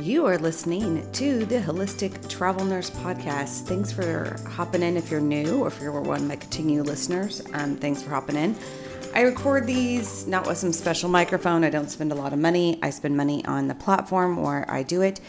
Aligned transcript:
You 0.00 0.24
are 0.24 0.38
listening 0.38 1.12
to 1.12 1.44
the 1.44 1.56
Holistic 1.56 2.26
Travel 2.26 2.64
Nurse 2.64 2.88
Podcast. 2.88 3.66
Thanks 3.66 3.92
for 3.92 4.34
hopping 4.48 4.82
in 4.82 4.96
if 4.96 5.10
you're 5.10 5.20
new 5.20 5.60
or 5.60 5.68
if 5.68 5.78
you're 5.78 5.92
one 6.00 6.20
of 6.20 6.26
my 6.26 6.36
continued 6.36 6.86
listeners. 6.86 7.42
Um, 7.52 7.76
thanks 7.76 8.02
for 8.02 8.08
hopping 8.08 8.36
in. 8.36 8.56
I 9.14 9.20
record 9.20 9.66
these 9.66 10.26
not 10.26 10.46
with 10.46 10.56
some 10.56 10.72
special 10.72 11.10
microphone. 11.10 11.64
I 11.64 11.70
don't 11.70 11.90
spend 11.90 12.12
a 12.12 12.14
lot 12.14 12.32
of 12.32 12.38
money. 12.38 12.78
I 12.82 12.88
spend 12.88 13.14
money 13.14 13.44
on 13.44 13.68
the 13.68 13.74
platform 13.74 14.40
where 14.40 14.64
I 14.70 14.84
do 14.84 15.02
it. 15.02 15.20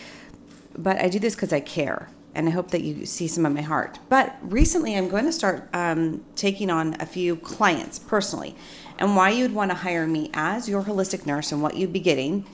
But 0.78 0.98
I 1.00 1.10
do 1.10 1.20
this 1.20 1.36
because 1.36 1.52
I 1.52 1.60
care 1.60 2.10
and 2.34 2.48
I 2.48 2.52
hope 2.52 2.72
that 2.72 2.82
you 2.82 3.06
see 3.06 3.28
some 3.28 3.46
of 3.46 3.54
my 3.54 3.62
heart. 3.62 4.00
But 4.08 4.38
recently, 4.42 4.96
I'm 4.96 5.10
going 5.10 5.26
to 5.26 5.34
start 5.34 5.68
um, 5.74 6.24
taking 6.38 6.70
on 6.70 6.96
a 7.02 7.06
few 7.06 7.36
clients 7.36 8.00
personally 8.00 8.56
and 8.98 9.18
why 9.18 9.32
you'd 9.32 9.54
want 9.54 9.72
to 9.72 9.76
hire 9.76 10.08
me 10.08 10.30
as 10.34 10.70
your 10.70 10.84
holistic 10.84 11.26
nurse 11.26 11.52
and 11.52 11.62
what 11.62 11.76
you'd 11.76 11.92
be 11.92 12.00
getting 12.00 12.46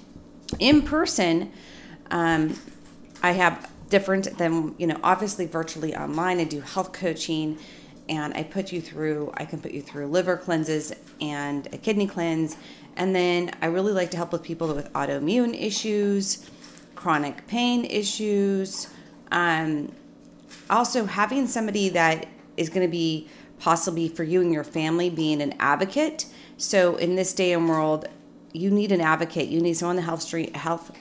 in 0.58 0.82
person 0.82 1.52
um, 2.12 2.58
I 3.22 3.32
have 3.32 3.70
different 3.90 4.38
than, 4.38 4.76
you 4.78 4.88
know, 4.88 5.00
obviously 5.04 5.46
virtually 5.46 5.96
online. 5.96 6.40
I 6.40 6.44
do 6.44 6.62
health 6.62 6.92
coaching 6.92 7.58
and 8.10 8.34
I 8.34 8.44
put 8.44 8.72
you 8.72 8.82
through, 8.82 9.32
I 9.36 9.46
can 9.46 9.60
put 9.60 9.72
you 9.72 9.82
through 9.82 10.08
liver 10.08 10.38
cleanses 10.38 10.94
and 11.20 11.68
a 11.74 11.78
kidney 11.78 12.08
cleanse. 12.08 12.58
And 12.96 13.16
then 13.16 13.52
I 13.62 13.68
really 13.68 13.94
like 13.94 14.12
to 14.12 14.18
help 14.18 14.32
with 14.32 14.44
people 14.44 14.74
with 14.74 14.92
autoimmune 14.94 15.60
issues, 15.60 16.50
chronic 16.96 17.48
pain 17.48 17.86
issues. 17.86 18.90
Um, 19.32 19.92
also, 20.70 21.06
having 21.06 21.48
somebody 21.48 21.90
that 21.90 22.28
is 22.56 22.70
going 22.70 22.86
to 22.86 22.92
be 22.92 23.30
possibly 23.60 24.08
for 24.08 24.24
you 24.24 24.42
and 24.42 24.54
your 24.54 24.64
family 24.64 25.10
being 25.10 25.42
an 25.42 25.54
advocate. 25.60 26.26
So, 26.58 26.96
in 26.96 27.16
this 27.16 27.34
day 27.34 27.54
and 27.54 27.68
world, 27.68 28.08
you 28.54 28.72
need 28.72 28.92
an 28.92 29.02
advocate. 29.02 29.50
You 29.50 29.62
need 29.62 29.76
someone 29.76 29.98
in 29.98 30.02
the 30.02 30.06
health 30.08 30.22
street, 30.22 30.56
health 30.56 30.92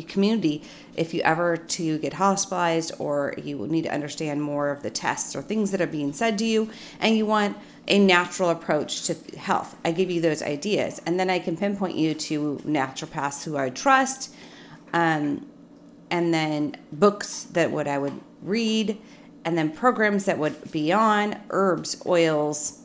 community 0.00 0.62
if 0.96 1.12
you 1.12 1.20
ever 1.22 1.56
to 1.56 1.98
get 1.98 2.14
hospitalized 2.14 2.92
or 2.98 3.34
you 3.36 3.66
need 3.66 3.82
to 3.82 3.92
understand 3.92 4.42
more 4.42 4.70
of 4.70 4.82
the 4.82 4.90
tests 4.90 5.36
or 5.36 5.42
things 5.42 5.70
that 5.70 5.80
are 5.80 5.86
being 5.86 6.12
said 6.12 6.38
to 6.38 6.44
you 6.44 6.70
and 7.00 7.16
you 7.16 7.26
want 7.26 7.56
a 7.88 7.98
natural 7.98 8.48
approach 8.48 9.02
to 9.02 9.14
health 9.36 9.76
i 9.84 9.92
give 9.92 10.10
you 10.10 10.20
those 10.20 10.42
ideas. 10.42 11.02
And 11.04 11.20
then 11.20 11.28
i 11.28 11.38
can 11.38 11.56
pinpoint 11.56 11.96
you 11.96 12.14
to 12.14 12.60
naturopaths 12.64 13.44
who 13.44 13.56
i 13.58 13.68
trust 13.68 14.34
um, 14.94 15.46
and 16.10 16.32
then 16.32 16.76
books 16.92 17.44
that 17.44 17.70
would 17.70 17.86
i 17.86 17.98
would 17.98 18.18
read 18.40 18.96
and 19.44 19.58
then 19.58 19.70
programs 19.70 20.24
that 20.24 20.38
would 20.38 20.70
be 20.70 20.92
on 20.92 21.38
herbs 21.50 22.00
oils 22.06 22.78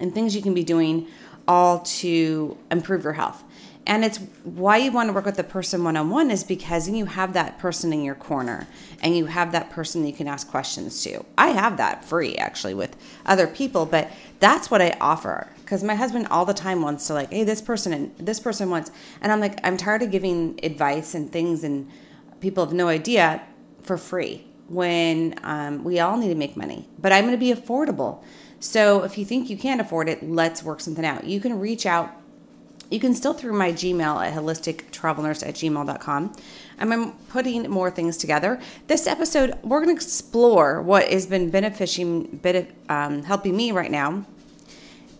and 0.00 0.12
things 0.12 0.34
you 0.34 0.42
can 0.42 0.54
be 0.54 0.64
doing 0.64 1.06
all 1.46 1.80
to 1.80 2.56
improve 2.70 3.04
your 3.04 3.12
health 3.12 3.42
and 3.86 4.04
it's 4.04 4.18
why 4.44 4.76
you 4.76 4.92
want 4.92 5.08
to 5.08 5.12
work 5.12 5.24
with 5.24 5.36
the 5.36 5.44
person 5.44 5.82
one 5.82 5.96
on 5.96 6.10
one 6.10 6.30
is 6.30 6.44
because 6.44 6.88
you 6.88 7.06
have 7.06 7.32
that 7.32 7.58
person 7.58 7.92
in 7.92 8.02
your 8.02 8.14
corner 8.14 8.68
and 9.02 9.16
you 9.16 9.26
have 9.26 9.52
that 9.52 9.70
person 9.70 10.02
that 10.02 10.08
you 10.08 10.14
can 10.14 10.28
ask 10.28 10.48
questions 10.48 11.02
to. 11.02 11.24
I 11.36 11.48
have 11.48 11.76
that 11.78 12.04
free 12.04 12.36
actually 12.36 12.74
with 12.74 12.96
other 13.26 13.46
people, 13.46 13.86
but 13.86 14.10
that's 14.38 14.70
what 14.70 14.80
I 14.80 14.96
offer 15.00 15.48
because 15.72 15.82
my 15.82 15.94
husband 15.94 16.26
all 16.30 16.44
the 16.44 16.52
time 16.52 16.82
wants 16.82 17.06
to 17.06 17.14
like, 17.14 17.32
hey, 17.32 17.44
this 17.44 17.62
person 17.62 17.94
and 17.94 18.14
this 18.18 18.38
person 18.38 18.68
wants, 18.68 18.90
and 19.22 19.32
I'm 19.32 19.40
like, 19.40 19.58
I'm 19.64 19.78
tired 19.78 20.02
of 20.02 20.10
giving 20.10 20.60
advice 20.62 21.14
and 21.14 21.32
things, 21.32 21.64
and 21.64 21.90
people 22.40 22.62
have 22.62 22.74
no 22.74 22.88
idea 22.88 23.40
for 23.82 23.96
free 23.96 24.44
when 24.68 25.34
um, 25.42 25.82
we 25.82 25.98
all 25.98 26.18
need 26.18 26.28
to 26.28 26.34
make 26.34 26.58
money. 26.58 26.86
But 26.98 27.12
I'm 27.12 27.24
going 27.24 27.32
to 27.32 27.38
be 27.38 27.54
affordable. 27.54 28.22
So 28.60 29.02
if 29.02 29.16
you 29.16 29.24
think 29.24 29.48
you 29.48 29.56
can't 29.56 29.80
afford 29.80 30.10
it, 30.10 30.22
let's 30.22 30.62
work 30.62 30.80
something 30.80 31.06
out. 31.06 31.24
You 31.24 31.40
can 31.40 31.58
reach 31.58 31.86
out 31.86 32.14
you 32.92 33.00
can 33.00 33.14
still 33.14 33.32
through 33.32 33.54
my 33.54 33.72
Gmail 33.72 34.24
at 34.24 34.34
holistictravelnurse 34.34 35.46
at 35.46 35.54
gmail.com. 35.54 36.32
I'm 36.78 37.12
putting 37.28 37.70
more 37.70 37.90
things 37.90 38.16
together. 38.18 38.60
This 38.86 39.06
episode, 39.06 39.58
we're 39.62 39.82
going 39.82 39.96
to 39.96 40.04
explore 40.04 40.82
what 40.82 41.08
has 41.08 41.26
been 41.26 41.50
benefiting, 41.50 42.40
um, 42.88 43.22
helping 43.22 43.56
me 43.56 43.72
right 43.72 43.90
now. 43.90 44.26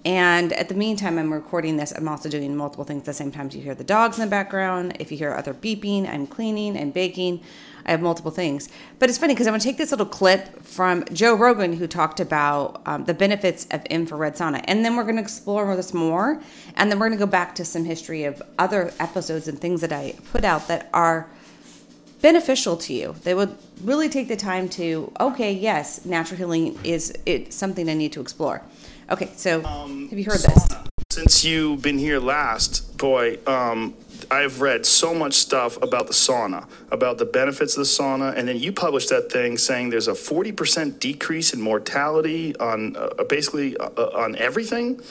And 0.04 0.52
at 0.52 0.68
the 0.68 0.74
meantime, 0.74 1.16
I'm 1.16 1.32
recording 1.32 1.76
this. 1.76 1.92
I'm 1.92 2.08
also 2.08 2.28
doing 2.28 2.56
multiple 2.56 2.84
things 2.84 3.00
at 3.00 3.06
the 3.06 3.14
same 3.14 3.30
time. 3.30 3.48
You 3.52 3.60
hear 3.60 3.74
the 3.74 3.84
dogs 3.84 4.18
in 4.18 4.24
the 4.24 4.30
background. 4.30 4.96
If 4.98 5.12
you 5.12 5.16
hear 5.16 5.32
other 5.32 5.54
beeping, 5.54 6.08
I'm 6.08 6.26
cleaning 6.26 6.76
and 6.76 6.92
baking. 6.92 7.40
I 7.86 7.90
have 7.90 8.00
multiple 8.00 8.30
things. 8.30 8.68
But 8.98 9.08
it's 9.08 9.18
funny 9.18 9.34
because 9.34 9.46
I'm 9.46 9.52
going 9.52 9.60
to 9.60 9.66
take 9.66 9.78
this 9.78 9.90
little 9.90 10.06
clip 10.06 10.62
from 10.62 11.04
Joe 11.12 11.34
Rogan, 11.34 11.74
who 11.74 11.86
talked 11.86 12.20
about 12.20 12.82
um, 12.86 13.04
the 13.04 13.14
benefits 13.14 13.66
of 13.70 13.84
infrared 13.86 14.34
sauna. 14.34 14.64
And 14.64 14.84
then 14.84 14.96
we're 14.96 15.04
going 15.04 15.16
to 15.16 15.22
explore 15.22 15.74
this 15.76 15.92
more. 15.92 16.40
And 16.76 16.90
then 16.90 16.98
we're 16.98 17.08
going 17.08 17.18
to 17.18 17.24
go 17.24 17.30
back 17.30 17.54
to 17.56 17.64
some 17.64 17.84
history 17.84 18.24
of 18.24 18.42
other 18.58 18.92
episodes 18.98 19.48
and 19.48 19.58
things 19.58 19.80
that 19.80 19.92
I 19.92 20.14
put 20.32 20.44
out 20.44 20.68
that 20.68 20.88
are 20.92 21.28
beneficial 22.20 22.76
to 22.76 22.94
you. 22.94 23.16
They 23.24 23.34
would 23.34 23.56
really 23.82 24.08
take 24.08 24.28
the 24.28 24.36
time 24.36 24.68
to, 24.70 25.12
okay, 25.20 25.52
yes, 25.52 26.04
natural 26.04 26.38
healing 26.38 26.78
is 26.84 27.12
it 27.26 27.52
something 27.52 27.88
I 27.88 27.94
need 27.94 28.12
to 28.12 28.20
explore. 28.20 28.62
Okay, 29.10 29.30
so 29.36 29.64
um, 29.64 30.08
have 30.08 30.18
you 30.18 30.24
heard 30.24 30.38
sauna. 30.38 30.54
this? 30.54 30.78
Since 31.10 31.44
you've 31.44 31.82
been 31.82 31.98
here 31.98 32.20
last, 32.20 32.96
boy, 32.96 33.38
um, 33.46 33.94
I've 34.32 34.62
read 34.62 34.86
so 34.86 35.14
much 35.14 35.34
stuff 35.34 35.76
about 35.82 36.06
the 36.06 36.14
sauna, 36.14 36.66
about 36.90 37.18
the 37.18 37.26
benefits 37.26 37.76
of 37.76 37.80
the 37.80 37.84
sauna, 37.84 38.34
and 38.34 38.48
then 38.48 38.56
you 38.56 38.72
published 38.72 39.10
that 39.10 39.30
thing 39.30 39.58
saying 39.58 39.90
there's 39.90 40.08
a 40.08 40.12
40% 40.12 40.98
decrease 40.98 41.52
in 41.52 41.60
mortality 41.60 42.56
on 42.56 42.96
uh, 42.96 43.24
basically 43.28 43.76
uh, 43.76 43.90
uh, 43.94 44.10
on 44.14 44.34
everything. 44.36 45.02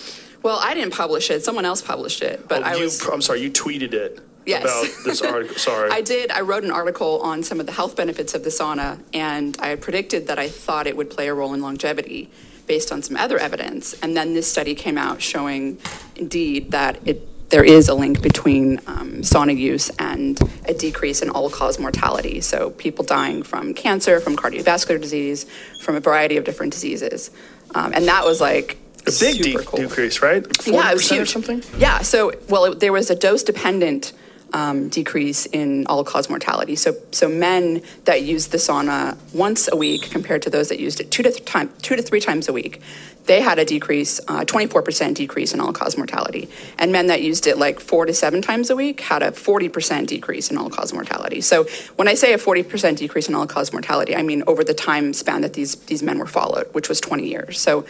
Well, 0.41 0.57
I 0.59 0.73
didn't 0.73 0.93
publish 0.93 1.29
it; 1.29 1.45
someone 1.45 1.65
else 1.65 1.83
published 1.83 2.23
it. 2.23 2.47
But 2.47 2.63
oh, 2.63 2.65
I 2.65 2.75
you, 2.77 2.83
was. 2.85 3.07
I'm 3.07 3.21
sorry, 3.21 3.41
you 3.41 3.51
tweeted 3.51 3.93
it. 3.93 4.19
Yes. 4.47 4.63
About 4.63 5.05
this 5.05 5.21
article. 5.33 5.55
Sorry. 5.55 5.91
I 5.91 6.01
did. 6.01 6.31
I 6.31 6.41
wrote 6.41 6.63
an 6.63 6.71
article 6.71 7.21
on 7.21 7.43
some 7.43 7.59
of 7.59 7.67
the 7.67 7.71
health 7.71 7.95
benefits 7.95 8.33
of 8.33 8.43
the 8.43 8.49
sauna, 8.49 8.99
and 9.13 9.55
I 9.59 9.75
predicted 9.75 10.25
that 10.27 10.39
I 10.39 10.49
thought 10.49 10.87
it 10.87 10.97
would 10.97 11.11
play 11.11 11.27
a 11.27 11.33
role 11.35 11.53
in 11.53 11.61
longevity 11.61 12.31
based 12.65 12.91
on 12.91 13.03
some 13.03 13.17
other 13.17 13.37
evidence. 13.37 13.93
And 14.01 14.17
then 14.17 14.33
this 14.33 14.47
study 14.47 14.73
came 14.73 14.97
out 14.97 15.21
showing, 15.21 15.77
indeed, 16.15 16.71
that 16.71 16.99
it 17.05 17.27
there 17.51 17.63
is 17.63 17.89
a 17.89 17.93
link 17.93 18.21
between 18.21 18.79
um, 18.87 19.21
sauna 19.21 19.55
use 19.55 19.89
and 19.99 20.39
a 20.65 20.73
decrease 20.73 21.21
in 21.21 21.29
all-cause 21.29 21.77
mortality. 21.77 22.41
So 22.41 22.71
people 22.71 23.05
dying 23.05 23.43
from 23.43 23.73
cancer, 23.73 24.19
from 24.19 24.35
cardiovascular 24.35 24.99
disease, 24.99 25.45
from 25.81 25.95
a 25.95 25.99
variety 25.99 26.37
of 26.37 26.43
different 26.45 26.73
diseases, 26.73 27.29
um, 27.75 27.93
and 27.93 28.07
that 28.07 28.25
was 28.25 28.41
like 28.41 28.77
a 29.05 29.11
big 29.19 29.41
de- 29.43 29.63
cool. 29.63 29.79
decrease, 29.79 30.21
right? 30.21 30.45
yeah, 30.65 30.91
it 30.91 30.93
was 30.93 31.09
huge. 31.09 31.21
Or 31.21 31.25
something. 31.25 31.63
Yeah. 31.77 31.99
So 31.99 32.31
well, 32.49 32.65
it, 32.65 32.79
there 32.79 32.93
was 32.93 33.09
a 33.09 33.15
dose-dependent 33.15 34.13
um, 34.53 34.89
decrease 34.89 35.45
in 35.47 35.85
all-cause 35.87 36.29
mortality. 36.29 36.75
So, 36.75 36.95
so 37.11 37.27
men 37.27 37.81
that 38.05 38.23
used 38.23 38.51
the 38.51 38.57
sauna 38.57 39.17
once 39.33 39.69
a 39.71 39.75
week 39.75 40.09
compared 40.11 40.41
to 40.43 40.49
those 40.49 40.69
that 40.69 40.79
used 40.79 40.99
it 40.99 41.11
two 41.11 41.23
to, 41.23 41.31
th- 41.31 41.45
time, 41.45 41.71
two 41.81 41.95
to 41.95 42.01
three 42.01 42.19
times 42.19 42.47
a 42.47 42.53
week, 42.53 42.81
they 43.25 43.39
had 43.39 43.59
a 43.59 43.65
decrease, 43.65 44.19
uh, 44.27 44.43
24% 44.45 45.13
decrease 45.13 45.53
in 45.53 45.59
all-cause 45.59 45.95
mortality. 45.95 46.49
And 46.79 46.91
men 46.91 47.07
that 47.07 47.21
used 47.21 47.47
it 47.47 47.57
like 47.57 47.79
four 47.79 48.05
to 48.05 48.13
seven 48.13 48.41
times 48.41 48.69
a 48.69 48.75
week 48.75 48.99
had 48.99 49.21
a 49.21 49.31
40% 49.31 50.07
decrease 50.07 50.49
in 50.49 50.57
all-cause 50.57 50.91
mortality. 50.93 51.41
So 51.41 51.65
when 51.95 52.07
I 52.07 52.15
say 52.15 52.33
a 52.33 52.37
40% 52.37 52.97
decrease 52.97 53.29
in 53.29 53.35
all-cause 53.35 53.71
mortality, 53.71 54.15
I 54.15 54.23
mean 54.23 54.43
over 54.47 54.63
the 54.63 54.73
time 54.73 55.13
span 55.13 55.41
that 55.41 55.53
these, 55.53 55.75
these 55.75 56.01
men 56.01 56.17
were 56.17 56.25
followed, 56.25 56.73
which 56.73 56.89
was 56.89 56.99
20 56.99 57.27
years. 57.27 57.59
So 57.59 57.85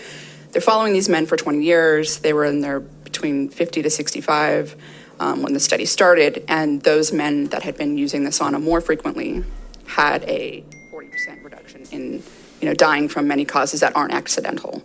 they're 0.52 0.62
following 0.62 0.94
these 0.94 1.08
men 1.08 1.26
for 1.26 1.38
20 1.38 1.64
years. 1.64 2.20
They 2.20 2.34
were 2.34 2.46
in 2.46 2.60
their 2.60 2.82
between 2.82 3.50
50 3.50 3.82
to 3.84 3.90
65 3.90 4.76
um, 5.22 5.44
when 5.44 5.54
the 5.54 5.60
study 5.60 5.86
started, 5.86 6.44
and 6.48 6.82
those 6.82 7.14
men 7.14 7.46
that 7.50 7.62
had 7.62 7.78
been 7.78 7.96
using 7.96 8.24
the 8.24 8.32
sauna 8.32 8.62
more 8.62 8.82
frequently 8.82 9.44
had 9.86 10.24
a 10.24 10.64
40% 10.92 11.44
reduction 11.44 11.84
in, 11.92 12.24
you 12.60 12.68
know, 12.68 12.74
dying 12.74 13.08
from 13.08 13.28
many 13.28 13.46
causes 13.46 13.82
that 13.82 13.96
aren't 13.96 14.14
accidental. 14.14 14.84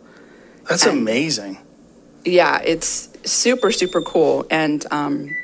That's 0.69 0.85
and, 0.85 0.99
amazing. 0.99 1.59
Yeah, 2.25 2.61
it's 2.61 3.09
super 3.25 3.73
super 3.73 4.03
cool, 4.03 4.47
and 4.51 4.85
um, 4.91 5.35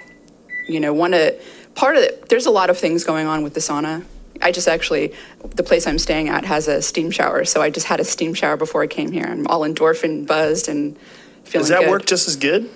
you 0.68 0.78
know, 0.78 0.92
one 0.92 1.14
of 1.14 1.40
part 1.74 1.96
of 1.96 2.02
it. 2.02 2.28
There's 2.28 2.46
a 2.46 2.50
lot 2.50 2.68
of 2.68 2.76
things 2.76 3.02
going 3.02 3.26
on 3.26 3.42
with 3.42 3.54
the 3.54 3.60
sauna. 3.60 4.04
I 4.42 4.52
just 4.52 4.68
actually, 4.68 5.14
the 5.54 5.62
place 5.62 5.86
I'm 5.86 5.98
staying 5.98 6.28
at 6.28 6.44
has 6.44 6.68
a 6.68 6.82
steam 6.82 7.10
shower, 7.12 7.44
so 7.44 7.62
I 7.62 7.70
just 7.70 7.86
had 7.86 8.00
a 8.00 8.04
steam 8.04 8.34
shower 8.34 8.56
before 8.58 8.82
I 8.82 8.88
came 8.88 9.10
here. 9.10 9.24
I'm 9.24 9.46
all 9.46 9.60
endorphin 9.60 10.26
buzzed 10.26 10.68
and 10.68 10.98
feeling. 11.44 11.62
Does 11.62 11.68
that 11.68 11.82
good. 11.82 11.90
work 11.90 12.04
just 12.04 12.28
as 12.28 12.36
good? 12.36 12.68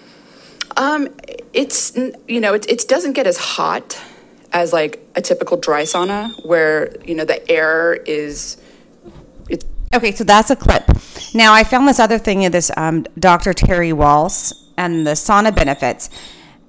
Um, 0.76 1.08
it's 1.52 1.96
you 2.28 2.40
know 2.40 2.54
it, 2.54 2.68
it 2.68 2.88
doesn't 2.88 3.12
get 3.12 3.26
as 3.26 3.36
hot 3.36 4.00
as 4.52 4.72
like 4.72 5.06
a 5.14 5.22
typical 5.22 5.56
dry 5.56 5.82
sauna 5.82 6.44
where 6.46 6.94
you 7.04 7.14
know 7.14 7.24
the 7.24 7.48
air 7.50 7.94
is. 7.94 8.58
Okay, 9.94 10.12
so 10.12 10.24
that's 10.24 10.50
a 10.50 10.56
clip. 10.56 10.84
Now 11.32 11.54
I 11.54 11.62
found 11.64 11.86
this 11.86 12.00
other 12.00 12.18
thing 12.18 12.44
of 12.44 12.52
this 12.52 12.70
um, 12.76 13.06
Dr. 13.18 13.54
Terry 13.54 13.90
Wahls 13.90 14.52
and 14.76 15.06
the 15.06 15.12
sauna 15.12 15.54
benefits, 15.54 16.10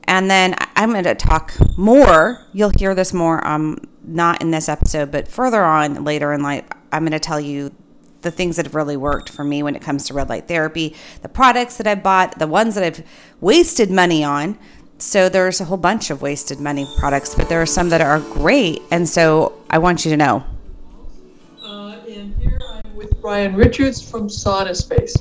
and 0.04 0.30
then 0.30 0.56
I'm 0.76 0.92
going 0.92 1.04
to 1.04 1.16
talk 1.16 1.54
more. 1.78 2.46
You'll 2.54 2.70
hear 2.70 2.94
this 2.94 3.14
more, 3.14 3.46
um, 3.46 3.80
not 4.04 4.42
in 4.42 4.52
this 4.52 4.70
episode, 4.70 5.12
but 5.12 5.28
further 5.28 5.64
on 5.64 6.04
later 6.04 6.32
in 6.32 6.42
life. 6.42 6.66
I'm 6.92 7.02
going 7.02 7.12
to 7.12 7.20
tell 7.20 7.40
you 7.40 7.74
the 8.28 8.36
things 8.36 8.58
that 8.58 8.66
have 8.66 8.76
really 8.76 8.98
worked 8.98 9.30
for 9.30 9.46
me 9.46 9.64
when 9.64 9.74
it 9.74 9.82
comes 9.82 10.06
to 10.06 10.14
red 10.14 10.28
light 10.28 10.50
therapy, 10.50 10.94
the 11.22 11.30
products 11.30 11.78
that 11.78 11.88
I 11.88 11.96
bought, 11.96 12.38
the 12.38 12.48
ones 12.48 12.76
that 12.76 12.84
I've 12.84 13.04
wasted 13.40 13.90
money 13.90 14.22
on, 14.22 14.60
so 15.00 15.30
there's 15.30 15.62
a 15.62 15.66
whole 15.66 15.78
bunch 15.78 16.10
of 16.10 16.22
wasted 16.22 16.60
money 16.60 16.86
products, 16.98 17.36
but 17.36 17.48
there 17.48 17.62
are 17.62 17.68
some 17.68 17.90
that 17.90 18.02
are 18.02 18.20
great. 18.20 18.82
And 18.92 19.08
so 19.08 19.54
I 19.70 19.78
want 19.78 20.04
you 20.04 20.12
to 20.12 20.18
know. 20.18 20.44
Uh, 21.64 22.00
and 22.10 22.36
here 22.36 22.60
I'm 22.68 22.96
with 22.96 23.22
Brian 23.22 23.56
Richards 23.56 24.02
from 24.02 24.28
Sauna 24.28 24.76
Space. 24.76 25.16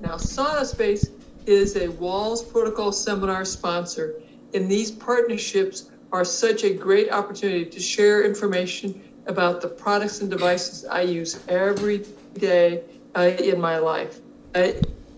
Now, 0.00 0.16
Sauna 0.16 0.66
Space 0.66 1.10
is 1.46 1.76
a 1.76 1.88
Wahls 1.88 2.50
Protocol 2.50 2.92
seminar 2.92 3.44
sponsor, 3.44 4.20
and 4.54 4.70
these 4.70 4.90
partnerships 4.90 5.90
are 6.12 6.24
such 6.24 6.64
a 6.64 6.74
great 6.74 7.10
opportunity 7.10 7.64
to 7.64 7.80
share 7.80 8.24
information 8.24 9.00
about 9.26 9.60
the 9.60 9.68
products 9.68 10.20
and 10.20 10.28
devices 10.28 10.84
I 10.84 11.02
use 11.02 11.38
every 11.48 12.04
day 12.34 12.84
uh, 13.14 13.30
in 13.38 13.60
my 13.60 13.78
life. 13.78 14.20
Uh, 14.54 14.68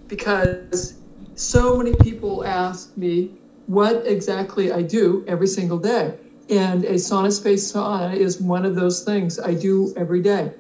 because 0.09 0.95
so 1.35 1.77
many 1.77 1.95
people 1.95 2.45
ask 2.45 2.97
me 2.97 3.39
what 3.67 4.03
exactly 4.07 4.71
I 4.73 4.83
do 4.83 5.25
every 5.27 5.47
single 5.47 5.79
day. 5.79 6.19
And 6.49 6.85
a 6.85 6.95
sauna 6.95 7.33
space 7.33 7.73
sauna 7.73 8.15
is 8.15 8.41
one 8.41 8.65
of 8.65 8.75
those 8.75 9.05
things 9.05 9.39
I 9.39 9.55
do 9.55 9.93
every 9.97 10.21
day. 10.23 10.53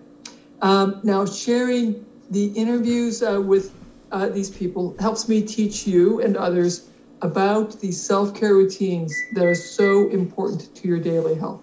Um, 0.60 1.00
now, 1.04 1.26
sharing 1.26 2.06
the 2.30 2.46
interviews 2.46 3.22
uh, 3.22 3.40
with 3.40 3.74
uh, 4.10 4.28
these 4.28 4.50
people 4.50 4.96
helps 5.00 5.28
me 5.28 5.42
teach 5.42 5.86
you 5.86 6.20
and 6.20 6.36
others 6.36 6.90
about 7.22 7.80
the 7.80 7.92
self 7.92 8.34
care 8.34 8.54
routines 8.54 9.28
that 9.34 9.44
are 9.44 9.54
so 9.54 10.08
important 10.10 10.74
to 10.76 10.88
your 10.88 11.00
daily 11.00 11.34
health. 11.34 11.62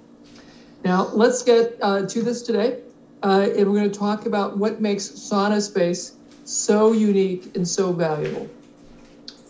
Now, 0.83 1.09
let's 1.13 1.43
get 1.43 1.77
uh, 1.81 2.05
to 2.07 2.21
this 2.23 2.41
today. 2.43 2.79
Uh, 3.23 3.49
and 3.55 3.71
we're 3.71 3.77
going 3.77 3.91
to 3.91 3.99
talk 3.99 4.25
about 4.25 4.57
what 4.57 4.81
makes 4.81 5.07
sauna 5.07 5.61
space 5.61 6.15
so 6.43 6.91
unique 6.91 7.55
and 7.55 7.67
so 7.67 7.93
valuable. 7.93 8.49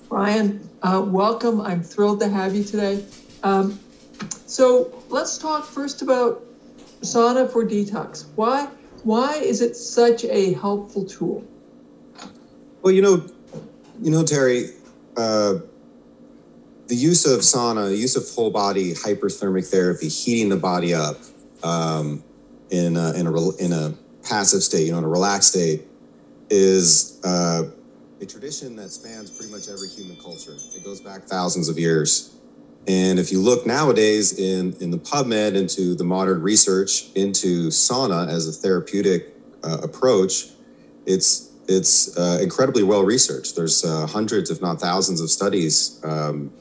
Brian, 0.09 0.67
uh, 0.81 1.01
welcome. 1.05 1.61
I'm 1.61 1.81
thrilled 1.81 2.19
to 2.19 2.27
have 2.27 2.53
you 2.53 2.63
today. 2.63 3.05
Um, 3.43 3.79
so 4.45 5.03
let's 5.09 5.37
talk 5.37 5.65
first 5.65 6.01
about 6.01 6.43
sauna 7.01 7.49
for 7.49 7.65
detox. 7.65 8.25
Why? 8.35 8.67
Why 9.03 9.35
is 9.35 9.61
it 9.61 9.75
such 9.75 10.25
a 10.25 10.53
helpful 10.53 11.05
tool? 11.05 11.43
Well, 12.81 12.93
you 12.93 13.01
know, 13.01 13.25
you 14.01 14.11
know, 14.11 14.23
Terry, 14.23 14.71
uh, 15.15 15.55
the 16.87 16.95
use 16.95 17.25
of 17.25 17.39
sauna, 17.39 17.97
use 17.97 18.15
of 18.15 18.29
whole 18.35 18.51
body 18.51 18.93
hyperthermic 18.93 19.67
therapy, 19.67 20.09
heating 20.09 20.49
the 20.49 20.57
body 20.57 20.93
up 20.93 21.17
um, 21.63 22.23
in 22.71 22.97
a, 22.97 23.13
in 23.13 23.27
a 23.27 23.49
in 23.57 23.73
a 23.73 23.93
passive 24.23 24.63
state, 24.63 24.85
you 24.85 24.91
know, 24.91 24.97
in 24.97 25.03
a 25.03 25.07
relaxed 25.07 25.49
state, 25.49 25.87
is 26.49 27.19
uh, 27.23 27.63
a 28.19 28.25
tradition 28.25 28.75
that 28.77 28.91
spans 28.91 29.29
pretty 29.29 29.51
much 29.51 29.67
every 29.67 29.89
human 29.89 30.15
culture. 30.17 30.55
It 30.75 30.83
goes 30.83 31.01
back 31.01 31.23
thousands 31.23 31.69
of 31.69 31.77
years. 31.77 32.35
And 32.87 33.19
if 33.19 33.31
you 33.31 33.39
look 33.39 33.67
nowadays 33.67 34.39
in, 34.39 34.73
in 34.81 34.89
the 34.89 34.97
PubMed 34.97 35.55
into 35.55 35.93
the 35.93 36.03
modern 36.03 36.41
research 36.41 37.11
into 37.13 37.67
sauna 37.67 38.27
as 38.27 38.47
a 38.47 38.51
therapeutic 38.51 39.35
uh, 39.63 39.77
approach, 39.83 40.47
it's 41.05 41.51
it's 41.67 42.17
uh, 42.17 42.39
incredibly 42.41 42.83
well 42.83 43.03
researched. 43.03 43.55
There's 43.55 43.85
uh, 43.85 44.07
hundreds, 44.07 44.49
if 44.49 44.61
not 44.61 44.79
thousands, 44.79 45.21
of 45.21 45.29
studies 45.29 46.01
um, 46.03 46.51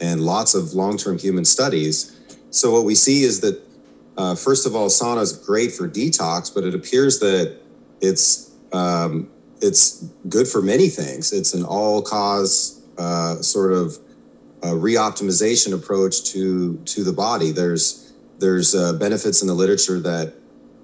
and 0.00 0.20
lots 0.20 0.54
of 0.54 0.74
long-term 0.74 1.18
human 1.18 1.44
studies. 1.44 2.18
So 2.50 2.70
what 2.70 2.84
we 2.84 2.94
see 2.94 3.24
is 3.24 3.40
that 3.40 3.60
uh, 4.16 4.34
first 4.34 4.66
of 4.66 4.76
all, 4.76 4.88
sauna 4.88 5.22
is 5.22 5.32
great 5.32 5.72
for 5.72 5.88
detox, 5.88 6.52
but 6.54 6.64
it 6.64 6.74
appears 6.74 7.18
that 7.20 7.58
it's 8.00 8.50
um, 8.72 9.30
it's 9.60 10.04
good 10.28 10.48
for 10.48 10.60
many 10.60 10.88
things. 10.88 11.32
It's 11.32 11.54
an 11.54 11.64
all-cause 11.64 12.82
uh, 12.98 13.36
sort 13.42 13.72
of 13.72 13.98
reoptimization 14.62 15.72
approach 15.74 16.24
to 16.32 16.76
to 16.84 17.04
the 17.04 17.12
body. 17.12 17.52
There's 17.52 18.12
there's 18.38 18.74
uh, 18.74 18.92
benefits 18.94 19.40
in 19.40 19.48
the 19.48 19.54
literature 19.54 20.00
that 20.00 20.34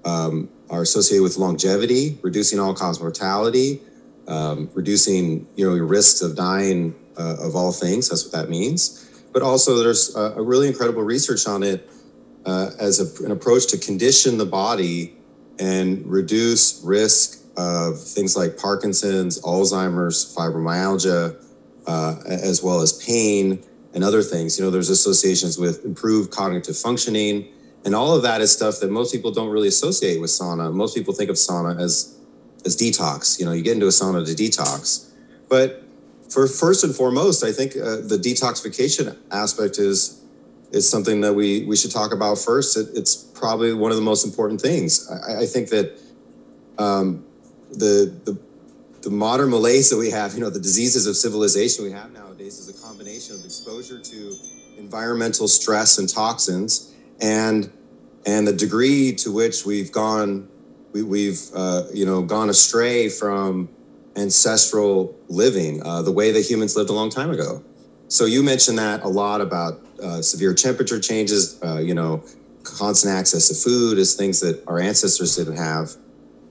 um, 0.05 0.49
are 0.69 0.81
associated 0.81 1.23
with 1.23 1.37
longevity, 1.37 2.17
reducing 2.21 2.59
all-cause 2.59 2.99
mortality, 2.99 3.81
um, 4.27 4.69
reducing 4.73 5.47
you 5.55 5.67
know 5.67 5.75
your 5.75 5.85
risks 5.85 6.21
of 6.21 6.35
dying 6.35 6.95
uh, 7.17 7.35
of 7.39 7.55
all 7.55 7.71
things. 7.71 8.09
That's 8.09 8.23
what 8.23 8.31
that 8.31 8.49
means. 8.49 9.05
But 9.31 9.43
also, 9.43 9.77
there's 9.77 10.15
a, 10.15 10.33
a 10.37 10.41
really 10.41 10.67
incredible 10.67 11.03
research 11.03 11.45
on 11.47 11.61
it 11.63 11.87
uh, 12.45 12.71
as 12.79 12.99
a, 12.99 13.25
an 13.25 13.31
approach 13.31 13.67
to 13.67 13.77
condition 13.77 14.37
the 14.37 14.45
body 14.45 15.15
and 15.59 16.05
reduce 16.05 16.81
risk 16.83 17.43
of 17.57 18.01
things 18.01 18.37
like 18.37 18.57
Parkinson's, 18.57 19.41
Alzheimer's, 19.41 20.33
fibromyalgia, 20.35 21.35
uh, 21.85 22.15
as 22.25 22.63
well 22.63 22.81
as 22.81 22.93
pain 23.03 23.63
and 23.93 24.03
other 24.03 24.21
things. 24.21 24.57
You 24.57 24.65
know, 24.65 24.71
there's 24.71 24.89
associations 24.89 25.57
with 25.57 25.83
improved 25.83 26.31
cognitive 26.31 26.77
functioning, 26.77 27.47
and 27.83 27.95
all 27.95 28.15
of 28.15 28.23
that 28.23 28.41
is 28.41 28.51
stuff 28.51 28.79
that 28.79 28.89
most 28.91 29.13
people 29.13 29.31
don't 29.31 29.49
really 29.49 29.67
associate 29.67 30.21
with 30.21 30.29
sauna. 30.29 30.73
Most 30.73 30.95
people 30.95 31.13
think 31.13 31.29
of 31.29 31.35
sauna 31.35 31.79
as 31.79 32.15
as 32.65 32.75
detox. 32.77 33.39
You 33.39 33.45
know, 33.45 33.51
you 33.51 33.63
get 33.63 33.73
into 33.73 33.87
a 33.87 33.89
sauna 33.89 34.25
to 34.25 34.33
detox, 34.33 35.11
but 35.49 35.83
for 36.29 36.47
first 36.47 36.83
and 36.83 36.95
foremost, 36.95 37.43
I 37.43 37.51
think 37.51 37.75
uh, 37.75 37.97
the 38.01 38.19
detoxification 38.21 39.17
aspect 39.31 39.79
is 39.79 40.18
is 40.71 40.89
something 40.89 41.21
that 41.21 41.33
we 41.33 41.65
we 41.65 41.75
should 41.75 41.91
talk 41.91 42.13
about 42.13 42.37
first. 42.37 42.77
It, 42.77 42.89
it's 42.93 43.15
probably 43.15 43.73
one 43.73 43.91
of 43.91 43.97
the 43.97 44.03
most 44.03 44.25
important 44.25 44.61
things. 44.61 45.09
I, 45.09 45.41
I 45.41 45.45
think 45.45 45.69
that 45.69 45.99
um, 46.77 47.25
the 47.71 48.13
the 48.25 48.39
the 49.01 49.09
modern 49.09 49.49
malaise 49.49 49.89
that 49.89 49.97
we 49.97 50.11
have, 50.11 50.33
you 50.33 50.41
know, 50.41 50.49
the 50.49 50.59
diseases 50.59 51.07
of 51.07 51.15
civilization 51.15 51.85
we 51.85 51.91
have 51.91 52.11
nowadays 52.11 52.59
is 52.59 52.67
a 52.67 52.85
combination 52.85 53.35
of 53.35 53.45
exposure 53.45 53.97
to 53.97 54.35
environmental 54.77 55.47
stress 55.47 55.97
and 55.97 56.09
toxins, 56.09 56.93
and 57.21 57.71
and 58.25 58.47
the 58.47 58.53
degree 58.53 59.13
to 59.15 59.31
which 59.31 59.65
we've 59.65 59.91
gone, 59.91 60.47
we, 60.91 61.03
we've 61.03 61.39
uh, 61.55 61.83
you 61.93 62.05
know 62.05 62.21
gone 62.21 62.49
astray 62.49 63.09
from 63.09 63.69
ancestral 64.15 65.17
living, 65.29 65.81
uh, 65.83 66.01
the 66.01 66.11
way 66.11 66.31
that 66.31 66.41
humans 66.41 66.75
lived 66.75 66.89
a 66.89 66.93
long 66.93 67.09
time 67.09 67.31
ago. 67.31 67.63
So 68.07 68.25
you 68.25 68.43
mentioned 68.43 68.77
that 68.79 69.03
a 69.03 69.07
lot 69.07 69.39
about 69.39 69.79
uh, 70.01 70.21
severe 70.21 70.53
temperature 70.53 70.99
changes, 70.99 71.61
uh, 71.63 71.77
you 71.77 71.93
know, 71.93 72.23
constant 72.63 73.13
access 73.13 73.47
to 73.47 73.55
food 73.55 73.97
is 73.97 74.15
things 74.15 74.39
that 74.39 74.63
our 74.67 74.79
ancestors 74.79 75.35
didn't 75.35 75.57
have. 75.57 75.95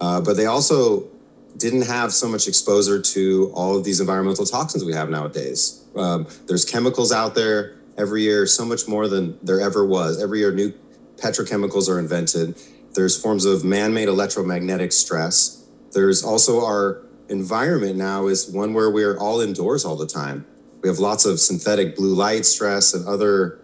Uh, 0.00 0.20
but 0.20 0.36
they 0.36 0.46
also 0.46 1.08
didn't 1.56 1.82
have 1.82 2.12
so 2.12 2.28
much 2.28 2.46
exposure 2.46 3.00
to 3.00 3.50
all 3.54 3.76
of 3.76 3.84
these 3.84 4.00
environmental 4.00 4.44
toxins 4.44 4.84
we 4.84 4.94
have 4.94 5.10
nowadays. 5.10 5.84
Um, 5.96 6.26
there's 6.46 6.64
chemicals 6.64 7.10
out 7.12 7.34
there 7.34 7.76
every 7.96 8.22
year, 8.22 8.46
so 8.46 8.64
much 8.64 8.86
more 8.86 9.08
than 9.08 9.38
there 9.42 9.60
ever 9.60 9.84
was. 9.84 10.22
Every 10.22 10.38
year, 10.38 10.52
new 10.52 10.72
petrochemicals 11.16 11.88
are 11.88 11.98
invented. 11.98 12.56
There's 12.94 13.20
forms 13.20 13.44
of 13.44 13.64
man 13.64 13.93
made 13.93 14.08
electromagnetic 14.08 14.93
stress. 14.93 15.67
There's 15.93 16.22
also 16.22 16.64
our 16.64 17.02
environment 17.28 17.96
now 17.96 18.28
is 18.28 18.48
one 18.48 18.72
where 18.72 18.90
we're 18.90 19.19
all 19.19 19.40
indoors 19.40 19.84
all 19.84 19.96
the 19.96 20.06
time. 20.06 20.46
We 20.82 20.89
have 20.89 20.99
lots 20.99 21.25
of 21.25 21.41
synthetic 21.41 21.97
blue 21.97 22.15
light 22.15 22.47
stress 22.47 22.94
and 22.94 23.06
other 23.06 23.61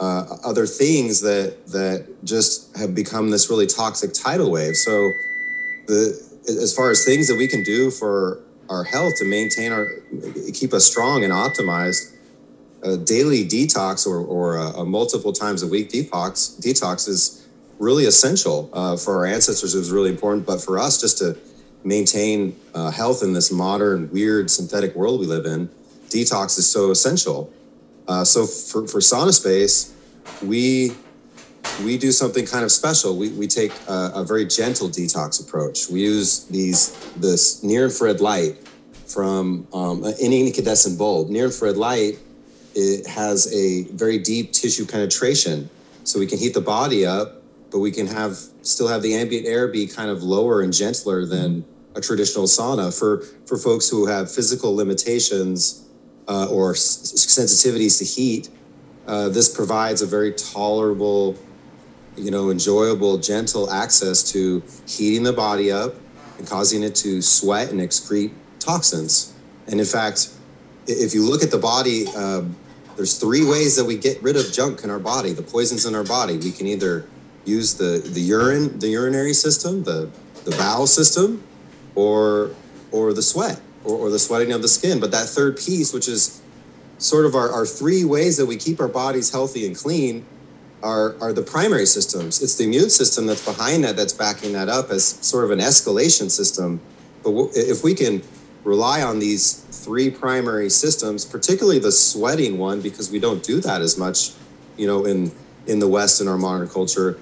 uh, 0.00 0.26
other 0.44 0.66
things 0.66 1.20
that 1.20 1.66
that 1.68 2.06
just 2.24 2.76
have 2.76 2.94
become 2.94 3.30
this 3.30 3.48
really 3.48 3.66
toxic 3.66 4.12
tidal 4.12 4.50
wave. 4.50 4.76
So 4.76 5.12
the 5.86 6.20
as 6.48 6.74
far 6.74 6.90
as 6.90 7.04
things 7.04 7.28
that 7.28 7.36
we 7.36 7.48
can 7.48 7.62
do 7.62 7.90
for 7.90 8.42
our 8.68 8.84
health 8.84 9.16
to 9.18 9.24
maintain 9.24 9.72
our 9.72 9.88
keep 10.52 10.72
us 10.72 10.84
strong 10.84 11.24
and 11.24 11.32
optimized 11.32 12.12
a 12.82 12.96
daily 12.96 13.46
detox 13.46 14.06
or, 14.06 14.18
or 14.18 14.56
a, 14.56 14.68
a 14.80 14.84
multiple 14.84 15.32
times 15.32 15.62
a 15.62 15.66
week 15.66 15.90
detox 15.90 16.58
detox 16.60 17.08
is 17.08 17.46
really 17.78 18.06
essential 18.06 18.70
uh, 18.72 18.96
for 18.96 19.18
our 19.18 19.26
ancestors 19.26 19.74
it 19.74 19.78
was 19.78 19.90
really 19.90 20.10
important 20.10 20.46
but 20.46 20.60
for 20.60 20.78
us 20.78 21.00
just 21.00 21.18
to 21.18 21.36
maintain 21.82 22.58
uh, 22.74 22.90
health 22.90 23.22
in 23.22 23.32
this 23.32 23.52
modern 23.52 24.10
weird 24.10 24.50
synthetic 24.50 24.94
world 24.94 25.20
we 25.20 25.26
live 25.26 25.44
in 25.44 25.68
detox 26.16 26.58
is 26.58 26.66
so 26.66 26.90
essential 26.90 27.52
uh, 28.08 28.24
so 28.24 28.46
for, 28.46 28.86
for 28.86 29.00
sauna 29.00 29.32
space 29.32 29.94
we 30.42 30.94
we 31.82 31.98
do 31.98 32.12
something 32.12 32.46
kind 32.46 32.64
of 32.64 32.70
special. 32.70 33.16
We, 33.16 33.30
we 33.30 33.46
take 33.46 33.72
a, 33.88 34.12
a, 34.14 34.24
very 34.24 34.44
gentle 34.44 34.88
detox 34.88 35.44
approach. 35.44 35.88
We 35.88 36.02
use 36.02 36.44
these 36.44 36.94
this 37.16 37.62
near 37.62 37.84
infrared 37.84 38.20
light 38.20 38.68
from 39.06 39.66
um, 39.72 40.04
an 40.04 40.14
incandescent 40.20 40.98
bulb. 40.98 41.30
Near 41.30 41.46
infrared 41.46 41.76
light 41.76 42.18
it 42.74 43.06
has 43.06 43.52
a 43.54 43.84
very 43.92 44.18
deep 44.18 44.52
tissue 44.52 44.84
penetration, 44.84 45.70
so 46.04 46.18
we 46.18 46.26
can 46.26 46.38
heat 46.38 46.54
the 46.54 46.60
body 46.60 47.06
up, 47.06 47.42
but 47.70 47.78
we 47.78 47.90
can 47.90 48.06
have 48.06 48.36
still 48.62 48.88
have 48.88 49.02
the 49.02 49.14
ambient 49.14 49.46
air 49.46 49.68
be 49.68 49.86
kind 49.86 50.10
of 50.10 50.22
lower 50.22 50.62
and 50.62 50.72
gentler 50.72 51.26
than 51.26 51.64
a 51.96 52.00
traditional 52.00 52.44
sauna 52.44 52.96
for 52.96 53.22
for 53.46 53.56
folks 53.56 53.88
who 53.88 54.06
have 54.06 54.30
physical 54.30 54.74
limitations 54.74 55.83
uh, 56.28 56.48
or 56.50 56.72
s- 56.72 57.12
sensitivities 57.14 57.98
to 57.98 58.04
heat. 58.04 58.48
Uh, 59.06 59.28
this 59.28 59.54
provides 59.54 60.02
a 60.02 60.06
very 60.06 60.32
tolerable 60.32 61.36
you 62.16 62.30
know, 62.30 62.50
enjoyable, 62.50 63.18
gentle 63.18 63.70
access 63.70 64.22
to 64.32 64.62
heating 64.86 65.22
the 65.22 65.32
body 65.32 65.70
up 65.72 65.94
and 66.38 66.46
causing 66.46 66.82
it 66.82 66.94
to 66.94 67.20
sweat 67.20 67.70
and 67.70 67.80
excrete 67.80 68.32
toxins. 68.58 69.34
And 69.66 69.80
in 69.80 69.86
fact, 69.86 70.30
if 70.86 71.14
you 71.14 71.28
look 71.28 71.42
at 71.42 71.50
the 71.50 71.58
body, 71.58 72.06
um, 72.08 72.54
there's 72.96 73.18
three 73.18 73.44
ways 73.44 73.76
that 73.76 73.84
we 73.84 73.96
get 73.96 74.22
rid 74.22 74.36
of 74.36 74.52
junk 74.52 74.84
in 74.84 74.90
our 74.90 74.98
body, 74.98 75.32
the 75.32 75.42
poisons 75.42 75.86
in 75.86 75.94
our 75.94 76.04
body. 76.04 76.36
We 76.36 76.52
can 76.52 76.66
either 76.66 77.08
use 77.44 77.74
the 77.74 77.98
the 78.04 78.20
urine, 78.20 78.78
the 78.78 78.88
urinary 78.88 79.34
system, 79.34 79.82
the 79.82 80.10
the 80.44 80.52
bowel 80.52 80.86
system, 80.86 81.42
or 81.94 82.54
or 82.92 83.12
the 83.12 83.22
sweat, 83.22 83.60
or, 83.84 83.96
or 83.96 84.10
the 84.10 84.18
sweating 84.18 84.52
of 84.52 84.62
the 84.62 84.68
skin. 84.68 85.00
But 85.00 85.10
that 85.12 85.28
third 85.28 85.56
piece, 85.56 85.92
which 85.92 86.08
is 86.08 86.40
sort 86.98 87.26
of 87.26 87.34
our, 87.34 87.50
our 87.50 87.66
three 87.66 88.04
ways 88.04 88.36
that 88.36 88.46
we 88.46 88.56
keep 88.56 88.80
our 88.80 88.88
bodies 88.88 89.30
healthy 89.30 89.66
and 89.66 89.76
clean, 89.76 90.24
are, 90.82 91.16
are 91.20 91.32
the 91.32 91.42
primary 91.42 91.86
systems. 91.86 92.42
It's 92.42 92.56
the 92.56 92.64
immune 92.64 92.90
system 92.90 93.26
that's 93.26 93.44
behind 93.44 93.84
that, 93.84 93.96
that's 93.96 94.12
backing 94.12 94.52
that 94.52 94.68
up 94.68 94.90
as 94.90 95.04
sort 95.04 95.44
of 95.44 95.50
an 95.50 95.58
escalation 95.58 96.30
system. 96.30 96.80
But 97.22 97.30
w- 97.30 97.50
if 97.54 97.82
we 97.82 97.94
can 97.94 98.22
rely 98.64 99.02
on 99.02 99.18
these 99.18 99.54
three 99.84 100.10
primary 100.10 100.68
systems, 100.68 101.24
particularly 101.24 101.78
the 101.78 101.92
sweating 101.92 102.58
one, 102.58 102.82
because 102.82 103.10
we 103.10 103.18
don't 103.18 103.42
do 103.42 103.60
that 103.60 103.80
as 103.80 103.96
much, 103.96 104.32
you 104.76 104.86
know, 104.86 105.04
in 105.04 105.32
in 105.66 105.78
the 105.78 105.88
West 105.88 106.20
in 106.20 106.28
our 106.28 106.36
modern 106.36 106.68
culture, 106.68 107.18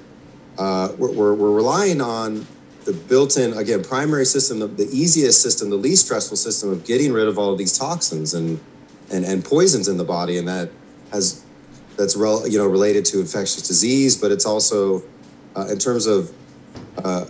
uh, 0.58 0.92
we're, 0.98 1.12
we're, 1.12 1.34
we're 1.34 1.52
relying 1.52 2.00
on 2.00 2.44
the 2.84 2.92
built-in 2.92 3.52
again 3.54 3.82
primary 3.82 4.24
system, 4.24 4.58
the, 4.58 4.66
the 4.66 4.88
easiest 4.90 5.42
system, 5.42 5.70
the 5.70 5.76
least 5.76 6.06
stressful 6.06 6.36
system 6.36 6.70
of 6.70 6.84
getting 6.84 7.12
rid 7.12 7.28
of 7.28 7.38
all 7.38 7.52
of 7.52 7.58
these 7.58 7.76
toxins 7.78 8.34
and 8.34 8.60
and, 9.10 9.24
and 9.24 9.44
poisons 9.44 9.88
in 9.88 9.96
the 9.96 10.04
body, 10.04 10.38
and 10.38 10.48
that 10.48 10.70
has 11.12 11.44
that's 11.96 12.16
rel, 12.16 12.46
you 12.48 12.58
know 12.58 12.66
related 12.66 13.04
to 13.06 13.20
infectious 13.20 13.62
disease, 13.62 14.16
but 14.16 14.32
it's 14.32 14.46
also 14.46 15.02
uh, 15.56 15.66
in 15.68 15.78
terms 15.78 16.06
of 16.06 16.32
uh, 17.04 17.26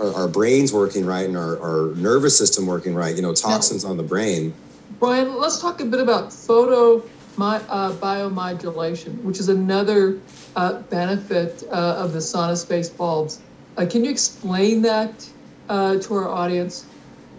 our, 0.00 0.14
our, 0.14 0.28
brains 0.28 0.72
working 0.72 1.04
right 1.04 1.26
and 1.26 1.36
our, 1.36 1.60
our 1.60 1.94
nervous 1.96 2.36
system 2.36 2.66
working 2.66 2.94
right. 2.94 3.14
You 3.14 3.22
know, 3.22 3.34
toxins 3.34 3.84
now, 3.84 3.90
on 3.90 3.96
the 3.96 4.02
brain. 4.02 4.54
Brian, 4.98 5.36
let's 5.36 5.60
talk 5.60 5.80
a 5.80 5.84
bit 5.84 6.00
about 6.00 6.32
photo 6.32 7.02
my, 7.36 7.56
uh, 7.68 7.92
biomodulation, 7.94 9.22
which 9.22 9.40
is 9.40 9.48
another 9.48 10.18
uh, 10.56 10.80
benefit 10.82 11.64
uh, 11.70 11.96
of 11.98 12.12
the 12.12 12.18
SaunaSpace 12.18 12.94
bulbs. 12.96 13.40
Uh, 13.80 13.86
can 13.86 14.04
you 14.04 14.10
explain 14.10 14.82
that 14.82 15.26
to 15.68 16.14
our 16.14 16.28
audience? 16.28 16.84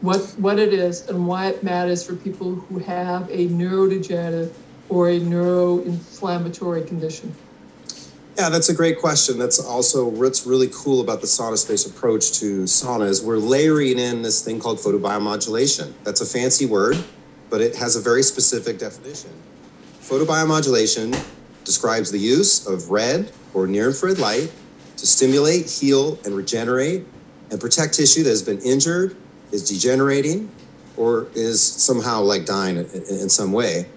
what, 0.01 0.19
what 0.38 0.60
it 0.60 0.74
is 0.74 1.07
and 1.07 1.27
why 1.27 1.48
it 1.48 1.63
matters 1.63 2.05
for 2.05 2.15
people 2.15 2.55
who 2.55 2.79
have 2.79 3.29
a 3.29 3.48
neurodegenerative 3.48 4.51
or 4.89 5.10
a 5.10 5.19
neuroinflammatory 5.19 6.88
condition? 6.88 7.33
Yeah, 8.38 8.50
that's 8.50 8.69
a 8.69 8.74
great 8.74 9.00
question. 9.00 9.38
That's 9.38 9.60
also 9.60 10.07
what's 10.07 10.48
really 10.48 10.69
cool 10.74 11.01
about 11.01 11.21
the 11.21 11.27
sauna 11.27 11.57
space 11.57 11.86
approach 11.86 12.39
to 12.39 12.63
sauna 12.63 13.07
is 13.07 13.21
we're 13.21 13.38
layering 13.38 14.00
in 14.00 14.21
this 14.24 14.43
thing 14.43 14.60
called 14.60 14.79
photobiomodulation. 14.79 15.93
That's 16.03 16.21
a 16.21 16.25
fancy 16.25 16.65
word, 16.65 16.98
but 17.50 17.62
it 17.62 17.75
has 17.75 17.95
a 17.95 18.01
very 18.01 18.24
specific 18.24 18.79
definition. 18.79 19.31
Photobiomodulation 20.01 21.24
describes 21.63 22.10
the 22.10 22.17
use 22.17 22.65
of 22.65 22.89
red 22.89 23.31
or 23.53 23.67
near 23.67 23.88
infrared 23.88 24.17
light 24.17 24.51
to 25.01 25.08
stimulate, 25.08 25.67
heal, 25.67 26.20
and 26.25 26.36
regenerate 26.36 27.03
and 27.50 27.60
protect 27.60 27.96
tissue 27.96 28.22
that 28.22 28.29
has 28.29 28.43
been 28.43 28.60
injured 28.60 29.17
is 29.51 29.67
degenerating 29.67 30.48
or 30.96 31.27
is 31.34 31.62
somehow 31.62 32.22
like 32.22 32.46
dying 32.46 32.77
in, 32.77 32.86
in 32.86 33.27
some 33.27 33.51
way. 33.51 33.88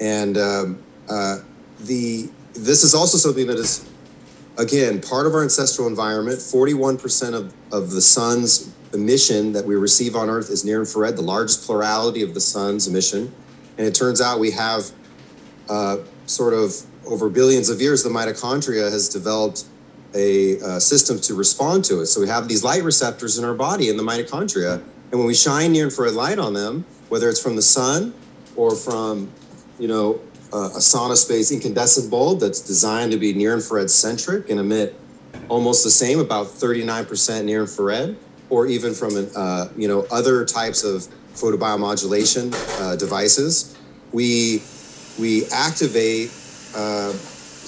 And 0.00 0.36
um, 0.36 0.82
uh, 1.08 1.38
the 1.80 2.28
this 2.54 2.82
is 2.82 2.92
also 2.92 3.18
something 3.18 3.46
that 3.46 3.56
is 3.58 3.88
again 4.58 5.00
part 5.00 5.26
of 5.26 5.34
our 5.34 5.44
ancestral 5.44 5.86
environment. 5.86 6.42
Forty-one 6.42 6.98
percent 6.98 7.36
of 7.36 7.54
of 7.72 7.92
the 7.92 8.00
sun's 8.00 8.74
emission 8.92 9.52
that 9.52 9.64
we 9.64 9.76
receive 9.76 10.16
on 10.16 10.28
Earth 10.28 10.50
is 10.50 10.64
near 10.64 10.80
infrared, 10.80 11.16
the 11.16 11.22
largest 11.22 11.64
plurality 11.64 12.22
of 12.22 12.34
the 12.34 12.40
sun's 12.40 12.88
emission. 12.88 13.32
And 13.76 13.86
it 13.86 13.94
turns 13.94 14.20
out 14.20 14.40
we 14.40 14.50
have 14.50 14.90
uh, 15.68 15.98
sort 16.26 16.52
of 16.52 16.74
over 17.06 17.28
billions 17.28 17.68
of 17.68 17.80
years, 17.80 18.02
the 18.02 18.10
mitochondria 18.10 18.90
has 18.90 19.08
developed 19.08 19.64
a, 20.14 20.56
a 20.56 20.80
system 20.80 21.20
to 21.20 21.34
respond 21.34 21.84
to 21.86 22.00
it. 22.00 22.06
So 22.06 22.20
we 22.20 22.28
have 22.28 22.48
these 22.48 22.64
light 22.64 22.82
receptors 22.82 23.38
in 23.38 23.44
our 23.44 23.54
body 23.54 23.88
in 23.88 23.96
the 23.96 24.02
mitochondria 24.02 24.82
and 25.10 25.18
when 25.18 25.26
we 25.26 25.34
shine 25.34 25.72
near 25.72 25.84
infrared 25.84 26.14
light 26.14 26.38
on 26.38 26.52
them, 26.52 26.84
whether 27.08 27.28
it's 27.28 27.42
from 27.42 27.56
the 27.56 27.62
sun 27.62 28.12
or 28.56 28.74
from, 28.74 29.30
you 29.78 29.88
know, 29.88 30.20
uh, 30.52 30.70
a 30.74 30.78
SaunaSpace 30.78 31.52
incandescent 31.52 32.10
bulb 32.10 32.40
that's 32.40 32.60
designed 32.60 33.12
to 33.12 33.18
be 33.18 33.32
near 33.32 33.54
infrared 33.54 33.90
centric 33.90 34.50
and 34.50 34.60
emit 34.60 34.98
almost 35.48 35.84
the 35.84 35.90
same, 35.90 36.20
about 36.20 36.46
39% 36.46 37.44
near 37.44 37.60
infrared, 37.60 38.16
or 38.50 38.66
even 38.66 38.94
from, 38.94 39.30
uh, 39.36 39.68
you 39.76 39.88
know, 39.88 40.06
other 40.10 40.44
types 40.44 40.84
of 40.84 41.06
photobiomodulation 41.34 42.52
uh, 42.80 42.96
devices, 42.96 43.76
we 44.12 44.62
we 45.18 45.46
activate 45.46 46.30
uh, 46.74 47.12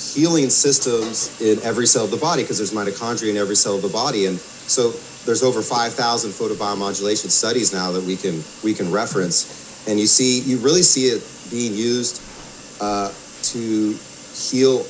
healing 0.00 0.49
systems 0.49 1.40
in 1.40 1.61
every 1.62 1.87
cell 1.87 2.04
of 2.04 2.11
the 2.11 2.16
body 2.16 2.42
because 2.42 2.59
there's 2.59 2.73
mitochondria 2.73 3.30
in 3.30 3.37
every 3.37 3.57
cell 3.57 3.76
of 3.76 3.83
the 3.83 3.88
body, 3.88 4.26
and 4.26 4.38
so 4.38 4.92
there's 5.26 5.42
over 5.42 5.61
5,000 5.62 6.30
photobiomodulation 6.30 7.30
studies 7.30 7.73
now 7.73 7.92
that 7.92 8.02
we 8.02 8.16
can 8.16 8.42
we 8.64 8.73
can 8.73 8.90
reference, 8.90 9.87
and 9.87 10.00
you 10.00 10.07
see 10.07 10.40
you 10.40 10.59
really 10.59 10.83
see 10.83 11.07
it 11.07 11.23
being 11.50 11.75
used 11.75 12.23
uh, 12.80 13.12
to 13.42 13.97
heal 14.33 14.87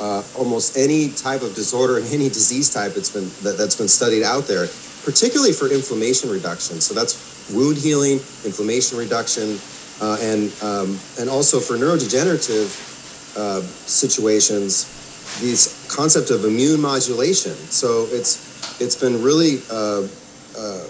uh, 0.00 0.22
almost 0.36 0.76
any 0.76 1.10
type 1.10 1.42
of 1.42 1.54
disorder 1.54 1.96
and 1.98 2.06
any 2.08 2.28
disease 2.28 2.68
type 2.72 2.92
that's 2.92 3.10
been 3.10 3.30
that, 3.42 3.56
that's 3.56 3.76
been 3.76 3.88
studied 3.88 4.22
out 4.22 4.46
there, 4.46 4.66
particularly 5.04 5.52
for 5.52 5.72
inflammation 5.72 6.28
reduction. 6.28 6.80
So 6.80 6.92
that's 6.92 7.50
wound 7.54 7.78
healing, 7.78 8.20
inflammation 8.44 8.98
reduction, 8.98 9.58
uh, 10.00 10.18
and 10.20 10.52
um, 10.62 10.98
and 11.18 11.30
also 11.30 11.58
for 11.60 11.74
neurodegenerative 11.74 12.91
uh, 13.36 13.60
situations, 13.60 15.38
these 15.40 15.88
concept 15.90 16.30
of 16.30 16.44
immune 16.44 16.80
modulation. 16.80 17.52
So 17.52 18.06
it's 18.10 18.80
it's 18.80 18.96
been 18.96 19.22
really 19.22 19.58
uh, 19.70 20.06
uh, 20.58 20.84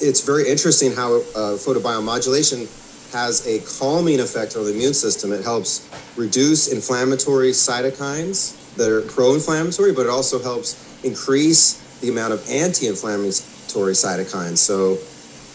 it's 0.00 0.20
very 0.20 0.48
interesting 0.48 0.92
how 0.92 1.16
uh, 1.16 1.56
photobiomodulation 1.56 2.66
has 3.12 3.46
a 3.46 3.60
calming 3.78 4.20
effect 4.20 4.56
on 4.56 4.64
the 4.64 4.72
immune 4.72 4.94
system. 4.94 5.32
It 5.32 5.44
helps 5.44 5.88
reduce 6.16 6.68
inflammatory 6.72 7.52
cytokines 7.52 8.74
that 8.76 8.90
are 8.90 9.02
pro-inflammatory, 9.02 9.92
but 9.92 10.06
it 10.06 10.10
also 10.10 10.42
helps 10.42 10.76
increase 11.04 11.82
the 12.00 12.10
amount 12.10 12.32
of 12.32 12.46
anti-inflammatory 12.50 13.94
cytokines. 13.94 14.58
So 14.58 14.98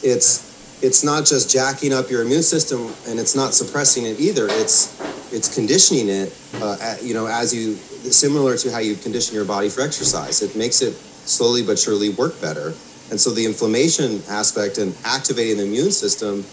it's 0.04 0.50
it's 0.82 1.04
not 1.04 1.26
just 1.26 1.52
jacking 1.52 1.94
up 1.94 2.10
your 2.10 2.24
immune 2.24 2.42
system 2.42 2.92
and 3.08 3.20
it's 3.20 3.36
not 3.36 3.54
suppressing 3.54 4.06
it 4.06 4.20
either. 4.20 4.48
It's 4.50 5.00
it's 5.32 5.54
conditioning 5.54 6.10
it, 6.10 6.38
uh, 6.56 6.96
you 7.02 7.14
know, 7.14 7.28
as 7.28 7.54
you 7.54 7.76
similar 7.76 8.58
to 8.58 8.72
how 8.72 8.80
you 8.80 8.96
condition 8.96 9.36
your 9.36 9.46
body 9.46 9.70
for 9.70 9.82
exercise. 9.82 10.42
It 10.42 10.56
makes 10.56 10.82
it 10.82 10.94
slowly 10.94 11.64
but 11.64 11.78
surely 11.78 12.10
work 12.10 12.40
better. 12.42 12.74
And 13.10 13.20
so 13.20 13.32
the 13.32 13.46
inflammation 13.46 14.22
aspect 14.30 14.78
and 14.78 14.96
activating 15.04 15.58
the 15.58 15.66
immune 15.66 15.92
system 15.92 16.46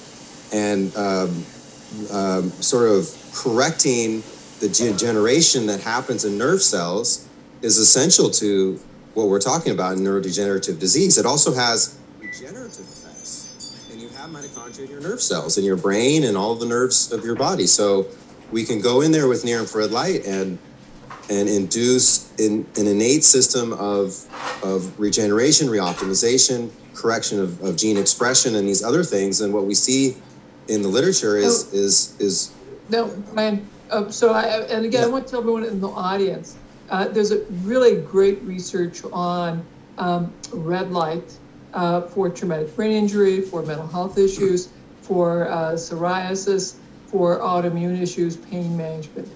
and 0.52 0.94
um, 0.96 1.44
um, 2.12 2.50
sort 2.60 2.88
of 2.90 3.08
correcting 3.32 4.22
the 4.60 4.68
degeneration 4.68 5.66
that 5.66 5.80
happens 5.80 6.24
in 6.24 6.36
nerve 6.36 6.62
cells 6.62 7.28
is 7.62 7.78
essential 7.78 8.30
to 8.30 8.78
what 9.14 9.28
we're 9.28 9.40
talking 9.40 9.72
about 9.72 9.96
in 9.96 10.00
neurodegenerative 10.00 10.78
disease. 10.78 11.18
It 11.18 11.26
also 11.26 11.54
has 11.54 11.98
regenerative 12.18 12.80
effects, 12.80 13.88
and 13.90 14.00
you 14.00 14.08
have 14.10 14.30
mitochondria 14.30 14.84
in 14.84 14.90
your 14.90 15.00
nerve 15.00 15.22
cells 15.22 15.58
in 15.58 15.64
your 15.64 15.76
brain 15.76 16.24
and 16.24 16.36
all 16.36 16.54
the 16.54 16.66
nerves 16.66 17.12
of 17.12 17.24
your 17.24 17.34
body. 17.34 17.66
So 17.66 18.06
we 18.50 18.64
can 18.64 18.80
go 18.80 19.00
in 19.00 19.12
there 19.12 19.28
with 19.28 19.44
near 19.44 19.60
infrared 19.60 19.90
light 19.90 20.26
and 20.26 20.58
and 21.30 21.48
induce 21.48 22.34
in, 22.36 22.66
an 22.76 22.86
innate 22.86 23.22
system 23.22 23.74
of, 23.74 24.24
of 24.64 24.98
regeneration, 24.98 25.68
reoptimization, 25.68 26.70
correction 26.94 27.38
of, 27.38 27.62
of 27.62 27.76
gene 27.76 27.98
expression, 27.98 28.56
and 28.56 28.66
these 28.66 28.82
other 28.82 29.04
things. 29.04 29.42
And 29.42 29.52
what 29.52 29.66
we 29.66 29.74
see 29.74 30.16
in 30.68 30.80
the 30.82 30.88
literature 30.88 31.36
is 31.36 31.70
oh, 31.72 31.76
is 31.76 32.16
is 32.18 32.54
no, 32.88 33.06
Ryan. 33.32 33.66
Uh, 33.90 34.10
so 34.10 34.32
I 34.32 34.44
and 34.44 34.84
again, 34.84 35.02
yeah. 35.02 35.06
I 35.06 35.10
want 35.10 35.26
to 35.26 35.30
tell 35.30 35.40
everyone 35.40 35.64
in 35.64 35.80
the 35.80 35.88
audience, 35.88 36.56
uh, 36.90 37.08
there's 37.08 37.32
a 37.32 37.44
really 37.62 38.00
great 38.00 38.40
research 38.42 39.02
on 39.12 39.64
um, 39.98 40.32
red 40.52 40.90
light 40.90 41.38
uh, 41.74 42.02
for 42.02 42.30
traumatic 42.30 42.74
brain 42.74 42.92
injury, 42.92 43.40
for 43.40 43.62
mental 43.62 43.86
health 43.86 44.18
issues, 44.18 44.70
for 45.02 45.48
uh, 45.48 45.72
psoriasis, 45.72 46.76
for 47.08 47.38
autoimmune 47.40 48.00
issues, 48.00 48.36
pain 48.36 48.76
management. 48.76 49.28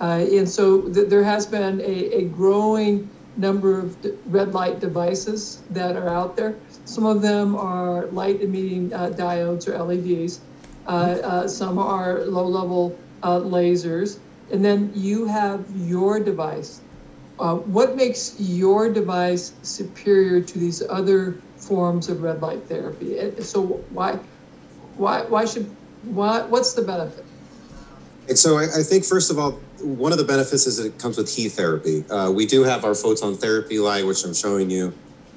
Uh, 0.00 0.24
and 0.30 0.48
so 0.48 0.82
th- 0.82 1.08
there 1.08 1.24
has 1.24 1.46
been 1.46 1.80
a, 1.80 2.20
a 2.20 2.22
growing 2.24 3.10
number 3.36 3.78
of 3.78 3.96
red 4.26 4.54
light 4.54 4.80
devices 4.80 5.62
that 5.70 5.96
are 5.96 6.08
out 6.08 6.36
there. 6.36 6.54
Some 6.84 7.04
of 7.04 7.22
them 7.22 7.56
are 7.56 8.06
light 8.06 8.40
emitting 8.40 8.92
uh, 8.92 9.10
diodes 9.10 9.68
or 9.68 9.76
LEDs. 9.82 10.40
Uh, 10.86 10.90
uh, 10.90 11.48
some 11.48 11.78
are 11.78 12.20
low 12.24 12.46
level 12.46 12.96
uh, 13.22 13.40
lasers. 13.40 14.18
And 14.52 14.64
then 14.64 14.92
you 14.94 15.26
have 15.26 15.64
your 15.74 16.20
device. 16.20 16.80
Uh, 17.38 17.56
what 17.56 17.96
makes 17.96 18.38
your 18.40 18.90
device 18.90 19.52
superior 19.62 20.40
to 20.40 20.58
these 20.58 20.82
other 20.88 21.36
forms 21.56 22.08
of 22.08 22.22
red 22.22 22.40
light 22.40 22.62
therapy? 22.68 23.18
So 23.42 23.62
why, 23.90 24.18
why, 24.96 25.22
why 25.22 25.44
should, 25.44 25.68
why, 26.06 26.42
what's 26.42 26.74
the 26.74 26.82
benefit? 26.82 27.24
And 28.28 28.38
so 28.38 28.58
I, 28.58 28.64
I, 28.64 28.82
think 28.82 29.04
first 29.04 29.30
of 29.30 29.38
all, 29.38 29.52
one 29.80 30.12
of 30.12 30.18
the 30.18 30.24
benefits 30.24 30.66
is 30.66 30.78
it 30.78 30.98
comes 30.98 31.16
with 31.16 31.32
heat 31.32 31.50
therapy. 31.50 32.04
Uh, 32.10 32.30
we 32.30 32.46
do 32.46 32.64
have 32.64 32.84
our 32.84 32.94
photon 32.94 33.36
therapy 33.36 33.78
light, 33.78 34.04
which 34.04 34.24
I'm 34.24 34.34
showing 34.34 34.68
you, 34.70 34.92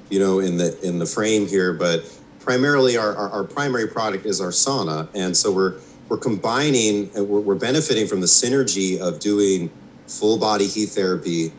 you 0.08 0.18
know, 0.18 0.40
in 0.40 0.56
the 0.56 0.78
in 0.82 0.98
the 0.98 1.06
frame 1.06 1.46
here. 1.46 1.72
But 1.72 2.02
primarily, 2.40 2.96
our, 2.96 3.14
our, 3.14 3.30
our 3.30 3.44
primary 3.44 3.86
product 3.86 4.26
is 4.26 4.40
our 4.40 4.48
sauna, 4.48 5.08
and 5.14 5.36
so 5.36 5.52
we're 5.52 5.78
we're 6.08 6.18
combining 6.18 7.10
and 7.14 7.28
we're, 7.28 7.40
we're 7.40 7.54
benefiting 7.54 8.08
from 8.08 8.20
the 8.20 8.26
synergy 8.26 8.98
of 8.98 9.20
doing 9.20 9.70
full 10.08 10.36
body 10.36 10.66
heat 10.66 10.88
therapy 10.88 11.52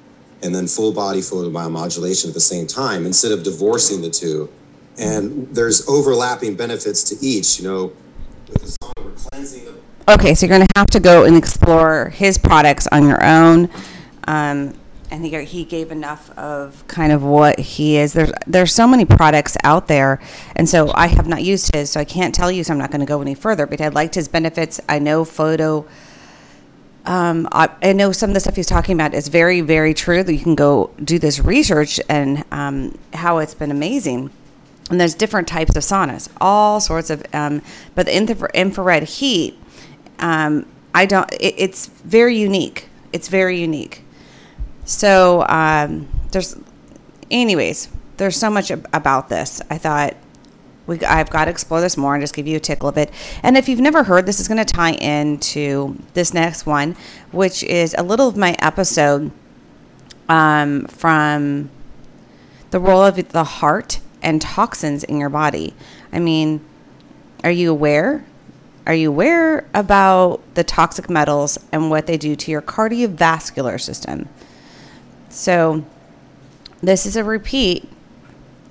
and 0.44 0.54
then 0.54 0.68
full 0.68 0.92
body 0.92 1.20
photobiomodulation 1.20 2.28
at 2.28 2.34
the 2.34 2.42
same 2.42 2.68
time 2.68 3.06
instead 3.06 3.32
of 3.32 3.44
divorcing 3.44 4.02
the 4.02 4.10
two. 4.10 4.50
And 5.00 5.48
there's 5.56 5.88
overlapping 5.88 6.56
benefits 6.56 7.04
to 7.06 7.26
each. 7.26 7.60
You 7.60 7.68
know, 7.68 7.94
cleansing 9.30 9.66
the 9.66 9.74
Okay, 10.12 10.34
so 10.34 10.46
you're 10.46 10.56
going 10.58 10.68
to 10.68 10.80
have 10.80 10.88
to 10.88 11.00
go 11.00 11.26
and 11.26 11.38
explore 11.38 12.10
his 12.10 12.38
products 12.38 12.88
on 12.92 13.08
your 13.08 13.24
own. 13.24 13.70
Um, 14.28 14.74
and 15.12 15.26
he, 15.26 15.44
he 15.46 15.64
gave 15.64 15.92
enough 15.92 16.36
of 16.38 16.86
kind 16.88 17.12
of 17.12 17.22
what 17.22 17.60
he 17.60 17.98
is. 17.98 18.14
There's 18.14 18.32
there's 18.48 18.74
so 18.74 18.88
many 18.88 19.06
products 19.06 19.58
out 19.64 19.88
there, 19.88 20.20
and 20.56 20.68
so 20.68 20.92
I 20.96 21.08
have 21.08 21.28
not 21.28 21.44
used 21.44 21.74
his, 21.76 21.92
so 21.92 22.00
I 22.00 22.06
can't 22.06 22.34
tell 22.34 22.52
you. 22.52 22.64
So 22.64 22.74
I'm 22.74 22.80
not 22.80 22.92
going 22.92 23.02
to 23.02 23.06
go 23.06 23.22
any 23.22 23.36
further. 23.36 23.68
But 23.68 23.82
I 23.82 23.90
liked 23.90 24.16
his 24.16 24.28
benefits. 24.28 24.80
I 24.90 25.00
know 25.00 25.24
photo. 25.26 25.86
Um, 27.06 27.48
I, 27.52 27.70
I, 27.82 27.94
know 27.94 28.12
some 28.12 28.30
of 28.30 28.36
the 28.36 28.40
stuff 28.40 28.56
he's 28.56 28.68
talking 28.68 28.96
about 28.96 29.14
is 29.14 29.28
very 29.28 29.62
very 29.62 29.94
true. 29.94 30.24
That 30.24 30.34
you 30.34 30.40
can 30.40 30.56
go 30.56 30.92
do 31.04 31.20
this 31.20 31.40
research 31.40 32.00
and 32.08 32.44
um, 32.52 32.98
how 33.14 33.40
it's 33.40 33.54
been 33.54 33.72
amazing. 33.72 34.32
And 34.92 35.02
there's 35.02 35.16
different 35.16 35.48
types 35.48 35.76
of 35.76 35.82
saunas, 35.82 36.30
all 36.40 36.80
sorts 36.80 37.10
of. 37.10 37.24
Um, 37.34 37.64
but 37.96 38.06
the 38.06 38.16
infrared 38.54 39.04
heat 39.04 39.58
um, 40.22 40.66
I 40.94 41.06
don't. 41.06 41.30
It, 41.34 41.56
it's 41.58 41.88
very 41.88 42.38
unique. 42.38 42.88
It's 43.12 43.28
very 43.28 43.60
unique. 43.60 44.04
So 44.86 45.46
um, 45.48 46.08
there's, 46.32 46.56
anyways, 47.30 47.90
there's 48.18 48.38
so 48.38 48.50
much 48.50 48.72
about 48.72 49.30
this. 49.30 49.62
I 49.70 49.78
thought 49.78 50.16
we, 50.88 51.00
I've 51.02 51.30
got 51.30 51.46
to 51.46 51.52
explore 51.52 51.82
this 51.82 51.98
more 51.98 52.16
and 52.16 52.22
just 52.22 52.34
give 52.34 52.48
you 52.48 52.58
a 52.58 52.60
tickle 52.60 52.90
of 52.90 52.98
it. 52.98 53.12
And 53.44 53.58
if 53.58 53.68
you've 53.68 53.80
never 53.80 54.04
heard, 54.04 54.26
this 54.26 54.40
is 54.40 54.48
going 54.48 54.64
to 54.64 54.66
tie 54.66 54.94
into 54.94 55.98
this 56.14 56.34
next 56.34 56.66
one, 56.66 56.96
which 57.32 57.64
is 57.64 57.96
a 57.98 58.04
little 58.04 58.28
of 58.28 58.38
my 58.38 58.56
episode 58.60 59.32
um, 60.30 60.86
from 60.86 61.70
the 62.72 62.80
role 62.80 63.04
of 63.04 63.16
the 63.30 63.44
heart 63.44 64.00
and 64.22 64.42
toxins 64.42 65.04
in 65.04 65.18
your 65.18 65.30
body. 65.30 65.74
I 66.12 66.20
mean, 66.20 66.62
are 67.44 67.52
you 67.52 67.72
aware 67.72 68.24
are 68.86 68.96
you 68.96 69.10
aware 69.10 69.66
about 69.74 70.42
the 70.56 70.64
toxic 70.64 71.10
metals 71.10 71.60
and 71.72 71.90
what 71.90 72.08
they 72.08 72.18
do 72.18 72.36
to 72.36 72.52
your 72.52 72.62
cardiovascular 72.62 73.80
system? 73.80 74.28
So, 75.30 75.86
this 76.82 77.06
is 77.06 77.16
a 77.16 77.24
repeat, 77.24 77.88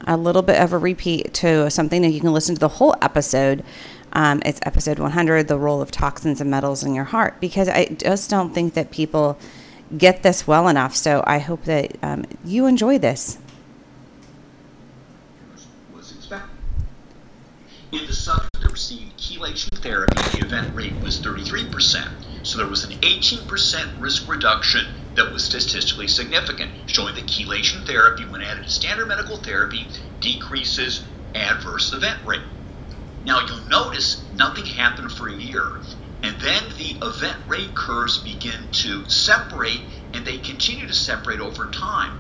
a 0.07 0.17
little 0.17 0.43
bit 0.43 0.61
of 0.61 0.73
a 0.73 0.79
repeat 0.79 1.33
to 1.35 1.71
something 1.71 2.03
that 2.03 2.11
you 2.11 2.21
can 2.21 2.33
listen 2.33 2.57
to 2.57 2.59
the 2.59 2.69
whole 2.69 2.97
episode. 3.01 3.65
Um, 4.13 4.43
it's 4.45 4.59
episode 4.63 4.99
100, 4.99 5.47
the 5.47 5.59
role 5.59 5.81
of 5.81 5.93
toxins 5.93 6.41
and 6.41 6.51
metals 6.51 6.83
in 6.83 6.93
your 6.93 7.05
heart, 7.05 7.41
because 7.41 7.69
I 7.69 7.87
just 7.87 8.29
don't 8.29 8.53
think 8.53 8.75
that 8.75 8.91
people 8.91 9.39
get 9.97 10.25
this 10.25 10.45
well 10.45 10.67
enough. 10.67 10.97
So, 10.97 11.23
I 11.25 11.39
hope 11.39 11.65
that 11.65 11.97
um, 12.03 12.25
you 12.45 12.67
enjoy 12.67 12.99
this. 12.99 13.39
In 17.93 18.07
the 18.07 18.15
subject 18.15 18.61
that 18.61 18.71
received 18.71 19.19
chelation 19.19 19.77
therapy, 19.83 20.23
the 20.23 20.39
event 20.39 20.69
rate 20.75 21.01
was 21.01 21.21
33%. 21.21 22.07
So 22.45 22.59
there 22.59 22.69
was 22.69 22.85
an 22.85 22.93
18% 22.93 24.01
risk 24.01 24.29
reduction 24.29 24.87
that 25.17 25.33
was 25.33 25.45
statistically 25.45 26.07
significant, 26.07 26.71
showing 26.87 27.17
that 27.17 27.27
chelation 27.27 27.85
therapy, 27.85 28.25
when 28.25 28.43
added 28.43 28.63
to 28.63 28.71
standard 28.71 29.07
medical 29.09 29.39
therapy, 29.39 29.89
decreases 30.21 31.05
adverse 31.35 31.93
event 31.93 32.19
rate. 32.25 32.43
Now 33.25 33.45
you'll 33.47 33.69
notice 33.69 34.23
nothing 34.33 34.67
happened 34.67 35.11
for 35.11 35.29
a 35.29 35.35
year, 35.35 35.81
and 36.23 36.41
then 36.41 36.63
the 36.79 36.97
event 37.03 37.39
rate 37.49 37.75
curves 37.75 38.19
begin 38.19 38.69
to 38.71 39.05
separate, 39.09 39.83
and 40.15 40.25
they 40.25 40.39
continue 40.39 40.87
to 40.87 40.95
separate 40.95 41.41
over 41.41 41.67
time. 41.71 42.13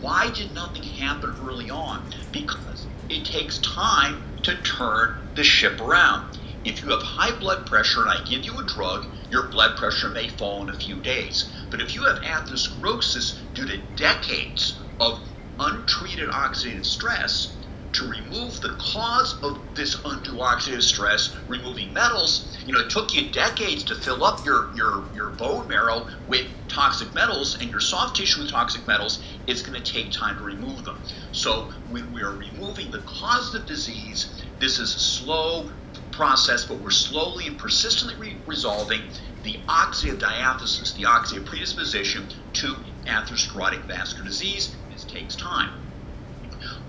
Why 0.00 0.30
did 0.30 0.54
nothing 0.54 0.84
happen 0.84 1.34
early 1.42 1.68
on? 1.68 2.00
Because 2.32 2.86
it 3.10 3.26
takes 3.26 3.58
time 3.58 4.22
to 4.48 4.56
turn 4.62 5.14
the 5.34 5.44
ship 5.44 5.78
around. 5.78 6.24
If 6.64 6.82
you 6.82 6.88
have 6.90 7.02
high 7.02 7.38
blood 7.38 7.66
pressure 7.66 8.00
and 8.00 8.10
I 8.10 8.24
give 8.24 8.44
you 8.44 8.58
a 8.58 8.64
drug, 8.64 9.06
your 9.28 9.48
blood 9.48 9.76
pressure 9.76 10.08
may 10.08 10.28
fall 10.28 10.62
in 10.62 10.70
a 10.70 10.74
few 10.74 11.02
days. 11.02 11.50
But 11.70 11.82
if 11.82 11.94
you 11.94 12.04
have 12.06 12.22
atherosclerosis 12.22 13.38
due 13.54 13.66
to 13.66 13.82
decades 13.96 14.80
of 14.98 15.20
untreated 15.58 16.30
oxidative 16.30 16.86
stress, 16.86 17.57
to 17.92 18.08
remove 18.08 18.60
the 18.60 18.76
cause 18.78 19.38
of 19.42 19.60
this 19.74 19.96
undue 20.04 20.36
oxidative 20.36 20.82
stress, 20.82 21.34
removing 21.48 21.92
metals, 21.92 22.56
you 22.64 22.72
know, 22.72 22.80
it 22.80 22.90
took 22.90 23.14
you 23.14 23.30
decades 23.32 23.84
to 23.84 23.94
fill 23.94 24.24
up 24.24 24.44
your, 24.44 24.70
your, 24.74 25.08
your 25.14 25.30
bone 25.30 25.66
marrow 25.68 26.06
with 26.26 26.46
toxic 26.68 27.14
metals 27.14 27.56
and 27.60 27.70
your 27.70 27.80
soft 27.80 28.16
tissue 28.16 28.42
with 28.42 28.50
toxic 28.50 28.86
metals. 28.86 29.22
It's 29.46 29.62
going 29.62 29.80
to 29.80 29.92
take 29.92 30.12
time 30.12 30.36
to 30.36 30.44
remove 30.44 30.84
them. 30.84 31.00
So 31.32 31.70
when 31.86 32.12
we 32.12 32.22
are 32.22 32.36
removing 32.36 32.90
the 32.90 33.02
cause 33.06 33.54
of 33.54 33.66
disease, 33.66 34.42
this 34.60 34.78
is 34.78 34.94
a 34.94 34.98
slow 34.98 35.70
process, 36.10 36.66
but 36.66 36.80
we're 36.80 36.90
slowly 36.90 37.46
and 37.46 37.58
persistently 37.58 38.16
re- 38.16 38.42
resolving 38.46 39.02
the 39.42 39.62
oxidative 39.68 40.18
diathesis, 40.18 40.94
the 40.94 41.04
oxidative 41.04 41.46
predisposition 41.46 42.28
to 42.54 42.76
atherosclerotic 43.06 43.86
vascular 43.86 44.28
disease. 44.28 44.76
This 44.90 45.04
takes 45.04 45.36
time 45.36 45.70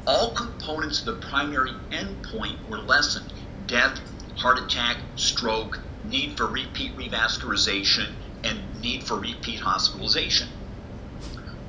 all 0.06 0.32
components 0.32 1.00
of 1.00 1.06
the 1.06 1.28
primary 1.28 1.72
endpoint 1.92 2.68
were 2.68 2.80
lessened 2.80 3.32
death, 3.68 4.00
heart 4.36 4.58
attack, 4.58 4.98
stroke, 5.16 5.80
need 6.04 6.36
for 6.36 6.48
repeat 6.48 6.96
revascularization, 6.98 8.14
and 8.44 8.82
need 8.82 9.04
for 9.04 9.20
repeat 9.20 9.60
hospitalization. 9.60 10.50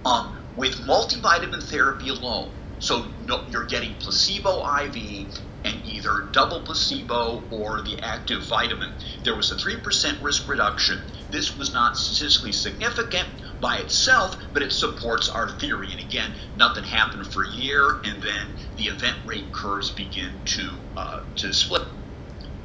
Um, 0.04 0.38
with 0.56 0.76
multivitamin 0.76 1.62
therapy 1.62 2.08
alone, 2.08 2.50
so 2.78 3.06
no, 3.26 3.44
you're 3.50 3.66
getting 3.66 3.94
placebo 3.94 4.60
IV 4.60 5.28
and 5.64 5.84
either 5.84 6.28
double 6.32 6.60
placebo 6.62 7.42
or 7.50 7.82
the 7.82 7.98
active 8.02 8.42
vitamin, 8.44 8.92
there 9.24 9.34
was 9.34 9.50
a 9.50 9.56
3% 9.56 10.22
risk 10.22 10.48
reduction. 10.48 11.02
This 11.30 11.56
was 11.58 11.74
not 11.74 11.98
statistically 11.98 12.52
significant, 12.52 13.28
by 13.60 13.78
itself, 13.78 14.36
but 14.52 14.62
it 14.62 14.72
supports 14.72 15.28
our 15.28 15.50
theory. 15.58 15.92
And 15.92 16.00
again, 16.00 16.34
nothing 16.54 16.84
happened 16.84 17.26
for 17.26 17.44
a 17.44 17.54
year, 17.54 18.00
and 18.04 18.22
then 18.22 18.56
the 18.76 18.84
event 18.84 19.16
rate 19.24 19.52
curves 19.52 19.90
begin 19.90 20.42
to 20.46 20.80
uh, 20.96 21.20
to 21.36 21.52
split. 21.52 21.82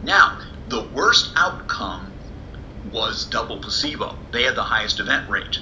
Now, 0.02 0.38
the 0.68 0.88
worst 0.90 1.32
outcome 1.36 2.16
was 2.84 3.28
double 3.28 3.60
placebo. 3.60 4.20
They 4.32 4.44
had 4.44 4.56
the 4.56 4.64
highest 4.64 5.00
event 5.00 5.30
rate. 5.30 5.60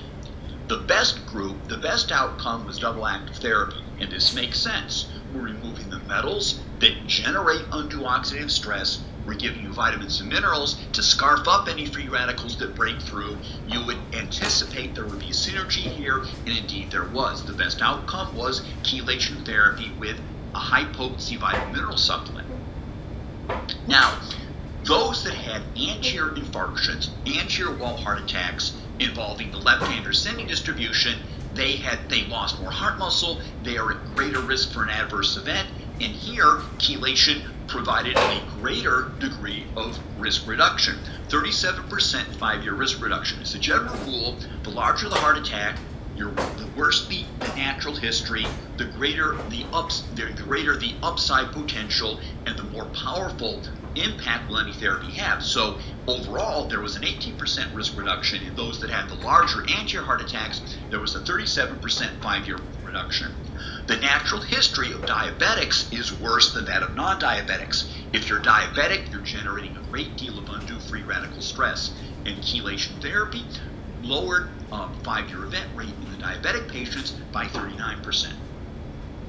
The 0.67 0.77
best 0.77 1.25
group, 1.25 1.67
the 1.67 1.77
best 1.77 2.11
outcome 2.11 2.65
was 2.65 2.79
double 2.79 3.05
active 3.05 3.37
therapy, 3.37 3.83
and 3.99 4.11
this 4.11 4.33
makes 4.33 4.59
sense. 4.59 5.11
We're 5.29 5.41
removing 5.41 5.89
the 5.89 5.99
metals 5.99 6.61
that 6.79 7.05
generate 7.05 7.65
undue 7.71 8.01
oxidative 8.01 8.51
stress 8.51 9.05
we're 9.25 9.35
giving 9.35 9.61
you 9.61 9.73
vitamins 9.73 10.19
and 10.19 10.29
minerals 10.29 10.79
to 10.91 11.01
scarf 11.01 11.47
up 11.47 11.67
any 11.67 11.85
free 11.85 12.07
radicals 12.09 12.57
that 12.57 12.75
break 12.75 13.01
through. 13.01 13.37
You 13.65 13.85
would 13.85 13.99
anticipate 14.13 14.95
there 14.95 15.05
would 15.05 15.19
be 15.19 15.31
synergy 15.31 15.81
here, 15.81 16.25
and 16.45 16.57
indeed 16.57 16.91
there 16.91 17.07
was. 17.07 17.45
The 17.45 17.53
best 17.53 17.81
outcome 17.81 18.35
was 18.35 18.61
chelation 18.83 19.45
therapy 19.45 19.91
with 19.97 20.19
a 20.55 20.59
high 20.59 20.85
potency 20.85 21.35
vitamin 21.37 21.71
mineral 21.71 21.97
supplement. 21.97 22.47
Now, 23.87 24.19
those 24.85 25.23
that 25.23 25.35
had 25.35 25.63
anterior 25.77 26.35
infarctions, 26.35 27.09
anterior 27.25 27.75
wall 27.77 27.97
heart 27.97 28.19
attacks 28.19 28.77
involving 28.99 29.51
the 29.51 29.57
left-hand 29.57 30.05
ascending 30.05 30.47
distribution, 30.47 31.21
they 31.53 31.77
had 31.77 32.09
they 32.09 32.25
lost 32.25 32.59
more 32.59 32.71
heart 32.71 32.99
muscle, 32.99 33.41
they 33.61 33.77
are 33.77 33.91
at 33.91 34.05
greater 34.05 34.41
risk 34.41 34.71
for 34.71 34.83
an 34.83 34.89
adverse 34.89 35.37
event, 35.37 35.67
and 35.99 36.11
here 36.11 36.61
chelation 36.79 37.43
provided 37.67 38.17
a 38.17 38.41
greater 38.59 39.11
degree 39.19 39.67
of 39.75 39.99
risk 40.17 40.47
reduction 40.47 40.99
37% 41.29 42.25
five 42.35 42.63
year 42.63 42.73
risk 42.73 43.01
reduction. 43.01 43.41
As 43.41 43.53
a 43.53 43.59
general 43.59 43.97
rule, 43.97 44.39
the 44.63 44.69
larger 44.69 45.09
the 45.09 45.15
heart 45.15 45.37
attack, 45.37 45.79
the 46.15 46.71
worse 46.75 47.07
the, 47.07 47.25
the 47.41 47.49
natural 47.49 47.95
history, 47.95 48.45
the 48.77 48.85
greater 48.85 49.37
the 49.49 49.65
ups, 49.73 50.07
the 50.13 50.31
greater 50.33 50.77
the 50.77 50.95
upside 51.01 51.51
potential, 51.51 52.19
and 52.45 52.57
the 52.57 52.63
more 52.63 52.85
powerful 52.85 53.63
impact 53.95 54.49
will 54.49 54.59
any 54.59 54.73
therapy 54.73 55.11
have. 55.13 55.43
So 55.43 55.79
overall, 56.07 56.67
there 56.67 56.81
was 56.81 56.95
an 56.95 57.03
18% 57.03 57.73
risk 57.73 57.97
reduction 57.97 58.43
in 58.43 58.55
those 58.55 58.79
that 58.81 58.89
had 58.89 59.09
the 59.09 59.15
larger 59.15 59.63
anterior 59.77 60.05
heart 60.05 60.21
attacks. 60.21 60.61
There 60.89 60.99
was 60.99 61.15
a 61.15 61.19
37% 61.19 62.21
five-year 62.21 62.59
reduction. 62.83 63.31
The 63.85 63.97
natural 63.97 64.41
history 64.41 64.93
of 64.93 65.05
diabetics 65.05 65.91
is 65.91 66.11
worse 66.13 66.53
than 66.53 66.65
that 66.65 66.83
of 66.83 66.95
non-diabetics. 66.95 67.89
If 68.13 68.29
you're 68.29 68.41
diabetic, 68.41 69.11
you're 69.11 69.21
generating 69.21 69.75
a 69.75 69.81
great 69.81 70.15
deal 70.17 70.39
of 70.39 70.47
undue 70.49 70.79
free 70.79 71.03
radical 71.03 71.41
stress. 71.41 71.93
and 72.25 72.37
chelation 72.41 73.01
therapy 73.01 73.45
lowered 73.99 74.53
um, 74.71 74.95
five-year 75.03 75.43
event 75.43 75.67
rate 75.75 75.95
in 76.01 76.09
the 76.09 76.15
diabetic 76.17 76.69
patients 76.69 77.17
by 77.33 77.45
39%. 77.45 78.31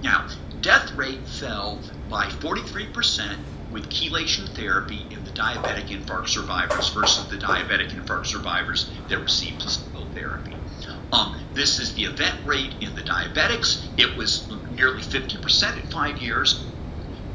Now, 0.00 0.26
death 0.60 0.92
rate 0.92 1.26
fell 1.26 1.84
by 2.08 2.26
43% 2.26 3.36
with 3.70 3.88
chelation 3.90 4.48
therapy 4.54 5.08
in 5.10 5.24
the 5.24 5.32
diabetic 5.32 5.88
infarct 5.88 6.28
survivors 6.28 6.90
versus 6.90 7.28
the 7.28 7.38
diabetic 7.38 7.90
infarct 7.90 8.26
survivors 8.26 8.90
that 9.08 9.18
received 9.18 9.60
placebo 9.60 10.06
therapy. 10.06 10.63
Um, 11.12 11.34
this 11.52 11.78
is 11.78 11.94
the 11.94 12.04
event 12.04 12.36
rate 12.44 12.74
in 12.80 12.94
the 12.94 13.02
diabetics. 13.02 13.88
It 13.96 14.16
was 14.16 14.50
nearly 14.68 15.00
50% 15.00 15.78
in 15.78 15.86
five 15.86 16.18
years. 16.18 16.66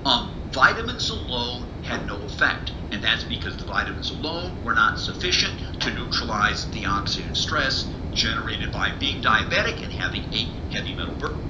Um, 0.05 0.31
vitamins 0.51 1.09
alone 1.09 1.67
had 1.81 2.07
no 2.07 2.23
effect, 2.23 2.71
and 2.91 3.03
that's 3.03 3.23
because 3.25 3.57
the 3.57 3.65
vitamins 3.65 4.09
alone 4.09 4.57
were 4.63 4.73
not 4.73 4.99
sufficient 4.99 5.53
to 5.79 5.91
neutralize 5.91 6.65
the 6.71 6.83
oxidative 6.83 7.37
stress 7.37 7.91
generated 8.11 8.71
by 8.71 8.91
being 8.91 9.21
diabetic 9.21 9.83
and 9.83 9.91
having 9.93 10.25
a 10.33 10.51
heavy 10.69 10.95
metal 10.95 11.15
burden. 11.15 11.48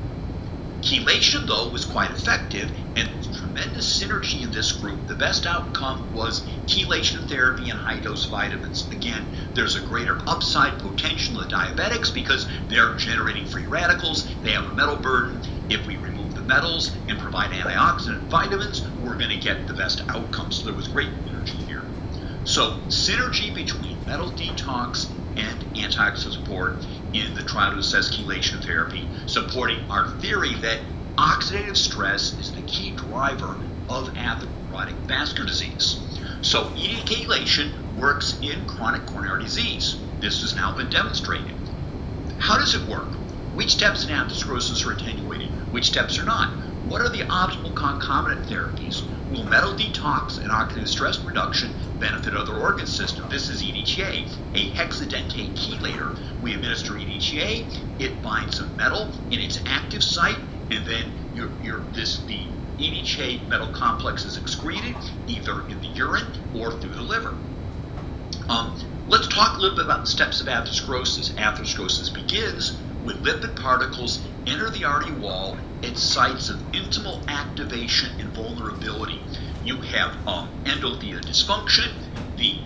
Chelation, 0.82 1.46
though, 1.46 1.70
was 1.70 1.84
quite 1.84 2.10
effective, 2.12 2.72
and 2.96 3.12
tremendous 3.34 4.00
synergy 4.00 4.44
in 4.44 4.52
this 4.52 4.72
group. 4.72 5.08
The 5.08 5.16
best 5.16 5.46
outcome 5.46 6.10
was 6.12 6.48
chelation 6.68 7.28
therapy 7.28 7.70
and 7.70 7.78
high 7.78 8.00
dose 8.00 8.26
vitamins. 8.26 8.88
Again, 8.90 9.30
there's 9.56 9.76
a 9.76 9.82
greater 9.82 10.20
upside 10.26 10.80
potential 10.80 11.42
in 11.42 11.50
diabetics 11.50 12.14
because 12.14 12.48
they're 12.70 12.96
generating 12.96 13.46
free 13.46 13.68
radicals, 13.68 14.26
they 14.42 14.54
have 14.54 14.68
a 14.68 14.74
metal 14.74 14.96
burden. 14.96 15.42
If 15.68 15.86
we 15.86 15.98
remove 15.98 16.34
the 16.34 16.44
metals 16.44 16.96
and 17.10 17.20
provide 17.20 17.52
antioxidant 17.52 18.30
vitamins, 18.30 18.88
we're 19.02 19.18
going 19.18 19.32
to 19.32 19.38
get 19.38 19.68
the 19.68 19.74
best 19.74 20.02
outcomes. 20.08 20.56
So 20.56 20.68
there 20.68 20.76
was 20.76 20.88
great 20.88 21.12
synergy 21.26 21.60
here. 21.66 21.84
So, 22.46 22.80
synergy 22.90 23.54
between 23.54 24.06
metal 24.06 24.32
detox 24.32 25.12
and 25.36 25.66
antioxidant 25.76 26.32
support 26.32 26.86
in 27.14 27.34
the 27.34 27.44
trial 27.44 27.74
chelation 27.74 28.64
therapy, 28.64 29.10
supporting 29.26 29.80
our 29.90 30.08
theory 30.20 30.54
that 30.56 30.82
oxidative 31.18 31.76
stress 31.76 32.40
is 32.40 32.52
the 32.52 32.62
key 32.62 32.92
driver 32.92 33.58
of 33.90 34.14
atherosclerotic 34.14 34.96
vascular 35.08 35.48
disease. 35.48 36.18
So, 36.42 36.72
eating 36.78 37.04
chelation 37.06 37.74
works 37.96 38.38
in 38.42 38.66
chronic 38.66 39.06
coronary 39.06 39.44
disease. 39.44 39.98
This 40.22 40.42
has 40.42 40.56
now 40.56 40.76
been 40.76 40.90
demonstrated. 40.90 41.54
How 42.38 42.58
does 42.58 42.76
it 42.76 42.88
work? 42.88 43.16
Which 43.52 43.72
steps 43.72 44.06
in 44.06 44.12
atherosclerosis 44.12 44.86
are 44.86 44.92
attenuated? 44.92 45.50
Which 45.72 45.88
steps 45.88 46.20
are 46.20 46.26
not? 46.26 46.54
What 46.84 47.02
are 47.02 47.10
the 47.10 47.24
optimal 47.24 47.76
concomitant 47.76 48.48
therapies? 48.48 49.02
Will 49.30 49.44
metal 49.44 49.74
detox 49.74 50.40
and 50.40 50.50
oxidative 50.50 50.88
stress 50.88 51.24
reduction 51.24 51.76
benefit 52.00 52.34
other 52.34 52.56
organ 52.56 52.88
systems? 52.88 53.30
This 53.30 53.50
is 53.50 53.62
EDTA, 53.62 54.28
a 54.56 54.72
hexadentate 54.72 55.54
chelator. 55.54 56.18
We 56.42 56.56
administer 56.56 56.94
EDTA, 56.94 57.68
it 58.00 58.24
binds 58.24 58.60
a 58.60 58.66
metal 58.66 59.14
in 59.30 59.40
its 59.40 59.60
active 59.68 60.04
site, 60.04 60.40
and 60.72 60.84
then 60.84 61.14
your, 61.36 61.52
your, 61.62 61.84
this, 61.94 62.24
the 62.26 62.40
EDTA 62.80 63.48
metal 63.48 63.68
complex 63.68 64.26
is 64.26 64.36
excreted 64.36 64.96
either 65.28 65.68
in 65.68 65.80
the 65.80 65.88
urine 65.88 66.32
or 66.56 66.72
through 66.72 66.96
the 66.96 67.04
liver. 67.04 67.36
Um, 68.48 68.74
let's 69.08 69.28
talk 69.28 69.58
a 69.58 69.62
little 69.62 69.76
bit 69.76 69.86
about 69.86 70.06
the 70.06 70.10
steps 70.10 70.42
of 70.42 70.48
atherosclerosis. 70.48 71.36
Atherosclerosis 71.36 72.12
begins 72.12 72.80
when 73.04 73.18
lipid 73.18 73.56
particles 73.56 74.26
enter 74.48 74.72
the 74.72 74.86
artery 74.86 75.14
wall 75.14 75.56
at 75.84 75.98
sites 75.98 76.50
of 76.50 76.58
intimal 76.72 77.26
activation 77.28 78.20
and 78.20 78.30
vulnerability. 78.30 79.22
You 79.64 79.78
have 79.78 80.16
um, 80.28 80.50
endothelial 80.66 81.22
dysfunction, 81.22 81.92
the 82.38 82.60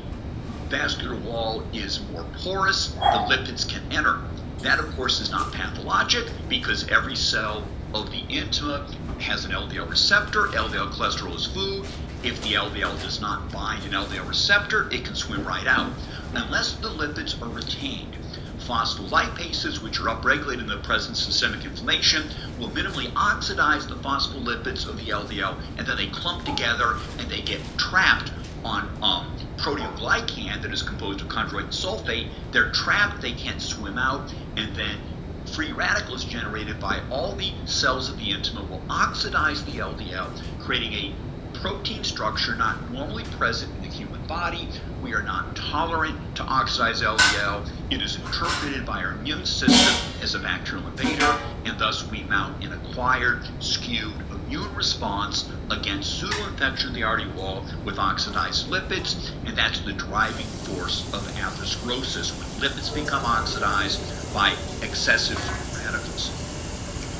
vascular 0.69 1.15
wall 1.15 1.63
is 1.73 2.01
more 2.11 2.25
porous, 2.37 2.89
the 2.89 2.99
lipids 2.99 3.67
can 3.67 3.83
enter. 3.91 4.21
That, 4.59 4.79
of 4.79 4.95
course, 4.95 5.19
is 5.19 5.29
not 5.29 5.51
pathologic 5.53 6.25
because 6.47 6.87
every 6.89 7.15
cell 7.15 7.67
of 7.93 8.09
the 8.11 8.21
intima 8.23 8.89
has 9.19 9.45
an 9.45 9.51
LDL 9.51 9.89
receptor. 9.89 10.47
LDL 10.47 10.91
cholesterol 10.93 11.35
is 11.35 11.45
food. 11.45 11.85
If 12.23 12.41
the 12.41 12.53
LDL 12.53 13.01
does 13.01 13.19
not 13.19 13.51
bind 13.51 13.83
an 13.83 13.91
LDL 13.91 14.27
receptor, 14.27 14.89
it 14.91 15.05
can 15.05 15.15
swim 15.15 15.45
right 15.45 15.67
out. 15.67 15.91
Unless 16.33 16.75
the 16.75 16.89
lipids 16.89 17.39
are 17.41 17.49
retained, 17.49 18.15
phospholipases, 18.65 19.81
which 19.81 19.99
are 19.99 20.07
upregulated 20.07 20.61
in 20.61 20.67
the 20.67 20.77
presence 20.77 21.19
of 21.19 21.33
systemic 21.33 21.65
inflammation, 21.65 22.29
will 22.57 22.69
minimally 22.71 23.11
oxidize 23.15 23.87
the 23.87 23.95
phospholipids 23.97 24.85
of 24.87 24.97
the 24.97 25.09
LDL, 25.09 25.57
and 25.77 25.87
then 25.87 25.97
they 25.97 26.07
clump 26.07 26.45
together 26.45 26.95
and 27.19 27.29
they 27.29 27.41
get 27.41 27.77
trapped 27.77 28.31
on 28.63 28.89
um, 29.01 29.25
proteoglycan 29.57 30.61
that 30.61 30.71
is 30.71 30.81
composed 30.81 31.21
of 31.21 31.27
chondroitin 31.27 31.67
sulfate. 31.67 32.27
They're 32.51 32.71
trapped, 32.71 33.21
they 33.21 33.33
can't 33.33 33.59
swim 33.61 33.97
out, 33.97 34.33
and 34.55 34.73
then 34.75 34.97
free 35.45 35.71
radicals 35.73 36.23
generated 36.23 36.79
by 36.79 37.01
all 37.09 37.35
the 37.35 37.53
cells 37.65 38.09
of 38.09 38.17
the 38.17 38.31
intima 38.31 38.67
will 38.67 38.85
oxidize 38.89 39.63
the 39.63 39.77
LDL, 39.77 40.29
creating 40.59 40.93
a 40.93 41.15
protein 41.53 42.03
structure 42.03 42.55
not 42.55 42.91
normally 42.91 43.23
present 43.23 43.71
in 43.75 43.81
the 43.81 43.87
human 43.87 44.21
body. 44.27 44.67
We 45.01 45.13
are 45.13 45.23
not 45.23 45.55
tolerant 45.55 46.17
to 46.35 46.43
oxidized 46.43 47.03
LDL. 47.03 47.67
It 47.89 48.01
is 48.01 48.15
interpreted 48.15 48.85
by 48.85 49.03
our 49.03 49.13
immune 49.13 49.45
system 49.45 49.93
as 50.21 50.33
a 50.33 50.39
bacterial 50.39 50.87
invader, 50.87 51.35
and 51.65 51.77
thus 51.77 52.09
we 52.09 52.23
mount 52.23 52.63
an 52.63 52.73
acquired, 52.73 53.43
skewed 53.59 54.23
immune 54.31 54.73
response 54.75 55.49
against 55.69 56.21
pseudoinfection 56.21 56.87
of 56.87 56.93
the 56.93 57.03
artery 57.03 57.31
wall 57.35 57.65
with 57.85 57.99
oxidized 57.99 58.67
lipids, 58.67 59.31
and 59.45 59.55
that's 59.55 59.79
the 59.81 59.93
driving 59.93 60.47
force 60.63 61.09
of 61.13 61.27
atherosclerosis 61.35 62.37
when 62.37 62.47
lipids 62.69 62.93
become 62.93 63.23
oxidized 63.25 63.99
by 64.33 64.53
excessive 64.81 65.41
radicals. 65.77 66.31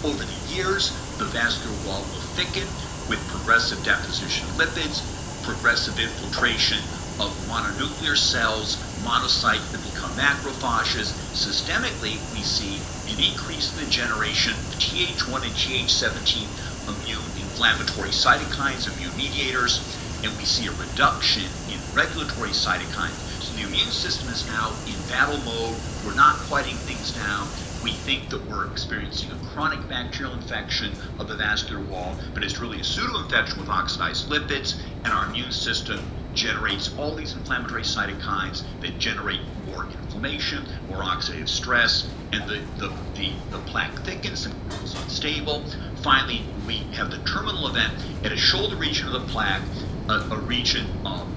Over 0.04 0.24
the 0.24 0.54
years, 0.54 0.98
the 1.18 1.26
vascular 1.26 1.76
wall 1.88 2.02
will 2.02 2.20
thicken 2.36 2.68
with 3.08 3.28
progressive 3.28 3.84
deposition 3.84 4.50
of 4.50 4.56
lipids, 4.56 5.02
progressive 5.42 6.00
infiltration 6.00 6.80
of 7.20 7.38
mononuclear 7.48 8.18
cells, 8.18 8.82
monocytes 9.00 9.70
that 9.72 9.84
become 9.84 10.18
macrophages. 10.18 11.14
Systemically, 11.34 12.30
we 12.32 12.42
see 12.42 12.82
an 13.08 13.20
increase 13.20 13.72
in 13.74 13.80
the 13.80 13.86
generation 13.86 14.54
of 14.54 14.78
Th1 14.80 15.46
and 15.46 15.56
Th17 15.56 16.58
immune 16.88 17.34
inflammatory 17.38 18.10
cytokines, 18.10 18.88
immune 18.88 19.16
mediators, 19.16 19.98
and 20.24 20.36
we 20.38 20.46
see 20.46 20.68
a 20.68 20.72
reduction 20.72 21.52
in 21.68 21.82
regulatory 21.94 22.52
cytokines. 22.52 23.22
So 23.42 23.54
the 23.54 23.64
immune 23.64 23.92
system 23.92 24.30
is 24.30 24.46
now 24.48 24.80
in 24.86 25.04
battle 25.04 25.40
mode. 25.40 25.82
We're 26.02 26.14
not 26.14 26.46
fighting 26.46 26.80
things 26.80 27.12
down 27.12 27.52
we 27.84 27.92
think 27.92 28.30
that 28.30 28.48
we're 28.48 28.72
experiencing 28.72 29.30
a 29.32 29.36
chronic 29.36 29.88
bacterial 29.90 30.34
infection 30.34 30.96
of 31.20 31.28
the 31.28 31.36
vascular 31.36 31.84
wall, 31.84 32.18
but 32.34 32.44
it's 32.44 32.62
really 32.62 32.80
a 32.80 32.84
pseudo-infection 32.84 33.60
with 33.60 33.70
oxidized 33.70 34.30
lipids, 34.30 34.80
and 35.04 35.14
our 35.14 35.26
immune 35.26 35.52
system 35.52 36.08
generates 36.34 36.96
all 36.98 37.14
these 37.14 37.34
inflammatory 37.34 37.84
cytokines 37.84 38.64
that 38.80 38.98
generate 39.00 39.42
more 39.66 39.88
inflammation, 39.92 40.66
more 40.88 41.04
oxidative 41.04 41.50
stress, 41.50 42.10
and 42.32 42.50
the, 42.50 42.64
the, 42.78 42.94
the, 43.16 43.36
the 43.52 43.60
plaque 43.60 44.04
thickens 44.06 44.46
and 44.46 44.56
becomes 44.66 44.96
unstable. 44.96 45.68
Finally, 45.96 46.48
we 46.66 46.88
have 46.94 47.12
the 47.12 47.20
terminal 47.20 47.68
event 47.68 47.94
at 48.24 48.32
a 48.32 48.38
shoulder 48.38 48.78
region 48.78 49.08
of 49.08 49.14
the 49.14 49.20
plaque, 49.22 49.68
a, 50.10 50.22
a 50.32 50.40
region 50.40 50.88
um, 51.06 51.36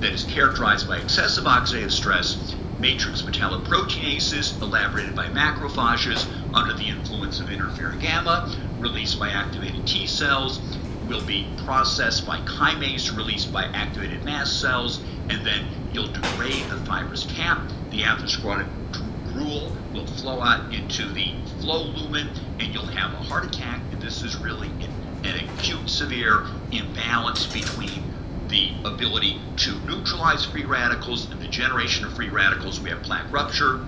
that 0.00 0.12
is 0.12 0.24
characterized 0.24 0.88
by 0.88 0.96
excessive 0.96 1.44
oxidative 1.44 1.92
stress 1.92 2.54
matrix 2.78 3.22
metalloproteinases 3.22 4.60
elaborated 4.60 5.14
by 5.14 5.26
macrophages 5.28 6.26
under 6.54 6.74
the 6.74 6.88
influence 6.88 7.40
of 7.40 7.46
interferon 7.46 8.00
gamma, 8.00 8.54
released 8.78 9.18
by 9.18 9.30
activated 9.30 9.86
T 9.86 10.06
cells, 10.06 10.60
will 11.08 11.24
be 11.24 11.46
processed 11.64 12.26
by 12.26 12.38
chymase 12.40 13.16
released 13.16 13.52
by 13.52 13.64
activated 13.64 14.24
mast 14.24 14.60
cells, 14.60 15.00
and 15.28 15.46
then 15.46 15.66
you'll 15.92 16.12
degrade 16.12 16.64
the 16.68 16.76
fibrous 16.84 17.24
cap. 17.24 17.60
The 17.90 18.02
atherosclerotic 18.02 18.68
gruel 19.32 19.72
will 19.92 20.06
flow 20.06 20.40
out 20.40 20.72
into 20.74 21.08
the 21.12 21.34
flow 21.60 21.84
lumen, 21.84 22.28
and 22.58 22.74
you'll 22.74 22.86
have 22.86 23.12
a 23.12 23.16
heart 23.16 23.44
attack. 23.44 23.80
And 23.92 24.02
this 24.02 24.22
is 24.22 24.36
really 24.36 24.68
an, 24.68 25.24
an 25.24 25.44
acute, 25.44 25.88
severe 25.88 26.46
imbalance 26.72 27.46
between 27.46 28.02
the 28.48 28.70
ability 28.84 29.40
to 29.56 29.78
neutralize 29.80 30.44
free 30.44 30.64
radicals 30.64 31.30
and 31.30 31.40
the 31.40 31.48
generation 31.48 32.04
of 32.04 32.14
free 32.14 32.28
radicals. 32.28 32.80
We 32.80 32.90
have 32.90 33.02
plaque 33.02 33.30
rupture 33.32 33.80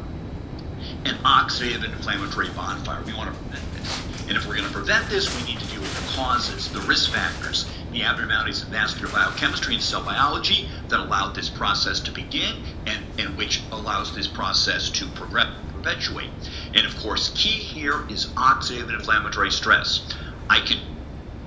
and 1.04 1.16
oxidative 1.24 1.84
and 1.84 1.92
inflammatory 1.94 2.48
bonfire. 2.50 3.02
We 3.04 3.14
want 3.14 3.32
to 3.32 3.40
prevent 3.40 3.72
this. 3.74 4.28
And 4.28 4.36
if 4.36 4.46
we're 4.46 4.56
going 4.56 4.66
to 4.66 4.74
prevent 4.74 5.08
this, 5.08 5.34
we 5.36 5.52
need 5.52 5.60
to 5.60 5.66
deal 5.68 5.80
with 5.80 5.94
the 5.94 6.16
causes, 6.16 6.70
the 6.70 6.80
risk 6.80 7.12
factors, 7.12 7.66
the 7.92 8.02
abnormalities 8.02 8.62
in 8.62 8.68
vascular 8.68 9.10
biochemistry 9.12 9.74
and 9.74 9.82
cell 9.82 10.02
biology 10.02 10.68
that 10.88 11.00
allowed 11.00 11.34
this 11.34 11.48
process 11.48 12.00
to 12.00 12.10
begin 12.10 12.56
and, 12.86 13.04
and 13.18 13.36
which 13.36 13.62
allows 13.72 14.14
this 14.14 14.26
process 14.26 14.90
to 14.90 15.06
progress, 15.08 15.48
perpetuate. 15.72 16.30
And 16.74 16.84
of 16.84 16.96
course, 16.98 17.30
key 17.34 17.48
here 17.48 18.06
is 18.10 18.26
oxidative 18.36 18.88
and 18.88 18.92
inflammatory 18.92 19.50
stress. 19.50 20.14
I 20.50 20.60
can. 20.60 20.78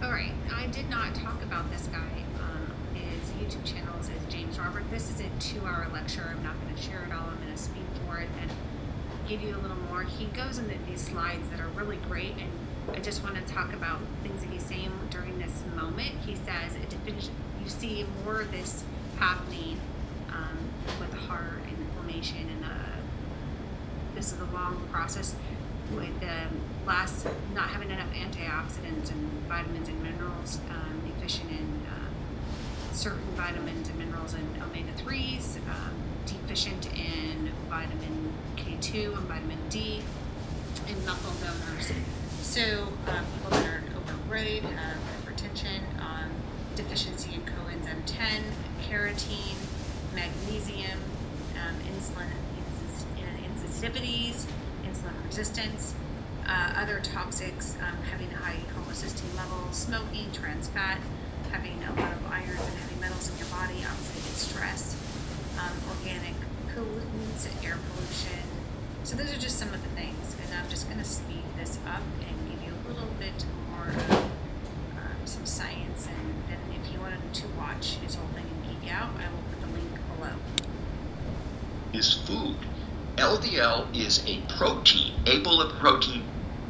All 0.04 0.12
right. 0.12 0.32
I 0.54 0.68
did 0.68 0.90
not 0.90 1.14
talk 1.14 1.42
about 1.44 1.70
this 1.72 1.88
guy 1.88 2.12
Robert, 4.62 4.90
this 4.92 5.10
is 5.62 5.68
two-hour 5.68 5.88
lecture. 5.94 6.28
I'm 6.30 6.44
not 6.44 6.60
going 6.62 6.76
to 6.76 6.82
share 6.82 7.04
it 7.04 7.12
all. 7.12 7.28
I'm 7.30 7.38
going 7.42 7.54
to 7.54 7.58
speak 7.58 7.84
for 8.06 8.20
it 8.20 8.30
and 8.42 8.52
give 9.28 9.42
you 9.42 9.56
a 9.56 9.60
little 9.60 9.78
more. 9.90 10.04
He 10.04 10.26
goes 10.26 10.58
into 10.58 10.76
these 10.90 11.02
slides 11.02 11.48
that 11.50 11.60
are 11.60 11.68
really 11.70 11.98
great, 12.10 12.34
and 12.38 12.52
I 12.96 13.00
just 13.00 13.24
want 13.24 13.36
to 13.36 13.54
talk 13.54 13.74
about 13.74 14.00
things 14.24 14.42
that 14.44 14.52
he's 14.52 14.64
saying 14.64 14.92
during 15.10 15.40
this 15.40 15.64
moment. 15.76 16.16
He 16.26 16.36
says 16.36 16.76
you 17.64 17.70
see 17.70 18.06
more 18.26 18.42
of 18.42 18.52
this 18.52 18.84
happening 19.18 19.80
um, 20.34 20.58
with 21.00 21.14
heart 21.14 21.62
and 21.68 21.78
inflammation, 21.78 22.50
and 22.50 22.66
uh, 22.66 22.98
this 24.16 24.34
is 24.34 24.40
a 24.40 24.46
long 24.46 24.88
process 24.92 25.36
with 25.94 26.20
the 26.22 26.48
last 26.86 27.28
not 27.54 27.70
having 27.70 27.92
enough 27.92 28.12
antioxidants 28.14 29.12
and 29.12 29.30
vitamins 29.48 29.90
and 29.90 30.02
minerals, 30.02 30.60
um, 30.70 31.02
deficient 31.06 31.52
in 31.52 31.81
certain 32.94 33.22
vitamins 33.36 33.90
and 33.90 33.98
minerals 34.00 34.34
and 34.34 34.46
omega 34.62 34.92
3s, 34.94 35.58
um, 35.70 35.94
deficient 36.26 36.88
in 36.94 37.52
vitamin 37.70 38.34
K2 38.58 39.18
and 39.18 39.28
vitamin 39.28 39.58
D, 39.70 40.02
and 40.88 41.06
muscle 41.06 41.32
donors. 41.42 41.92
So, 42.42 42.88
um, 43.08 43.26
people 43.34 43.52
that 43.52 43.66
are 43.66 43.84
overweight, 43.98 44.64
have 44.64 44.98
hypertension, 45.26 45.80
um, 46.00 46.30
deficiency 46.76 47.34
in 47.34 47.42
coenzyme 47.42 48.04
10, 48.06 48.44
carotene, 48.90 49.56
magnesium, 50.14 51.00
um, 51.56 51.76
insulin 51.94 52.28
insensitivities, 53.82 54.46
insulin 54.84 55.26
resistance, 55.26 55.94
uh, 56.48 56.74
other 56.76 57.00
toxics, 57.00 57.76
um, 57.82 57.98
having 58.12 58.30
high 58.32 58.58
homocysteine 58.76 59.36
levels, 59.38 59.76
smoking, 59.78 60.32
trans 60.32 60.68
fat, 60.68 61.00
having 61.52 61.84
a 61.84 62.02
lot 62.02 62.14
of 62.14 62.26
iron 62.32 62.48
and 62.48 62.78
heavy 62.80 63.00
metals 63.02 63.30
in 63.30 63.38
your 63.38 63.48
body, 63.48 63.84
oxidative 63.84 64.40
stress, 64.40 64.96
um, 65.60 65.76
organic 65.90 66.34
pollutants, 66.74 67.46
air 67.66 67.78
pollution. 67.92 68.40
So 69.04 69.18
those 69.18 69.34
are 69.36 69.40
just 69.40 69.60
some 69.60 69.74
of 69.74 69.84
the 69.84 69.90
things, 69.90 70.36
and 70.42 70.54
I'm 70.56 70.70
just 70.70 70.88
going 70.88 71.00
to 71.00 71.06
speed 71.06 71.44
this 71.58 71.78
up 71.86 72.02
and 72.26 72.50
give 72.50 72.64
you 72.66 72.74
a 72.74 72.94
little 72.94 73.14
bit 73.20 73.46
more 73.70 73.90
of 73.90 74.12
um, 74.14 75.20
some 75.26 75.46
science. 75.46 76.08
And 76.08 76.36
then 76.48 76.60
if 76.72 76.94
you 76.94 77.00
wanted 77.02 77.34
to 77.34 77.48
watch 77.58 77.96
his 77.96 78.16
whole 78.16 78.30
thing 78.30 78.46
and 78.46 78.82
geek 78.82 78.92
out, 78.94 79.10
I 79.20 79.28
will 79.30 79.44
put 79.52 79.60
the 79.60 79.74
link 79.74 79.92
below. 80.16 80.34
Is 81.94 82.14
food. 82.14 82.56
LDL 83.18 83.94
is 83.94 84.24
a 84.26 84.40
protein, 84.58 85.14
apolipoprotein 85.26 86.24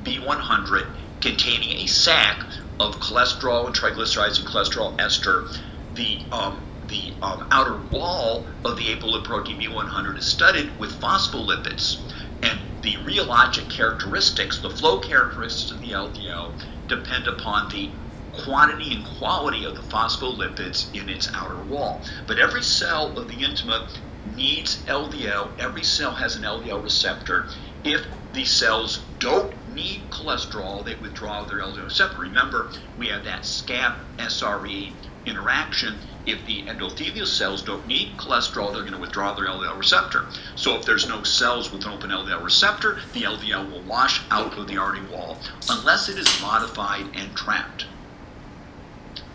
B100 0.03 0.87
containing 1.21 1.77
a 1.77 1.85
sac 1.85 2.43
of 2.81 2.99
cholesterol 2.99 3.67
and 3.67 3.75
triglycerides 3.75 4.39
and 4.39 4.47
cholesterol 4.47 4.99
ester. 4.99 5.45
The 5.93 6.19
um, 6.31 6.61
the 6.87 7.13
um, 7.21 7.45
outer 7.51 7.77
wall 7.91 8.47
of 8.65 8.77
the 8.77 8.95
apolipoprotein 8.95 9.61
B100 9.61 10.17
is 10.17 10.25
studded 10.25 10.77
with 10.79 10.99
phospholipids, 10.99 12.01
and 12.41 12.59
the 12.81 12.95
rheologic 12.95 13.69
characteristics, 13.69 14.59
the 14.59 14.69
flow 14.69 14.99
characteristics 14.99 15.69
of 15.69 15.79
the 15.79 15.91
LDL, 15.91 16.53
depend 16.87 17.27
upon 17.27 17.69
the 17.69 17.91
quantity 18.31 18.93
and 18.95 19.05
quality 19.05 19.63
of 19.65 19.75
the 19.75 19.81
phospholipids 19.81 20.87
in 20.93 21.09
its 21.09 21.29
outer 21.35 21.61
wall. 21.63 22.03
But 22.25 22.39
every 22.39 22.63
cell 22.63 23.17
of 23.17 23.27
the 23.27 23.43
intima 23.43 23.87
needs 24.25 24.83
LDL. 24.87 25.49
Every 25.59 25.83
cell 25.83 26.13
has 26.15 26.35
an 26.35 26.43
LDL 26.43 26.81
receptor. 26.81 27.47
If 27.83 28.05
the 28.33 28.45
cells 28.45 29.03
don't 29.19 29.53
need 29.73 30.09
cholesterol, 30.09 30.83
they 30.83 30.95
withdraw 30.95 31.43
their 31.43 31.59
LDL 31.59 31.85
receptor. 31.85 32.21
Remember, 32.21 32.71
we 32.97 33.07
have 33.07 33.23
that 33.23 33.45
SCAP 33.45 33.97
SRE 34.17 34.93
interaction. 35.25 35.99
If 36.25 36.45
the 36.45 36.63
endothelial 36.65 37.27
cells 37.27 37.61
don't 37.61 37.87
need 37.87 38.17
cholesterol, 38.17 38.73
they're 38.73 38.81
going 38.81 38.93
to 38.93 38.99
withdraw 38.99 39.33
their 39.33 39.47
LDL 39.47 39.77
receptor. 39.77 40.25
So 40.55 40.75
if 40.75 40.85
there's 40.85 41.07
no 41.07 41.23
cells 41.23 41.71
with 41.71 41.85
an 41.85 41.91
open 41.91 42.09
LDL 42.09 42.43
receptor, 42.43 42.99
the 43.13 43.23
LDL 43.23 43.71
will 43.71 43.81
wash 43.81 44.21
out 44.29 44.57
of 44.57 44.67
the 44.67 44.77
artery 44.77 45.05
wall 45.05 45.39
unless 45.69 46.09
it 46.09 46.17
is 46.17 46.41
modified 46.41 47.05
and 47.13 47.35
trapped. 47.35 47.85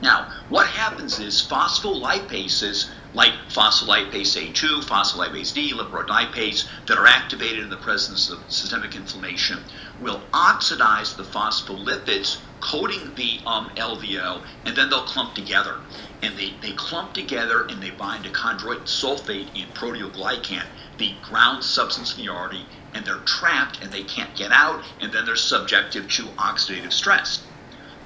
Now, 0.02 0.30
what 0.48 0.66
happens 0.66 1.18
is 1.18 1.40
phospholipases 1.40 2.90
like 3.14 3.32
phospholipase 3.48 4.36
A2, 4.36 4.84
phospholipase 4.84 5.54
D, 5.54 5.72
liporodipase 5.72 6.68
that 6.86 6.98
are 6.98 7.06
activated 7.06 7.60
in 7.60 7.70
the 7.70 7.78
presence 7.78 8.28
of 8.28 8.44
systemic 8.48 8.94
inflammation 8.94 9.64
will 10.00 10.20
oxidize 10.32 11.14
the 11.14 11.22
phospholipids 11.22 12.38
coating 12.60 13.14
the 13.14 13.40
um, 13.46 13.70
LDL, 13.76 14.42
and 14.64 14.76
then 14.76 14.90
they'll 14.90 15.04
clump 15.04 15.34
together. 15.34 15.76
And 16.22 16.36
they, 16.36 16.54
they 16.62 16.72
clump 16.72 17.14
together 17.14 17.66
and 17.68 17.82
they 17.82 17.90
bind 17.90 18.24
to 18.24 18.30
chondroitin 18.30 18.84
sulfate 18.84 19.48
and 19.54 19.72
proteoglycan, 19.74 20.64
the 20.98 21.14
ground 21.22 21.62
substance 21.62 22.16
in 22.16 22.24
the 22.24 22.32
artery, 22.32 22.64
and 22.94 23.04
they're 23.04 23.16
trapped 23.18 23.82
and 23.82 23.92
they 23.92 24.02
can't 24.02 24.34
get 24.34 24.52
out, 24.52 24.82
and 25.00 25.12
then 25.12 25.26
they're 25.26 25.36
subjected 25.36 26.10
to 26.10 26.24
oxidative 26.24 26.92
stress. 26.92 27.44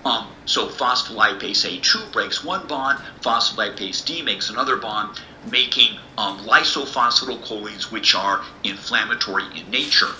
Um, 0.04 0.28
so 0.46 0.68
phospholipase 0.68 1.80
A2 1.80 2.12
breaks 2.12 2.42
one 2.42 2.66
bond, 2.66 2.98
phospholipase 3.20 4.04
D 4.04 4.22
makes 4.22 4.48
another 4.48 4.76
bond, 4.76 5.20
making 5.50 5.98
um, 6.16 6.38
lysophosphatidylcholines, 6.40 7.90
which 7.92 8.14
are 8.14 8.42
inflammatory 8.64 9.44
in 9.54 9.70
nature. 9.70 10.12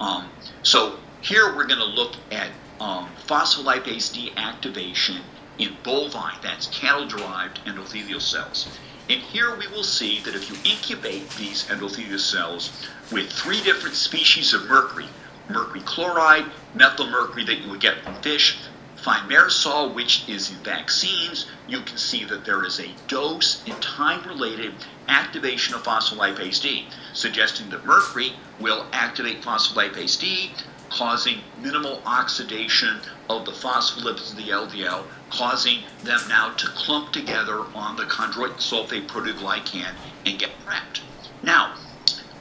Um, 0.00 0.28
so 0.66 0.98
here 1.20 1.54
we're 1.54 1.68
going 1.68 1.78
to 1.78 1.84
look 1.84 2.16
at 2.32 2.48
um, 2.80 3.08
phospholipase 3.28 4.12
D 4.12 4.32
activation 4.36 5.22
in 5.58 5.76
bovine, 5.84 6.34
that's 6.42 6.66
cattle-derived 6.66 7.60
endothelial 7.66 8.20
cells. 8.20 8.66
And 9.08 9.20
here 9.20 9.56
we 9.56 9.68
will 9.68 9.84
see 9.84 10.20
that 10.24 10.34
if 10.34 10.50
you 10.50 10.56
incubate 10.64 11.30
these 11.36 11.62
endothelial 11.66 12.18
cells 12.18 12.84
with 13.12 13.30
three 13.30 13.62
different 13.62 13.94
species 13.94 14.52
of 14.54 14.66
mercury, 14.66 15.06
mercury 15.48 15.82
chloride, 15.82 16.46
methyl 16.74 17.06
mercury 17.10 17.44
that 17.44 17.60
you 17.60 17.70
would 17.70 17.80
get 17.80 18.02
from 18.02 18.16
fish, 18.16 18.58
thimerosal, 19.06 19.94
which 19.94 20.28
is 20.28 20.50
in 20.50 20.56
vaccines, 20.64 21.46
you 21.68 21.80
can 21.80 21.96
see 21.96 22.24
that 22.24 22.44
there 22.44 22.64
is 22.64 22.80
a 22.80 22.92
dose 23.06 23.62
and 23.64 23.80
time 23.80 24.26
related 24.26 24.74
activation 25.08 25.76
of 25.76 25.84
phospholipase 25.84 26.60
D, 26.60 26.88
suggesting 27.14 27.68
that 27.68 27.86
mercury 27.86 28.32
will 28.58 28.88
activate 28.92 29.42
phospholipase 29.42 30.18
D, 30.18 30.50
causing 30.90 31.40
minimal 31.56 32.02
oxidation 32.04 33.00
of 33.30 33.44
the 33.44 33.52
phospholipids 33.52 34.30
of 34.30 34.36
the 34.36 34.48
LDL, 34.48 35.04
causing 35.30 35.84
them 36.02 36.20
now 36.28 36.50
to 36.54 36.66
clump 36.68 37.12
together 37.12 37.60
on 37.76 37.94
the 37.94 38.04
chondroitin 38.06 38.58
sulfate 38.58 39.06
proteoglycan 39.06 39.94
and 40.24 40.38
get 40.38 40.50
trapped. 40.64 41.02
Now, 41.44 41.74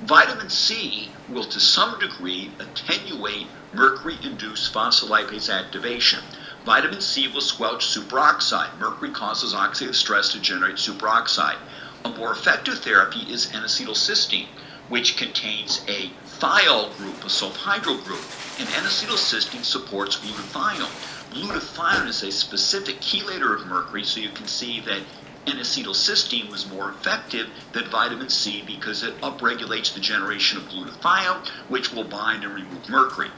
vitamin 0.02 0.50
C 0.50 1.12
will 1.30 1.46
to 1.46 1.60
some 1.60 2.00
degree 2.00 2.56
attenuate 2.60 3.48
mercury 3.72 4.18
induced 4.24 4.74
phospholipase 4.74 5.54
activation. 5.54 6.24
Vitamin 6.66 7.00
C 7.00 7.28
will 7.28 7.42
squelch 7.42 7.86
superoxide. 7.86 8.80
Mercury 8.80 9.12
causes 9.12 9.54
oxidative 9.54 9.94
stress 9.94 10.30
to 10.30 10.40
generate 10.40 10.78
superoxide. 10.78 11.58
A 12.04 12.10
more 12.10 12.32
effective 12.32 12.80
therapy 12.80 13.20
is 13.32 13.54
N-acetylcysteine, 13.54 14.48
which 14.90 15.16
contains 15.16 15.86
a 15.88 16.10
thiol 16.40 16.98
group, 16.98 17.24
a 17.24 17.28
sulfhydryl 17.28 18.04
group, 18.04 18.24
and 18.58 18.68
N-acetylcysteine 18.68 19.64
supports 19.64 20.16
glutathione. 20.16 20.90
Glutathione 21.32 22.08
is 22.08 22.24
a 22.24 22.32
specific 22.32 23.00
chelator 23.00 23.54
of 23.54 23.68
mercury, 23.68 24.04
so 24.04 24.20
you 24.20 24.30
can 24.30 24.48
see 24.48 24.80
that 24.80 25.04
N-acetylcysteine 25.46 26.50
was 26.50 26.66
more 26.66 26.90
effective 26.90 27.46
than 27.74 27.92
vitamin 27.92 28.30
C 28.30 28.64
because 28.66 29.04
it 29.04 29.22
upregulates 29.22 29.94
the 29.94 30.00
generation 30.00 30.58
of 30.58 30.64
glutathione, 30.64 31.48
which 31.68 31.94
will 31.94 32.06
bind 32.06 32.44
and 32.44 32.56
remove 32.56 32.90
mercury. 32.90 33.30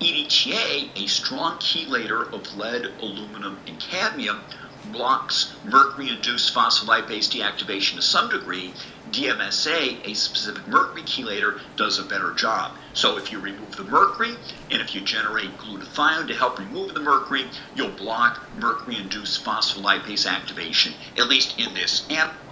EDTA, 0.00 0.92
a 0.96 1.06
strong 1.08 1.58
chelator 1.58 2.32
of 2.32 2.56
lead, 2.56 2.86
aluminum, 3.00 3.60
and 3.66 3.80
cadmium, 3.80 4.44
blocks 4.84 5.52
mercury 5.64 6.08
induced 6.08 6.54
phospholipase 6.54 7.28
deactivation 7.28 7.96
to 7.96 8.02
some 8.02 8.28
degree. 8.28 8.72
DMSA, 9.10 10.06
a 10.06 10.14
specific 10.14 10.68
mercury 10.68 11.02
chelator, 11.02 11.58
does 11.76 11.98
a 11.98 12.04
better 12.04 12.32
job. 12.32 12.76
So 12.92 13.18
if 13.18 13.32
you 13.32 13.40
remove 13.40 13.74
the 13.74 13.82
mercury 13.84 14.36
and 14.70 14.80
if 14.80 14.94
you 14.94 15.00
generate 15.00 15.58
glutathione 15.58 16.28
to 16.28 16.34
help 16.34 16.60
remove 16.60 16.94
the 16.94 17.00
mercury, 17.00 17.50
you'll 17.74 17.90
block 17.90 18.40
mercury 18.54 18.98
induced 18.98 19.44
phospholipase 19.44 20.30
activation, 20.30 20.94
at 21.16 21.28
least 21.28 21.58
in 21.58 21.74
this 21.74 22.06
animal. 22.08 22.47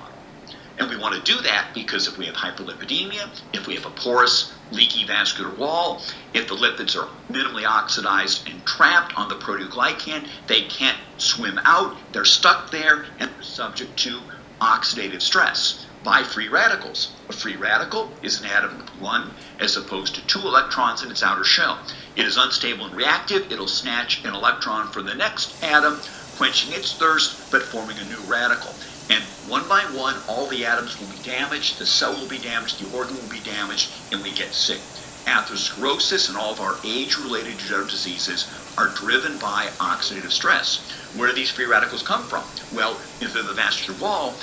And 0.79 0.91
we 0.91 0.97
want 0.97 1.15
to 1.15 1.33
do 1.33 1.41
that 1.43 1.69
because 1.75 2.07
if 2.07 2.19
we 2.19 2.27
have 2.27 2.35
hyperlipidemia, 2.35 3.31
if 3.55 3.67
we 3.67 3.75
have 3.75 3.87
a 3.87 3.91
porous, 3.91 4.53
leaky 4.71 5.07
vascular 5.07 5.55
wall, 5.55 6.03
if 6.35 6.49
the 6.49 6.55
lipids 6.55 6.97
are 6.97 7.09
minimally 7.33 7.67
oxidized 7.67 8.49
and 8.49 8.65
trapped 8.67 9.17
on 9.17 9.29
the 9.29 9.37
proteoglycan, 9.37 10.29
they 10.49 10.63
can't 10.63 10.99
swim 11.17 11.59
out, 11.65 11.97
they're 12.13 12.25
stuck 12.25 12.71
there, 12.71 13.07
and 13.21 13.31
they're 13.31 13.43
subject 13.43 13.97
to 14.01 14.21
oxidative 14.61 15.23
stress 15.23 15.87
by 16.03 16.23
free 16.23 16.49
radicals. 16.49 17.17
A 17.29 17.33
free 17.33 17.57
radical 17.57 18.13
is 18.23 18.41
an 18.41 18.47
atom 18.47 18.79
with 18.79 18.89
one 19.01 19.33
as 19.59 19.77
opposed 19.77 20.15
to 20.15 20.27
two 20.27 20.41
electrons 20.41 21.03
in 21.03 21.11
its 21.11 21.23
outer 21.23 21.45
shell. 21.45 21.79
It 22.15 22.25
is 22.25 22.37
unstable 22.37 22.87
and 22.87 22.95
reactive, 22.95 23.51
it'll 23.51 23.67
snatch 23.67 24.25
an 24.25 24.35
electron 24.35 24.93
from 24.93 25.07
the 25.07 25.15
next 25.15 25.55
atom, 25.63 26.01
quenching 26.37 26.73
its 26.73 26.95
thirst 26.95 27.39
but 27.51 27.65
forming 27.65 27.99
a 27.99 28.05
new 28.05 28.21
radical. 28.21 28.77
And 29.09 29.23
one 29.49 29.69
by 29.69 29.83
one, 29.83 30.17
all 30.29 30.49
the 30.49 30.67
atoms 30.67 30.99
will 30.99 31.07
be 31.07 31.23
damaged, 31.23 31.79
the 31.79 31.87
cell 31.87 32.15
will 32.15 32.29
be 32.29 32.39
damaged, 32.39 32.81
the 32.81 32.97
organ 32.97 33.17
will 33.17 33.29
be 33.29 33.41
damaged, 33.41 33.91
and 34.11 34.23
we 34.23 34.33
get 34.33 34.53
sick. 34.53 34.81
Atherosclerosis 35.27 36.29
and 36.29 36.37
all 36.37 36.53
of 36.53 36.61
our 36.61 36.77
age-related 36.85 37.59
degenerative 37.59 37.91
diseases 37.91 38.49
are 38.79 38.89
driven 38.89 39.39
by 39.39 39.67
oxidative 39.81 40.31
stress. 40.33 40.89
Where 41.15 41.29
do 41.29 41.35
these 41.35 41.51
free 41.51 41.67
radicals 41.67 42.03
come 42.03 42.25
from? 42.25 42.45
Well, 42.73 42.97
if 43.21 43.33
they're 43.33 43.43
the 43.43 43.55
vascular 43.55 43.99
wall, 43.99 44.35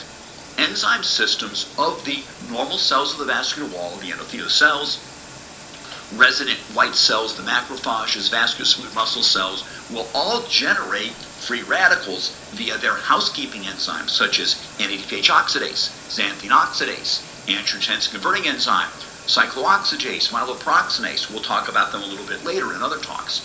enzyme 0.57 1.03
systems 1.03 1.73
of 1.77 2.03
the 2.05 2.23
normal 2.49 2.77
cells 2.77 3.13
of 3.13 3.19
the 3.19 3.25
vascular 3.25 3.69
wall, 3.69 3.95
the 3.97 4.11
endothelial 4.11 4.49
cells, 4.49 4.99
resident 6.15 6.59
white 6.73 6.95
cells, 6.95 7.35
the 7.35 7.43
macrophages, 7.43 8.29
vascular 8.29 8.65
smooth 8.65 8.93
muscle 8.93 9.23
cells, 9.23 9.63
will 9.89 10.07
all 10.13 10.43
generate 10.47 11.13
free 11.43 11.61
radicals 11.63 12.31
via 12.51 12.77
their 12.77 12.95
housekeeping 12.95 13.63
enzymes 13.63 14.09
such 14.09 14.39
as 14.39 14.55
NADPH 14.79 15.29
oxidase, 15.29 15.91
xanthine 16.07 16.51
oxidase, 16.51 17.19
angiotensin 17.47 18.11
converting 18.11 18.47
enzyme, 18.47 18.89
cyclooxygenase, 19.27 20.29
myeloperoxidase. 20.29 21.29
We'll 21.29 21.43
talk 21.43 21.67
about 21.67 21.91
them 21.91 22.01
a 22.01 22.05
little 22.05 22.25
bit 22.25 22.45
later 22.45 22.73
in 22.73 22.81
other 22.81 22.99
talks. 22.99 23.41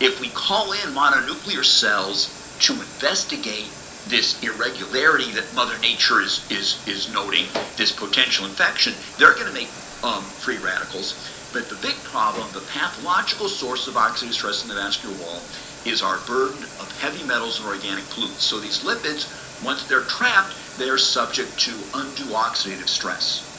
If 0.00 0.20
we 0.20 0.28
call 0.30 0.72
in 0.72 0.90
mononuclear 0.90 1.64
cells 1.64 2.34
to 2.60 2.72
investigate 2.72 3.70
this 4.06 4.42
irregularity 4.42 5.30
that 5.32 5.54
Mother 5.54 5.78
Nature 5.78 6.20
is, 6.20 6.44
is, 6.50 6.86
is 6.86 7.12
noting, 7.14 7.46
this 7.76 7.92
potential 7.92 8.44
infection, 8.44 8.92
they're 9.18 9.34
going 9.34 9.46
to 9.46 9.52
make 9.52 9.70
um, 10.02 10.22
free 10.22 10.58
radicals. 10.58 11.14
But 11.52 11.68
the 11.68 11.76
big 11.76 11.94
problem, 12.02 12.50
the 12.52 12.60
pathological 12.60 13.48
source 13.48 13.86
of 13.86 13.94
oxidative 13.94 14.32
stress 14.32 14.62
in 14.62 14.68
the 14.68 14.74
vascular 14.74 15.14
wall, 15.16 15.40
is 15.84 16.02
our 16.02 16.18
burden 16.26 16.62
of 16.80 16.98
heavy 17.00 17.22
metals 17.24 17.58
and 17.58 17.68
organic 17.68 18.04
pollutants. 18.04 18.40
So 18.40 18.58
these 18.58 18.84
lipids, 18.84 19.28
once 19.64 19.84
they're 19.84 20.02
trapped, 20.02 20.54
they're 20.78 20.98
subject 20.98 21.58
to 21.60 21.72
undue 21.94 22.32
oxidative 22.32 22.88
stress. 22.88 23.50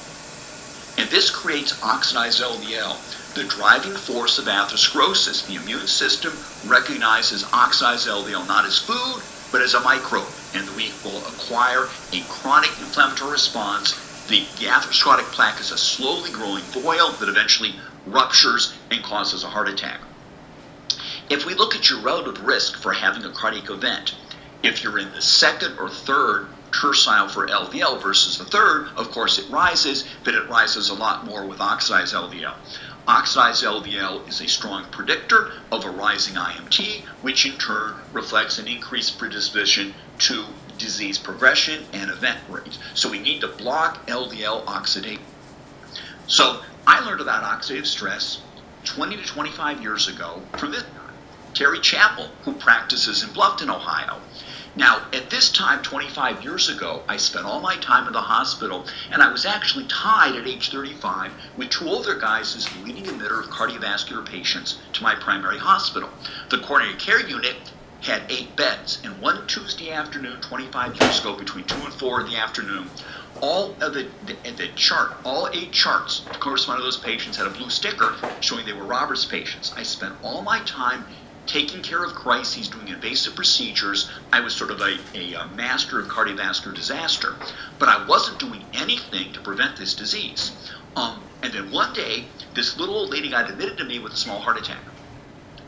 And 0.98 1.10
this 1.10 1.30
creates 1.30 1.82
oxidized 1.84 2.42
LDL, 2.42 3.34
the 3.36 3.44
driving 3.44 3.96
force 3.96 4.40
of 4.40 4.46
atherosclerosis. 4.46 5.46
The 5.46 5.56
immune 5.56 5.88
system 5.88 6.34
recognizes 6.66 7.44
oxidized 7.52 8.08
LDL 8.08 8.48
not 8.48 8.66
as 8.66 8.80
food, 8.80 9.22
but 9.52 9.62
as 9.62 9.74
a 9.74 9.82
microbe, 9.82 10.28
and 10.54 10.70
we 10.76 10.92
will 11.04 11.20
acquire 11.28 11.90
a 12.14 12.22
chronic 12.30 12.72
inflammatory 12.80 13.32
response. 13.32 13.94
The, 14.28 14.40
the 14.58 14.66
atherosclerotic 14.66 15.32
plaque 15.34 15.60
is 15.60 15.72
a 15.72 15.78
slowly 15.78 16.32
growing 16.32 16.64
boil 16.74 17.12
that 17.20 17.30
eventually 17.30 17.76
ruptures 18.06 18.74
and 18.90 19.04
causes 19.04 19.44
a 19.44 19.48
heart 19.48 19.68
attack. 19.68 20.00
If 21.28 21.44
we 21.44 21.56
look 21.56 21.76
at 21.76 21.90
your 21.90 22.02
relative 22.02 22.44
risk 22.46 22.78
for 22.78 22.94
having 22.94 23.26
a 23.26 23.32
cardiac 23.32 23.72
event, 23.72 24.14
if 24.62 24.84
you're 24.84 25.00
in 25.00 25.12
the 25.12 25.22
second 25.24 25.78
or 25.80 25.90
third 25.90 26.50
tercile 26.72 27.28
for 27.28 27.48
LDL 27.48 28.00
versus 28.00 28.38
the 28.38 28.46
third, 28.46 28.90
of 28.96 29.10
course 29.10 29.40
it 29.40 29.50
rises, 29.50 30.06
but 30.24 30.36
it 30.36 30.48
rises 30.48 30.90
a 30.90 30.94
lot 30.94 31.26
more 31.26 31.46
with 31.48 31.62
oxidized 31.62 32.14
LDL. 32.14 32.54
Oxidized 33.08 33.64
LDL 33.64 34.28
is 34.28 34.40
a 34.40 34.48
strong 34.48 34.86
predictor 34.92 35.52
of 35.72 35.84
a 35.84 35.90
rising 35.90 36.36
IMT, 36.36 37.04
which 37.22 37.46
in 37.46 37.58
turn 37.58 37.96
reflects 38.12 38.60
an 38.60 38.68
increased 38.68 39.18
predisposition 39.18 39.96
to 40.20 40.46
disease 40.78 41.18
progression 41.18 41.86
and 41.94 42.12
event 42.12 42.40
rates. 42.50 42.78
So 42.94 43.10
we 43.10 43.20
need 43.20 43.42
to 43.42 43.48
block 43.48 44.06
LDL 44.08 44.68
oxidation. 44.68 45.24
So 46.28 46.62
I 46.86 47.00
learned 47.00 47.22
about 47.22 47.44
oxidative 47.44 47.88
stress 47.88 48.44
20 48.84 49.18
to 49.18 49.24
25 49.24 49.82
years 49.82 50.08
ago 50.08 50.42
from 50.58 50.72
this 50.72 50.84
Terry 51.56 51.80
Chappell, 51.80 52.30
who 52.44 52.54
practices 52.54 53.24
in 53.24 53.30
Bluffton, 53.30 53.74
Ohio. 53.74 54.20
Now, 54.76 55.08
at 55.14 55.30
this 55.30 55.50
time, 55.50 55.82
25 55.82 56.44
years 56.44 56.68
ago, 56.68 57.04
I 57.08 57.16
spent 57.16 57.46
all 57.46 57.62
my 57.62 57.78
time 57.78 58.08
in 58.08 58.14
the 58.14 58.20
hospital, 58.20 58.86
and 59.10 59.22
I 59.24 59.32
was 59.32 59.46
actually 59.46 59.86
tied 59.86 60.36
at 60.36 60.48
age 60.48 60.70
35 60.70 61.32
with 61.56 61.70
two 61.70 61.88
older 61.88 62.16
guys 62.16 62.58
as 62.58 62.66
the 62.66 62.80
leading 62.80 63.06
emitter 63.06 63.40
of 63.40 63.50
cardiovascular 63.50 64.26
patients 64.26 64.80
to 64.92 65.04
my 65.04 65.16
primary 65.16 65.58
hospital. 65.58 66.10
The 66.50 66.58
coronary 66.58 66.96
care 66.96 67.26
unit 67.26 67.56
had 68.02 68.24
eight 68.30 68.54
beds, 68.58 69.00
and 69.06 69.22
one 69.22 69.48
Tuesday 69.48 69.92
afternoon, 69.92 70.42
25 70.42 70.98
years 70.98 71.22
ago, 71.22 71.38
between 71.38 71.64
2 71.64 71.76
and 71.86 71.94
4 71.94 72.22
in 72.22 72.28
the 72.28 72.36
afternoon, 72.36 72.90
all 73.42 73.76
of 73.82 73.94
the, 73.94 74.08
the, 74.26 74.52
the 74.52 74.68
chart, 74.76 75.14
all 75.24 75.50
eight 75.54 75.72
charts 75.72 76.22
corresponding 76.42 76.82
to 76.82 76.86
those 76.86 76.98
patients 76.98 77.38
had 77.38 77.48
a 77.48 77.50
blue 77.50 77.70
sticker 77.70 78.14
showing 78.42 78.66
they 78.66 78.74
were 78.74 78.84
Roberts 78.84 79.24
patients. 79.24 79.74
I 79.76 79.84
spent 79.84 80.16
all 80.22 80.42
my 80.42 80.60
time 80.66 81.06
taking 81.48 81.82
care 81.82 82.04
of 82.04 82.14
crises, 82.14 82.68
doing 82.68 82.88
invasive 82.88 83.36
procedures. 83.36 84.10
I 84.34 84.40
was 84.40 84.56
sort 84.56 84.72
of 84.72 84.82
a, 84.82 84.98
a, 85.14 85.34
a, 85.34 85.48
master 85.50 86.00
of 86.00 86.08
cardiovascular 86.08 86.74
disaster, 86.74 87.36
but 87.80 87.90
I 87.90 88.06
wasn't 88.06 88.40
doing 88.40 88.66
anything 88.74 89.34
to 89.34 89.42
prevent 89.42 89.78
this 89.78 89.94
disease. 89.94 90.52
Um, 90.96 91.22
and 91.44 91.54
then 91.54 91.72
one 91.72 91.94
day, 91.94 92.26
this 92.54 92.78
little 92.78 92.96
old 92.96 93.12
lady 93.12 93.30
got 93.30 93.50
admitted 93.50 93.78
to 93.78 93.86
me 93.86 94.00
with 94.00 94.14
a 94.14 94.18
small 94.18 94.40
heart 94.40 94.58
attack. 94.58 94.84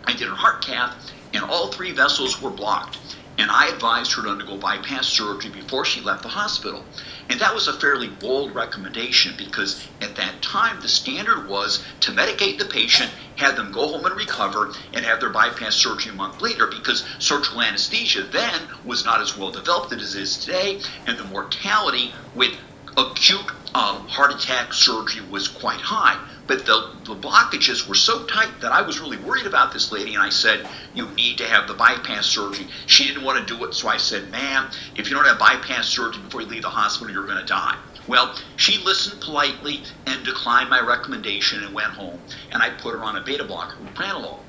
I 0.06 0.13
did 0.13 0.28
her 0.28 0.36
heart 0.36 0.66
cath, 0.66 1.12
and 1.34 1.44
all 1.44 1.72
three 1.72 1.92
vessels 1.92 2.42
were 2.42 2.50
blocked. 2.50 2.98
And 3.38 3.52
I 3.52 3.68
advised 3.68 4.13
her 4.13 4.24
to 4.24 4.30
undergo 4.30 4.58
bypass 4.58 5.08
surgery 5.08 5.52
before 5.52 5.86
she 5.86 6.02
left 6.02 6.24
the 6.24 6.30
hospital. 6.30 6.84
And 7.30 7.40
that 7.42 7.54
was 7.54 7.68
a 7.68 7.74
fairly 7.74 8.08
bold 8.08 8.56
recommendation 8.56 9.36
because 9.38 9.86
at 10.02 10.16
that 10.16 10.42
time 10.42 10.80
the 10.82 10.88
standard 10.88 11.50
was 11.50 11.84
to 12.02 12.12
medicate 12.12 12.58
the 12.58 12.66
patient, 12.66 13.12
have 13.36 13.56
them 13.56 13.72
go 13.72 13.88
home 13.88 14.06
and 14.06 14.16
recover, 14.16 14.72
and 14.94 15.06
have 15.06 15.20
their 15.20 15.30
bypass 15.30 15.76
surgery 15.76 16.12
a 16.12 16.16
month 16.16 16.42
later 16.42 16.68
because 16.68 17.06
surgical 17.20 17.62
anesthesia 17.62 18.24
then 18.24 18.62
was 18.86 19.04
not 19.04 19.22
as 19.22 19.38
well 19.38 19.52
developed 19.52 19.92
as 19.94 20.16
it 20.16 20.22
is 20.22 20.38
today, 20.38 20.80
and 21.06 21.18
the 21.18 21.26
mortality 21.26 22.13
with 22.34 22.56
acute 22.96 23.52
um, 23.76 24.08
heart 24.08 24.34
attack 24.34 24.74
surgery 24.74 25.22
was 25.30 25.48
quite 25.48 25.82
high. 25.82 26.18
But 26.47 26.65
the, 26.65 26.93
the 27.03 27.15
blockages 27.15 27.88
were 27.88 27.95
so 27.95 28.25
tight 28.25 28.62
that 28.62 28.71
I 28.71 28.81
was 28.81 28.99
really 28.99 29.17
worried 29.17 29.45
about 29.45 29.73
this 29.73 29.91
lady, 29.91 30.15
and 30.15 30.23
I 30.23 30.29
said, 30.29 30.65
You 30.93 31.10
need 31.10 31.38
to 31.39 31.47
have 31.47 31.67
the 31.67 31.73
bypass 31.73 32.25
surgery. 32.25 32.67
She 32.86 33.05
didn't 33.05 33.23
want 33.23 33.45
to 33.45 33.53
do 33.53 33.65
it, 33.65 33.73
so 33.73 33.89
I 33.89 33.97
said, 33.97 34.31
Ma'am, 34.31 34.69
if 34.95 35.10
you 35.10 35.15
don't 35.15 35.27
have 35.27 35.39
bypass 35.39 35.89
surgery 35.89 36.23
before 36.23 36.41
you 36.41 36.47
leave 36.47 36.62
the 36.62 36.69
hospital, 36.69 37.13
you're 37.13 37.25
going 37.25 37.38
to 37.38 37.45
die. 37.45 37.75
Well, 38.07 38.33
she 38.55 38.77
listened 38.77 39.19
politely 39.19 39.83
and 40.05 40.23
declined 40.23 40.69
my 40.69 40.79
recommendation 40.79 41.63
and 41.65 41.73
went 41.73 41.91
home, 41.91 42.21
and 42.51 42.63
I 42.63 42.69
put 42.69 42.93
her 42.93 43.03
on 43.03 43.17
a 43.17 43.21
beta 43.21 43.43
blocker, 43.43 43.75
propranolol. 43.83 44.45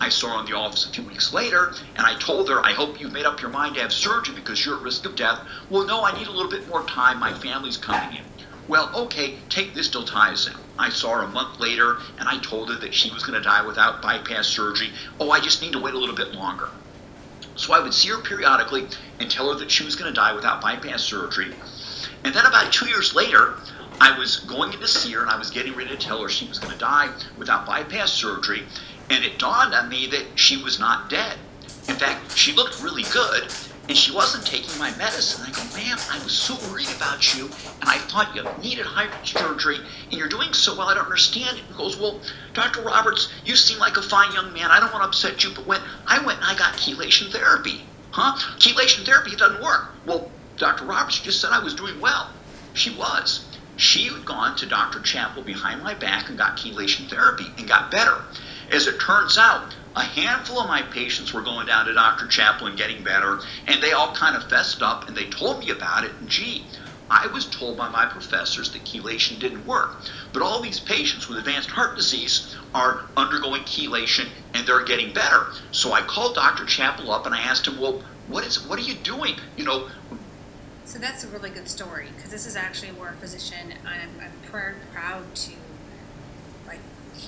I 0.00 0.08
saw 0.08 0.34
her 0.34 0.40
in 0.40 0.46
the 0.46 0.56
office 0.56 0.86
a 0.86 0.90
few 0.90 1.02
weeks 1.02 1.32
later, 1.32 1.74
and 1.96 2.06
I 2.06 2.14
told 2.20 2.48
her, 2.48 2.64
I 2.64 2.72
hope 2.72 3.00
you've 3.00 3.12
made 3.12 3.26
up 3.26 3.42
your 3.42 3.50
mind 3.50 3.74
to 3.74 3.82
have 3.82 3.92
surgery 3.92 4.36
because 4.36 4.64
you're 4.64 4.76
at 4.76 4.82
risk 4.82 5.04
of 5.04 5.16
death. 5.16 5.40
Well, 5.68 5.84
no, 5.84 6.04
I 6.04 6.16
need 6.16 6.28
a 6.28 6.32
little 6.32 6.50
bit 6.50 6.68
more 6.68 6.84
time. 6.84 7.18
My 7.18 7.34
family's 7.34 7.76
coming 7.76 8.12
in. 8.12 8.29
Well, 8.70 8.88
okay, 8.94 9.34
take 9.48 9.74
this 9.74 9.88
diltiazem. 9.88 10.56
I 10.78 10.90
saw 10.90 11.16
her 11.16 11.22
a 11.24 11.26
month 11.26 11.58
later, 11.58 11.96
and 12.20 12.28
I 12.28 12.38
told 12.38 12.68
her 12.68 12.76
that 12.76 12.94
she 12.94 13.10
was 13.10 13.24
going 13.24 13.36
to 13.36 13.42
die 13.42 13.66
without 13.66 14.00
bypass 14.00 14.46
surgery. 14.46 14.92
Oh, 15.18 15.32
I 15.32 15.40
just 15.40 15.60
need 15.60 15.72
to 15.72 15.80
wait 15.80 15.94
a 15.94 15.98
little 15.98 16.14
bit 16.14 16.36
longer. 16.36 16.68
So 17.56 17.72
I 17.72 17.80
would 17.80 17.92
see 17.92 18.10
her 18.10 18.18
periodically 18.18 18.86
and 19.18 19.28
tell 19.28 19.52
her 19.52 19.58
that 19.58 19.72
she 19.72 19.84
was 19.84 19.96
going 19.96 20.08
to 20.08 20.14
die 20.14 20.32
without 20.32 20.60
bypass 20.60 21.02
surgery. 21.02 21.52
And 22.22 22.32
then 22.32 22.46
about 22.46 22.72
two 22.72 22.86
years 22.86 23.12
later, 23.12 23.56
I 24.00 24.16
was 24.16 24.38
going 24.38 24.72
in 24.72 24.78
to 24.78 24.86
see 24.86 25.10
her 25.14 25.22
and 25.22 25.30
I 25.30 25.36
was 25.36 25.50
getting 25.50 25.74
ready 25.74 25.90
to 25.90 25.96
tell 25.96 26.22
her 26.22 26.28
she 26.28 26.46
was 26.46 26.60
going 26.60 26.72
to 26.72 26.78
die 26.78 27.12
without 27.38 27.66
bypass 27.66 28.12
surgery. 28.12 28.62
And 29.10 29.24
it 29.24 29.40
dawned 29.40 29.74
on 29.74 29.88
me 29.88 30.06
that 30.12 30.26
she 30.36 30.62
was 30.62 30.78
not 30.78 31.10
dead. 31.10 31.38
In 31.88 31.96
fact, 31.96 32.38
she 32.38 32.52
looked 32.52 32.80
really 32.80 33.02
good 33.12 33.52
and 33.90 33.98
she 33.98 34.12
wasn't 34.12 34.46
taking 34.46 34.78
my 34.78 34.96
medicine. 34.98 35.44
I 35.44 35.50
go, 35.50 35.64
ma'am, 35.74 35.98
I 36.12 36.22
was 36.22 36.30
so 36.30 36.54
worried 36.70 36.86
about 36.96 37.36
you, 37.36 37.46
and 37.80 37.90
I 37.90 37.98
thought 37.98 38.36
you 38.36 38.44
needed 38.62 38.86
heart 38.86 39.10
surgery, 39.24 39.78
and 40.04 40.12
you're 40.12 40.28
doing 40.28 40.52
so 40.52 40.78
well, 40.78 40.90
I 40.90 40.94
don't 40.94 41.02
understand 41.02 41.58
it. 41.58 41.64
He 41.64 41.76
goes, 41.76 41.98
well, 41.98 42.20
Dr. 42.54 42.82
Roberts, 42.82 43.32
you 43.44 43.56
seem 43.56 43.80
like 43.80 43.96
a 43.96 44.02
fine 44.02 44.32
young 44.32 44.52
man. 44.52 44.70
I 44.70 44.78
don't 44.78 44.92
want 44.92 45.02
to 45.02 45.08
upset 45.08 45.42
you, 45.42 45.50
but 45.56 45.66
when 45.66 45.80
I 46.06 46.24
went 46.24 46.38
and 46.38 46.46
I 46.46 46.56
got 46.56 46.74
chelation 46.74 47.32
therapy, 47.32 47.82
huh? 48.12 48.36
Chelation 48.60 49.04
therapy 49.04 49.34
doesn't 49.34 49.60
work. 49.60 49.90
Well, 50.06 50.30
Dr. 50.56 50.84
Roberts 50.84 51.18
just 51.18 51.40
said 51.40 51.50
I 51.50 51.58
was 51.58 51.74
doing 51.74 52.00
well. 52.00 52.30
She 52.74 52.94
was. 52.94 53.44
She 53.74 54.04
had 54.04 54.24
gone 54.24 54.54
to 54.58 54.66
Dr. 54.66 55.00
Chappell 55.00 55.42
behind 55.42 55.82
my 55.82 55.94
back 55.94 56.28
and 56.28 56.38
got 56.38 56.58
chelation 56.58 57.10
therapy 57.10 57.46
and 57.58 57.66
got 57.66 57.90
better. 57.90 58.22
As 58.70 58.86
it 58.86 59.00
turns 59.00 59.36
out, 59.36 59.74
a 59.96 60.02
handful 60.02 60.60
of 60.60 60.68
my 60.68 60.82
patients 60.82 61.32
were 61.32 61.42
going 61.42 61.66
down 61.66 61.86
to 61.86 61.94
Dr. 61.94 62.26
Chaplin 62.26 62.76
getting 62.76 63.02
better, 63.02 63.40
and 63.66 63.82
they 63.82 63.92
all 63.92 64.14
kind 64.14 64.36
of 64.36 64.48
fessed 64.48 64.82
up 64.82 65.08
and 65.08 65.16
they 65.16 65.28
told 65.30 65.60
me 65.60 65.70
about 65.70 66.04
it. 66.04 66.12
And 66.20 66.28
gee, 66.28 66.64
I 67.10 67.26
was 67.26 67.46
told 67.46 67.76
by 67.76 67.88
my 67.88 68.06
professors 68.06 68.70
that 68.70 68.84
chelation 68.84 69.40
didn't 69.40 69.66
work. 69.66 69.96
But 70.32 70.42
all 70.42 70.60
these 70.60 70.78
patients 70.78 71.28
with 71.28 71.38
advanced 71.38 71.70
heart 71.70 71.96
disease 71.96 72.54
are 72.72 73.02
undergoing 73.16 73.62
chelation 73.62 74.28
and 74.54 74.64
they're 74.64 74.84
getting 74.84 75.12
better. 75.12 75.48
So 75.72 75.92
I 75.92 76.02
called 76.02 76.36
Dr. 76.36 76.64
Chappell 76.66 77.10
up 77.10 77.26
and 77.26 77.34
I 77.34 77.40
asked 77.40 77.66
him, 77.66 77.80
well, 77.80 78.02
what 78.28 78.46
is 78.46 78.64
what 78.64 78.78
are 78.78 78.82
you 78.82 78.94
doing? 78.94 79.34
You 79.56 79.64
know. 79.64 79.88
So 80.84 81.00
that's 81.00 81.24
a 81.24 81.28
really 81.28 81.50
good 81.50 81.68
story 81.68 82.08
because 82.14 82.30
this 82.30 82.46
is 82.46 82.54
actually 82.54 82.92
where 82.92 83.10
a 83.10 83.14
physician 83.14 83.74
I'm, 83.84 84.10
I'm 84.20 84.50
proud 84.92 85.34
to 85.34 85.52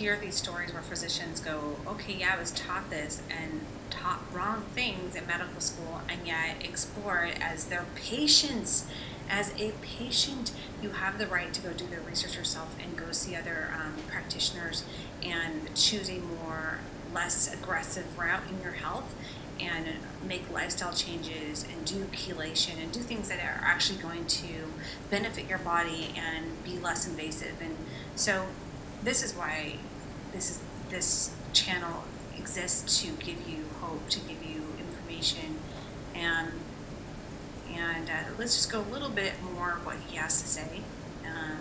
hear 0.03 0.19
these 0.21 0.35
stories 0.35 0.73
where 0.73 0.83
physicians 0.83 1.39
go, 1.39 1.77
okay, 1.87 2.15
yeah, 2.15 2.35
I 2.35 2.41
was 2.41 2.51
taught 2.51 2.91
this 2.91 3.23
and 3.31 3.61
taught 3.89 4.21
wrong 4.33 4.63
things 4.75 5.15
in 5.15 5.25
medical 5.29 5.61
school, 5.61 6.01
and 6.09 6.27
yet 6.27 6.57
explore 6.65 7.25
it 7.25 7.41
as 7.41 7.67
their 7.67 7.87
patients. 7.95 8.89
As 9.31 9.53
a 9.61 9.71
patient, 9.81 10.51
you 10.83 10.91
have 10.91 11.19
the 11.19 11.29
right 11.29 11.55
to 11.55 11.61
go 11.61 11.73
do 11.73 11.87
the 11.87 12.01
research 12.01 12.37
yourself 12.37 12.75
and 12.83 12.97
go 12.97 13.13
see 13.13 13.37
other 13.37 13.73
um, 13.81 13.95
practitioners 14.09 14.85
and 15.23 15.73
choose 15.77 16.11
a 16.11 16.19
more 16.19 16.81
less 17.15 17.55
aggressive 17.55 18.19
route 18.19 18.43
in 18.51 18.61
your 18.61 18.73
health 18.73 19.15
and 19.61 19.87
make 20.27 20.51
lifestyle 20.51 20.93
changes 20.93 21.65
and 21.73 21.85
do 21.85 22.07
chelation 22.07 22.83
and 22.83 22.91
do 22.91 22.99
things 22.99 23.29
that 23.29 23.39
are 23.39 23.65
actually 23.65 24.03
going 24.03 24.27
to 24.27 24.65
benefit 25.11 25.49
your 25.49 25.59
body 25.59 26.13
and 26.17 26.65
be 26.65 26.77
less 26.81 27.07
invasive. 27.07 27.55
And 27.61 27.77
so 28.17 28.47
this 29.05 29.23
is 29.23 29.35
why 29.35 29.77
this 30.33 30.51
is 30.51 30.61
this 30.91 31.35
channel 31.53 32.05
exists 32.37 33.03
to 33.03 33.13
give 33.25 33.49
you 33.49 33.65
hope, 33.81 34.09
to 34.11 34.19
give 34.21 34.43
you 34.43 34.63
information, 34.79 35.59
and 36.15 36.53
and 37.75 38.09
uh, 38.11 38.13
let's 38.39 38.55
just 38.55 38.71
go 38.71 38.81
a 38.81 38.89
little 38.93 39.09
bit 39.09 39.33
more 39.43 39.79
what 39.85 39.97
he 40.09 40.17
has 40.17 40.43
to 40.43 40.49
say, 40.49 40.81
um, 41.25 41.59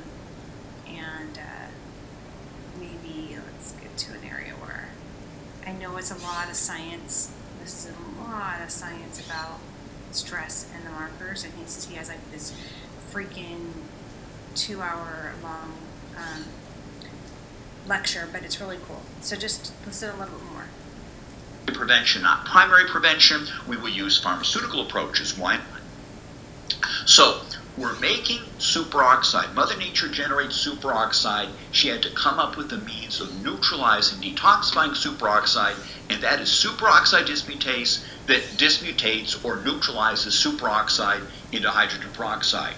and 0.87 1.37
uh, 1.37 1.67
maybe 2.79 3.37
let's 3.45 3.71
get 3.73 3.95
to 3.97 4.13
an 4.13 4.25
area 4.29 4.53
where 4.53 4.89
I 5.65 5.71
know 5.73 5.97
it's 5.97 6.11
a 6.11 6.17
lot 6.17 6.49
of 6.49 6.55
science. 6.55 7.33
This 7.61 7.85
is 7.85 7.91
a 7.91 8.21
lot 8.21 8.61
of 8.61 8.71
science 8.71 9.25
about 9.25 9.59
stress 10.11 10.69
and 10.75 10.85
the 10.85 10.89
markers, 10.89 11.43
and 11.43 11.53
he 11.53 11.65
says 11.65 11.85
he 11.85 11.95
has 11.95 12.09
like 12.09 12.31
this 12.31 12.53
freaking 13.11 13.71
two-hour 14.55 15.33
long. 15.43 15.73
Um, 16.17 16.45
lecture, 17.87 18.27
but 18.31 18.43
it's 18.43 18.59
really 18.59 18.77
cool. 18.87 19.01
So 19.21 19.35
just 19.35 19.73
listen 19.85 20.09
a 20.09 20.17
little 20.17 20.37
bit 20.37 20.51
more. 20.51 20.65
Prevention, 21.67 22.23
not 22.23 22.45
primary 22.45 22.85
prevention. 22.87 23.47
We 23.67 23.77
will 23.77 23.89
use 23.89 24.21
pharmaceutical 24.21 24.81
approaches. 24.81 25.37
Why? 25.37 25.59
So 27.05 27.41
we're 27.77 27.97
making 27.99 28.41
superoxide. 28.59 29.53
Mother 29.53 29.77
Nature 29.77 30.09
generates 30.09 30.67
superoxide. 30.67 31.49
She 31.71 31.87
had 31.87 32.03
to 32.03 32.11
come 32.11 32.39
up 32.39 32.57
with 32.57 32.71
a 32.73 32.77
means 32.77 33.21
of 33.21 33.41
neutralizing, 33.43 34.19
detoxifying 34.19 34.91
superoxide, 34.91 35.75
and 36.09 36.21
that 36.21 36.41
is 36.41 36.49
superoxide 36.49 37.25
dismutase 37.25 38.03
that 38.27 38.41
dismutates 38.57 39.43
or 39.43 39.61
neutralizes 39.63 40.35
superoxide 40.35 41.23
into 41.51 41.69
hydrogen 41.69 42.11
peroxide. 42.13 42.75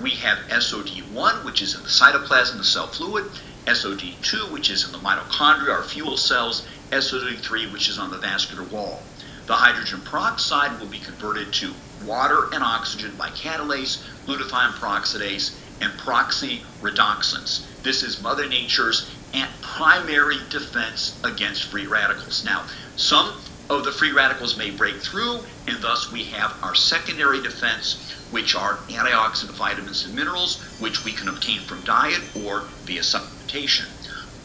We 0.00 0.10
have 0.10 0.38
SOD1, 0.48 1.44
which 1.44 1.60
is 1.60 1.74
in 1.74 1.82
the 1.82 1.88
cytoplasm, 1.88 2.58
the 2.58 2.64
cell 2.64 2.86
fluid, 2.86 3.30
SOD2, 3.68 4.50
which 4.50 4.70
is 4.70 4.84
in 4.84 4.92
the 4.92 4.98
mitochondria, 4.98 5.72
our 5.72 5.82
fuel 5.82 6.16
cells, 6.16 6.66
SOD3, 6.90 7.72
which 7.72 7.88
is 7.88 7.98
on 7.98 8.10
the 8.10 8.18
vascular 8.18 8.64
wall. 8.64 9.02
The 9.46 9.54
hydrogen 9.54 10.00
peroxide 10.02 10.80
will 10.80 10.88
be 10.88 10.98
converted 10.98 11.52
to 11.54 11.74
water 12.04 12.48
and 12.52 12.64
oxygen 12.64 13.16
by 13.16 13.28
catalase, 13.30 14.02
glutathione 14.26 14.74
peroxidase, 14.74 15.56
and 15.80 15.92
peroxyredoxins. 15.92 17.66
This 17.82 18.02
is 18.02 18.20
Mother 18.20 18.48
Nature's 18.48 19.08
primary 19.78 20.36
defense 20.50 21.20
against 21.22 21.62
free 21.62 21.86
radicals. 21.86 22.42
Now, 22.44 22.64
some 22.96 23.32
of 23.70 23.84
the 23.84 23.92
free 23.92 24.12
radicals 24.12 24.56
may 24.56 24.70
break 24.70 25.02
through, 25.02 25.44
and 25.66 25.82
thus 25.82 26.10
we 26.10 26.24
have 26.24 26.54
our 26.62 26.74
secondary 26.74 27.42
defense, 27.42 28.14
which 28.30 28.54
are 28.54 28.78
antioxidant 28.88 29.54
vitamins 29.56 30.04
and 30.04 30.14
minerals, 30.14 30.60
which 30.80 31.04
we 31.04 31.12
can 31.12 31.28
obtain 31.28 31.60
from 31.60 31.84
diet 31.84 32.22
or 32.34 32.68
via 32.84 33.02
supplementation. 33.02 33.86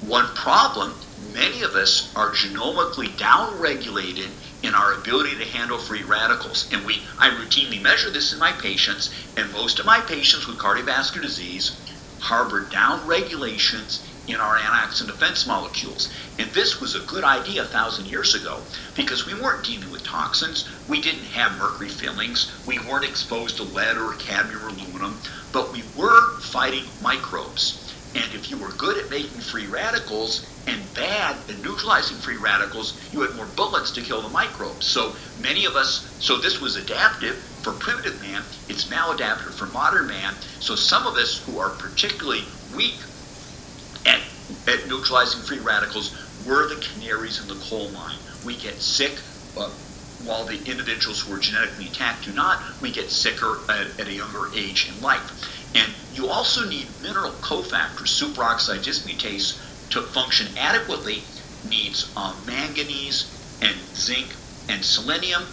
One 0.01 0.27
problem 0.35 0.95
many 1.33 1.63
of 1.63 1.75
us 1.75 2.11
are 2.15 2.31
genomically 2.31 3.07
downregulated 3.15 4.29
in 4.61 4.75
our 4.75 4.93
ability 4.93 5.37
to 5.37 5.45
handle 5.45 5.77
free 5.77 6.03
radicals. 6.03 6.67
And 6.71 6.85
we 6.85 7.05
I 7.17 7.29
routinely 7.29 7.81
measure 7.81 8.09
this 8.11 8.33
in 8.33 8.39
my 8.39 8.51
patients, 8.51 9.09
and 9.37 9.51
most 9.53 9.79
of 9.79 9.85
my 9.85 10.01
patients 10.01 10.45
with 10.45 10.57
cardiovascular 10.57 11.21
disease 11.21 11.79
harbor 12.19 12.65
downregulations 12.71 13.99
in 14.27 14.35
our 14.35 14.57
antioxidant 14.57 15.07
defense 15.07 15.45
molecules. 15.45 16.11
And 16.39 16.49
this 16.51 16.79
was 16.79 16.95
a 16.95 17.01
good 17.01 17.23
idea 17.23 17.63
a 17.63 17.65
thousand 17.65 18.07
years 18.07 18.35
ago 18.35 18.61
because 18.95 19.25
we 19.25 19.33
weren't 19.33 19.65
dealing 19.65 19.91
with 19.91 20.03
toxins. 20.03 20.67
We 20.87 21.01
didn't 21.01 21.25
have 21.25 21.57
mercury 21.57 21.89
fillings. 21.89 22.51
We 22.65 22.79
weren't 22.79 23.05
exposed 23.05 23.57
to 23.57 23.63
lead 23.63 23.97
or 23.97 24.13
cadmium 24.13 24.63
or 24.63 24.67
aluminum, 24.69 25.19
but 25.51 25.73
we 25.73 25.83
were 25.95 26.39
fighting 26.39 26.85
microbes. 27.01 27.93
And 28.15 28.31
if 28.33 28.51
you 28.51 28.57
were 28.57 28.69
good 28.69 28.97
at 28.97 29.09
making 29.09 29.41
free 29.41 29.65
radicals 29.65 30.45
and 30.67 30.93
bad 30.93 31.35
at 31.49 31.63
neutralizing 31.63 32.17
free 32.17 32.37
radicals, 32.37 32.97
you 33.11 33.21
had 33.21 33.35
more 33.35 33.47
bullets 33.47 33.91
to 33.91 34.01
kill 34.01 34.21
the 34.21 34.29
microbes. 34.29 34.85
So 34.85 35.15
many 35.41 35.65
of 35.65 35.75
us, 35.75 36.15
so 36.19 36.37
this 36.37 36.61
was 36.61 36.75
adaptive 36.75 37.35
for 37.63 37.73
primitive 37.73 38.21
man, 38.21 38.43
it's 38.69 38.85
maladaptive 38.85 39.53
for 39.53 39.65
modern 39.67 40.07
man. 40.07 40.35
So 40.59 40.75
some 40.75 41.07
of 41.07 41.15
us 41.15 41.39
who 41.39 41.59
are 41.59 41.71
particularly 41.71 42.43
weak 42.75 42.99
at, 44.05 44.19
at 44.67 44.87
neutralizing 44.87 45.41
free 45.41 45.59
radicals 45.59 46.15
we're 46.45 46.67
the 46.67 46.75
canaries 46.75 47.41
in 47.41 47.47
the 47.47 47.55
coal 47.65 47.89
mine. 47.91 48.17
We 48.45 48.57
get 48.57 48.75
sick. 48.81 49.13
Uh, 49.57 49.69
while 50.25 50.45
the 50.45 50.57
individuals 50.69 51.21
who 51.21 51.33
are 51.33 51.39
genetically 51.39 51.87
intact 51.87 52.25
do 52.25 52.33
not, 52.33 52.61
we 52.81 52.91
get 52.91 53.09
sicker 53.09 53.59
at, 53.69 53.99
at 53.99 54.07
a 54.07 54.13
younger 54.13 54.49
age 54.55 54.89
in 54.89 55.01
life. 55.01 55.75
And 55.75 55.91
you 56.13 56.27
also 56.27 56.67
need 56.67 56.87
mineral 57.01 57.31
cofactors, 57.31 58.21
superoxide 58.21 58.83
dismutase, 58.83 59.59
to 59.91 60.01
function 60.01 60.47
adequately, 60.57 61.23
needs 61.69 62.11
um, 62.17 62.35
manganese 62.45 63.29
and 63.61 63.75
zinc 63.95 64.27
and 64.69 64.83
selenium. 64.83 65.43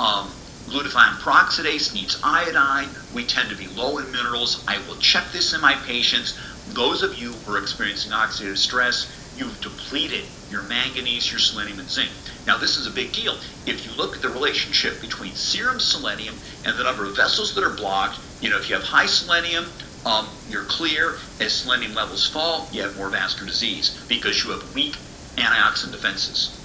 Um, 0.00 0.30
glutathione 0.66 1.18
peroxidase 1.18 1.94
needs 1.94 2.18
iodine. 2.22 2.88
We 3.14 3.24
tend 3.24 3.50
to 3.50 3.56
be 3.56 3.66
low 3.68 3.98
in 3.98 4.10
minerals. 4.12 4.64
I 4.66 4.78
will 4.88 4.96
check 4.96 5.30
this 5.32 5.52
in 5.52 5.60
my 5.60 5.74
patients. 5.74 6.38
Those 6.68 7.02
of 7.02 7.14
you 7.16 7.32
who 7.32 7.54
are 7.54 7.58
experiencing 7.58 8.12
oxidative 8.12 8.56
stress, 8.56 9.10
you've 9.36 9.60
depleted 9.60 10.24
your 10.50 10.62
manganese, 10.62 11.30
your 11.30 11.40
selenium, 11.40 11.80
and 11.80 11.90
zinc. 11.90 12.10
Now, 12.46 12.58
this 12.58 12.76
is 12.76 12.86
a 12.86 12.90
big 12.90 13.12
deal. 13.12 13.36
If 13.66 13.84
you 13.84 13.92
look 13.92 14.16
at 14.16 14.22
the 14.22 14.28
relationship 14.28 15.00
between 15.00 15.34
serum 15.34 15.80
selenium 15.80 16.36
and 16.64 16.78
the 16.78 16.84
number 16.84 17.04
of 17.04 17.16
vessels 17.16 17.54
that 17.54 17.64
are 17.64 17.74
blocked, 17.74 18.18
you 18.40 18.50
know, 18.50 18.58
if 18.58 18.68
you 18.68 18.74
have 18.74 18.84
high 18.84 19.06
selenium, 19.06 19.66
um, 20.04 20.28
you're 20.48 20.64
clear. 20.64 21.18
As 21.40 21.52
selenium 21.52 21.94
levels 21.94 22.28
fall, 22.28 22.68
you 22.72 22.82
have 22.82 22.96
more 22.96 23.08
vascular 23.08 23.48
disease 23.48 24.04
because 24.08 24.44
you 24.44 24.50
have 24.50 24.74
weak 24.74 24.96
antioxidant 25.36 25.92
defenses. 25.92 26.58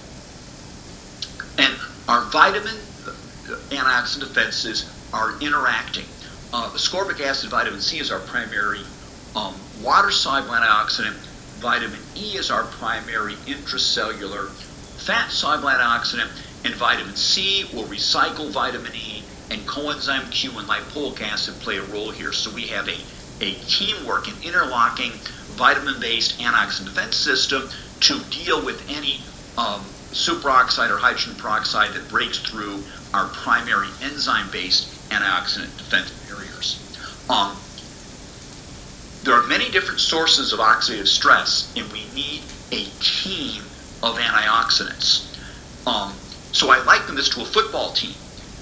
And 1.58 1.74
our 2.08 2.24
vitamin 2.32 2.76
uh, 3.06 3.12
antioxidant 3.70 4.20
defenses 4.20 4.92
are 5.14 5.40
interacting. 5.42 6.06
Uh, 6.52 6.70
ascorbic 6.72 7.22
acid, 7.22 7.50
vitamin 7.50 7.82
C 7.82 8.00
is 8.00 8.12
our 8.12 8.20
primary 8.20 8.82
um, 9.36 9.56
water 9.82 10.12
soluble 10.12 10.52
antioxidant. 10.52 11.16
Vitamin 11.60 12.00
E 12.16 12.38
is 12.38 12.52
our 12.52 12.64
primary 12.64 13.34
intracellular 13.48 14.50
fat 14.98 15.32
soluble 15.32 15.70
antioxidant. 15.70 16.30
And 16.66 16.74
vitamin 16.76 17.16
C 17.16 17.66
will 17.74 17.86
recycle 17.86 18.50
vitamin 18.52 18.94
E, 18.96 19.24
and 19.52 19.62
coenzyme 19.62 20.30
Q 20.32 20.58
and 20.58 20.68
lipoic 20.68 21.22
acid 21.22 21.56
play 21.56 21.78
a 21.78 21.84
role 21.84 22.12
here. 22.12 22.34
So 22.34 22.54
we 22.54 22.68
have 22.68 22.88
a 22.90 22.98
a 23.40 23.54
teamwork, 23.68 24.28
an 24.28 24.34
interlocking 24.44 25.12
vitamin-based 25.58 26.40
antioxidant 26.40 26.86
defense 26.86 27.16
system 27.16 27.70
to 28.00 28.20
deal 28.32 28.64
with 28.66 28.82
any 28.90 29.22
um, 29.58 29.82
superoxide 30.12 30.90
or 30.90 30.98
hydrogen 30.98 31.36
peroxide 31.36 31.94
that 31.94 32.10
breaks 32.10 32.40
through 32.40 32.82
our 33.14 33.28
primary 33.28 33.88
enzyme-based 34.02 35.10
antioxidant 35.10 35.76
defense 35.78 36.12
barriers. 36.28 36.82
Um, 37.30 37.56
there 39.28 39.36
are 39.36 39.46
many 39.46 39.70
different 39.72 40.00
sources 40.00 40.54
of 40.54 40.60
oxidative 40.60 41.06
stress, 41.06 41.74
and 41.76 41.86
we 41.92 42.06
need 42.16 42.42
a 42.72 42.86
team 43.02 43.62
of 44.02 44.16
antioxidants. 44.16 45.36
Um, 45.86 46.14
so 46.54 46.72
I 46.72 46.82
liken 46.86 47.16
this 47.16 47.28
to 47.36 47.42
a 47.42 47.46
football 47.46 47.92
team. 47.92 48.14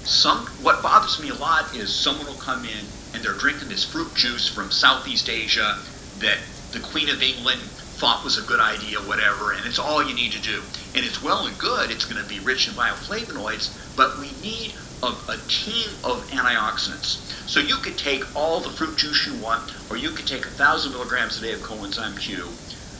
Some 0.02 0.38
what 0.66 0.82
bothers 0.82 1.22
me 1.22 1.28
a 1.28 1.34
lot 1.34 1.72
is 1.76 1.94
someone 1.94 2.26
will 2.26 2.42
come 2.42 2.64
in 2.64 2.84
and 3.14 3.22
they're 3.22 3.38
drinking 3.38 3.68
this 3.68 3.84
fruit 3.84 4.12
juice 4.16 4.52
from 4.52 4.72
Southeast 4.72 5.28
Asia 5.28 5.78
that 6.18 6.38
the 6.72 6.80
Queen 6.80 7.10
of 7.10 7.22
England 7.22 7.60
thought 7.60 8.24
was 8.24 8.36
a 8.36 8.42
good 8.42 8.60
idea, 8.60 8.98
whatever, 8.98 9.52
and 9.52 9.64
it's 9.66 9.78
all 9.78 10.02
you 10.02 10.16
need 10.16 10.32
to 10.32 10.42
do. 10.42 10.62
And 10.96 11.06
it's 11.06 11.22
well 11.22 11.46
and 11.46 11.56
good, 11.58 11.92
it's 11.92 12.04
going 12.04 12.20
to 12.20 12.28
be 12.28 12.40
rich 12.40 12.66
in 12.66 12.74
bioflavonoids, 12.74 13.96
but 13.96 14.18
we 14.18 14.32
need 14.42 14.74
a, 15.02 15.06
a, 15.06 15.38
team 15.48 15.88
of 16.04 16.26
antioxidants. 16.30 17.20
So 17.48 17.60
you 17.60 17.76
could 17.76 17.98
take 17.98 18.24
all 18.34 18.60
the 18.60 18.70
fruit 18.70 18.96
juice 18.96 19.26
you 19.26 19.34
want, 19.42 19.72
or 19.90 19.96
you 19.96 20.10
could 20.10 20.26
take 20.26 20.44
a 20.44 20.50
thousand 20.50 20.92
milligrams 20.92 21.38
a 21.38 21.42
day 21.42 21.52
of 21.52 21.60
coenzyme 21.60 22.18
Q. 22.18 22.48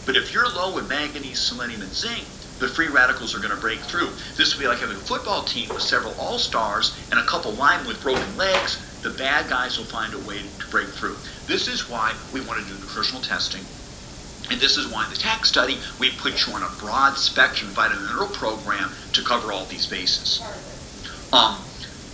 But 0.05 0.17
if 0.17 0.33
you're 0.33 0.49
low 0.49 0.79
in 0.79 0.87
manganese, 0.89 1.41
selenium, 1.41 1.83
and 1.83 1.93
zinc, 1.93 2.25
the 2.59 2.69
free 2.69 2.89
radicals 2.89 3.35
are 3.35 3.39
going 3.39 3.55
to 3.55 3.61
break 3.61 3.81
through. 3.81 4.09
This 4.37 4.55
would 4.55 4.61
be 4.61 4.69
like 4.69 4.79
having 4.79 4.97
a 4.97 5.01
football 5.01 5.43
team 5.43 5.69
with 5.69 5.83
several 5.83 6.15
all 6.19 6.39
stars 6.39 6.97
and 7.11 7.21
a 7.21 7.25
couple 7.25 7.53
linemen 7.53 7.89
with 7.89 8.03
broken 8.03 8.37
legs 8.37 8.79
the 9.07 9.17
bad 9.17 9.49
guys 9.49 9.79
will 9.79 9.85
find 9.85 10.13
a 10.15 10.19
way 10.27 10.43
to 10.59 10.67
break 10.67 10.89
through. 10.89 11.17
This 11.47 11.69
is 11.69 11.89
why 11.89 12.13
we 12.33 12.41
want 12.41 12.61
to 12.61 12.67
do 12.67 12.75
nutritional 12.81 13.23
testing. 13.23 13.63
And 14.51 14.61
this 14.61 14.77
is 14.77 14.89
why 14.89 15.05
in 15.05 15.11
the 15.11 15.17
TACT 15.17 15.47
study, 15.47 15.79
we 16.01 16.11
put 16.11 16.45
you 16.45 16.53
on 16.55 16.63
a 16.63 16.69
broad 16.81 17.15
spectrum 17.15 17.71
vitamin 17.71 18.05
mineral 18.05 18.29
program 18.29 18.91
to 19.13 19.23
cover 19.23 19.53
all 19.53 19.65
these 19.67 19.87
bases. 19.87 20.43
Um, 21.33 21.57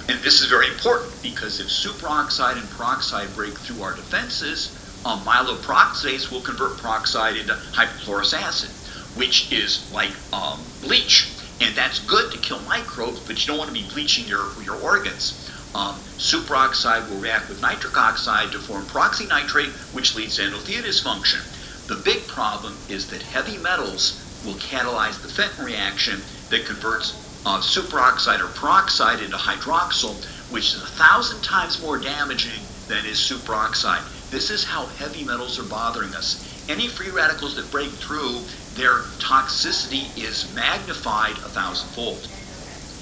and 0.08 0.22
this 0.22 0.40
is 0.40 0.48
very 0.48 0.68
important 0.68 1.20
because 1.22 1.60
if 1.60 1.68
superoxide 1.68 2.58
and 2.58 2.68
peroxide 2.70 3.34
break 3.34 3.58
through 3.58 3.82
our 3.82 3.94
defenses, 3.94 4.76
um, 5.04 5.20
myeloperoxidase 5.20 6.30
will 6.30 6.42
convert 6.42 6.78
peroxide 6.78 7.36
into 7.36 7.54
hypochlorous 7.72 8.34
acid, 8.34 8.70
which 9.16 9.52
is 9.52 9.90
like 9.92 10.12
um, 10.32 10.64
bleach. 10.80 11.36
And 11.60 11.76
that's 11.76 12.00
good 12.00 12.32
to 12.32 12.38
kill 12.38 12.60
microbes, 12.60 13.20
but 13.20 13.40
you 13.40 13.46
don't 13.46 13.58
want 13.58 13.68
to 13.68 13.74
be 13.74 13.88
bleaching 13.88 14.26
your, 14.26 14.60
your 14.62 14.76
organs. 14.76 15.48
Um, 15.74 16.00
superoxide 16.18 17.08
will 17.08 17.18
react 17.18 17.48
with 17.48 17.62
nitric 17.62 17.96
oxide 17.96 18.52
to 18.52 18.58
form 18.58 18.86
peroxynitrite, 18.86 19.72
which 19.92 20.14
leads 20.14 20.36
to 20.36 20.42
endothelial 20.42 20.82
dysfunction. 20.82 21.40
The 21.86 21.96
big 21.96 22.26
problem 22.28 22.78
is 22.88 23.08
that 23.08 23.22
heavy 23.22 23.58
metals 23.58 24.22
will 24.44 24.56
catalyze 24.56 25.22
the 25.22 25.28
Fenton 25.28 25.64
reaction 25.64 26.22
that 26.50 26.66
converts 26.66 27.21
uh, 27.44 27.60
superoxide 27.60 28.40
or 28.40 28.48
peroxide 28.48 29.20
into 29.20 29.36
hydroxyl, 29.36 30.14
which 30.50 30.74
is 30.74 30.82
a 30.82 30.86
thousand 30.86 31.42
times 31.42 31.80
more 31.82 31.98
damaging 31.98 32.60
than 32.88 33.04
is 33.06 33.18
superoxide. 33.18 34.02
This 34.30 34.50
is 34.50 34.64
how 34.64 34.86
heavy 34.86 35.24
metals 35.24 35.58
are 35.58 35.64
bothering 35.64 36.14
us. 36.14 36.48
Any 36.68 36.88
free 36.88 37.10
radicals 37.10 37.56
that 37.56 37.70
break 37.70 37.90
through, 37.90 38.40
their 38.74 39.02
toxicity 39.18 40.06
is 40.16 40.52
magnified 40.54 41.36
a 41.38 41.48
thousandfold. 41.48 42.28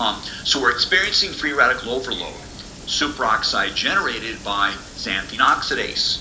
Um, 0.00 0.20
so 0.44 0.60
we're 0.60 0.72
experiencing 0.72 1.32
free 1.32 1.52
radical 1.52 1.92
overload. 1.92 2.34
Superoxide 2.86 3.74
generated 3.74 4.42
by 4.42 4.72
xanthine 4.96 5.38
oxidase, 5.38 6.18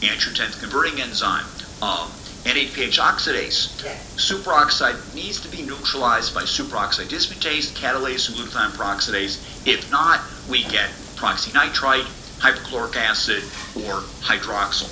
angiotensin 0.00 0.60
converting 0.60 1.00
enzyme, 1.00 1.46
um, 1.80 2.10
NADPH 2.44 2.98
oxidase. 2.98 3.70
Superoxide 4.16 5.14
needs 5.14 5.40
to 5.40 5.48
be 5.48 5.62
neutralized 5.62 6.34
by 6.34 6.42
superoxide 6.42 7.06
dismutase, 7.06 7.70
catalase, 7.70 8.28
and 8.28 8.36
glutathione 8.36 8.72
peroxidase. 8.72 9.66
If 9.66 9.90
not, 9.92 10.20
we 10.50 10.64
get 10.64 10.90
peroxynitrite, 11.14 12.08
hypochloric 12.40 12.96
acid, 12.96 13.44
or 13.86 14.02
hydroxyl. 14.26 14.90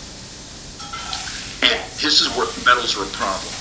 And 1.63 1.81
this 1.99 2.21
is 2.21 2.29
where 2.37 2.47
metals 2.65 2.97
are 2.97 3.03
a 3.03 3.13
problem. 3.19 3.53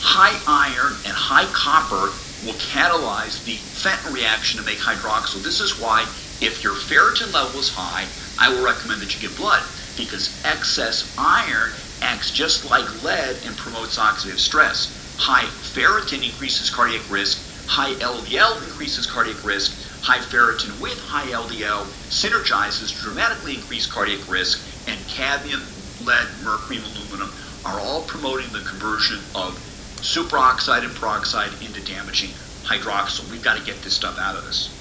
High 0.00 0.38
iron 0.46 0.94
and 1.04 1.12
high 1.12 1.44
copper 1.52 2.10
will 2.46 2.56
catalyze 2.72 3.44
the 3.44 3.56
Fenton 3.56 4.14
reaction 4.14 4.58
to 4.58 4.64
make 4.64 4.78
hydroxyl. 4.78 5.42
This 5.42 5.60
is 5.60 5.78
why 5.78 6.02
if 6.40 6.62
your 6.64 6.74
ferritin 6.74 7.32
level 7.34 7.60
is 7.60 7.68
high, 7.68 8.06
I 8.38 8.48
will 8.48 8.64
recommend 8.64 9.02
that 9.02 9.14
you 9.14 9.28
get 9.28 9.36
blood 9.36 9.62
because 9.96 10.32
excess 10.44 11.12
iron 11.18 11.72
acts 12.02 12.30
just 12.30 12.64
like 12.64 13.02
lead 13.02 13.36
and 13.44 13.56
promotes 13.56 13.98
oxidative 13.98 14.38
stress. 14.38 14.94
High 15.18 15.44
ferritin 15.44 16.24
increases 16.24 16.70
cardiac 16.70 17.08
risk, 17.10 17.38
high 17.66 17.94
LDL 17.94 18.62
increases 18.64 19.06
cardiac 19.06 19.42
risk, 19.44 19.76
high 20.02 20.18
ferritin 20.18 20.80
with 20.80 20.98
high 20.98 21.26
LDL 21.26 21.84
synergizes 22.08 22.96
to 22.96 23.02
dramatically 23.02 23.54
increase 23.54 23.86
cardiac 23.86 24.28
risk, 24.28 24.64
and 24.88 24.98
cadmium, 25.08 25.62
lead, 26.00 26.28
mercury, 26.42 26.76
and 26.76 26.86
aluminum 26.86 27.30
are 27.64 27.80
all 27.80 28.02
promoting 28.02 28.50
the 28.52 28.60
conversion 28.60 29.18
of 29.34 29.58
superoxide 30.00 30.84
and 30.84 30.94
peroxide 30.94 31.50
into 31.60 31.80
damaging 31.84 32.30
hydroxyl. 32.64 33.28
We've 33.30 33.42
got 33.42 33.58
to 33.58 33.64
get 33.64 33.82
this 33.82 33.94
stuff 33.94 34.18
out 34.18 34.36
of 34.36 34.44
us. 34.44 34.74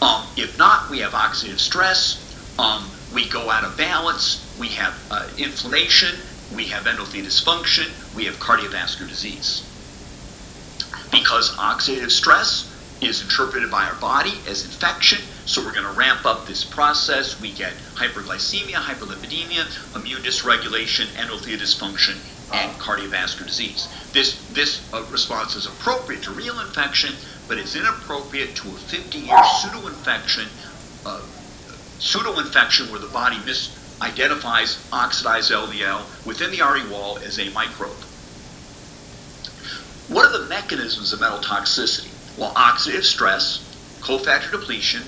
Um, 0.00 0.26
if 0.36 0.58
not, 0.58 0.90
we 0.90 0.98
have 1.00 1.12
oxidative 1.12 1.60
stress. 1.60 2.18
Um, 2.58 2.90
we 3.14 3.28
go 3.28 3.50
out 3.50 3.64
of 3.64 3.76
balance, 3.76 4.51
we 4.62 4.68
have 4.68 4.94
uh, 5.10 5.28
inflammation, 5.38 6.14
we 6.54 6.66
have 6.66 6.84
endothelial 6.84 7.26
dysfunction, 7.26 7.90
we 8.14 8.26
have 8.26 8.36
cardiovascular 8.36 9.08
disease. 9.08 9.66
Because 11.10 11.50
oxidative 11.56 12.12
stress 12.12 12.70
is 13.00 13.22
interpreted 13.22 13.72
by 13.72 13.86
our 13.86 13.96
body 13.96 14.34
as 14.46 14.64
infection, 14.64 15.18
so 15.46 15.60
we're 15.64 15.72
going 15.72 15.92
to 15.92 15.98
ramp 15.98 16.24
up 16.24 16.46
this 16.46 16.62
process. 16.62 17.40
We 17.40 17.50
get 17.50 17.72
hyperglycemia, 17.96 18.74
hyperlipidemia, 18.74 19.96
immune 19.96 20.22
dysregulation, 20.22 21.06
endothelial 21.16 21.58
dysfunction, 21.58 22.14
and 22.54 22.70
cardiovascular 22.78 23.48
disease. 23.48 23.88
This, 24.12 24.46
this 24.50 24.88
uh, 24.94 25.02
response 25.10 25.56
is 25.56 25.66
appropriate 25.66 26.22
to 26.22 26.30
real 26.30 26.60
infection, 26.60 27.16
but 27.48 27.58
it's 27.58 27.74
inappropriate 27.74 28.54
to 28.54 28.68
a 28.68 28.74
50 28.74 29.18
year 29.18 29.44
pseudo 29.58 29.88
infection. 29.88 30.46
Uh, 31.04 31.20
pseudo 31.98 32.38
infection 32.38 32.88
where 32.92 33.00
the 33.00 33.08
body 33.08 33.38
misidentifies 34.02 34.78
oxidized 34.92 35.50
LDL 35.50 36.26
within 36.26 36.50
the 36.50 36.60
RE 36.60 36.88
wall 36.90 37.18
as 37.18 37.38
a 37.38 37.50
microbe. 37.50 37.96
What 40.08 40.26
are 40.26 40.38
the 40.38 40.48
mechanisms 40.48 41.12
of 41.12 41.20
metal 41.20 41.38
toxicity? 41.38 42.10
Well, 42.36 42.52
oxidative 42.54 43.04
stress, 43.04 43.58
cofactor 44.00 44.50
depletion, 44.50 45.02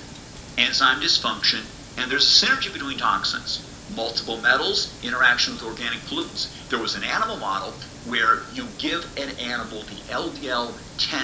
enzyme 0.56 1.00
dysfunction, 1.00 1.64
and 1.98 2.10
there's 2.10 2.42
a 2.42 2.46
synergy 2.46 2.72
between 2.72 2.98
toxins. 2.98 3.60
Multiple 3.94 4.40
metals, 4.40 4.94
interaction 5.02 5.54
with 5.54 5.64
organic 5.64 5.98
pollutants. 6.00 6.48
There 6.68 6.78
was 6.78 6.94
an 6.94 7.04
animal 7.04 7.36
model 7.36 7.74
where 8.06 8.42
you 8.52 8.68
give 8.78 9.04
an 9.16 9.30
animal 9.38 9.82
the 9.82 10.16
LD 10.16 10.74
10 10.98 11.20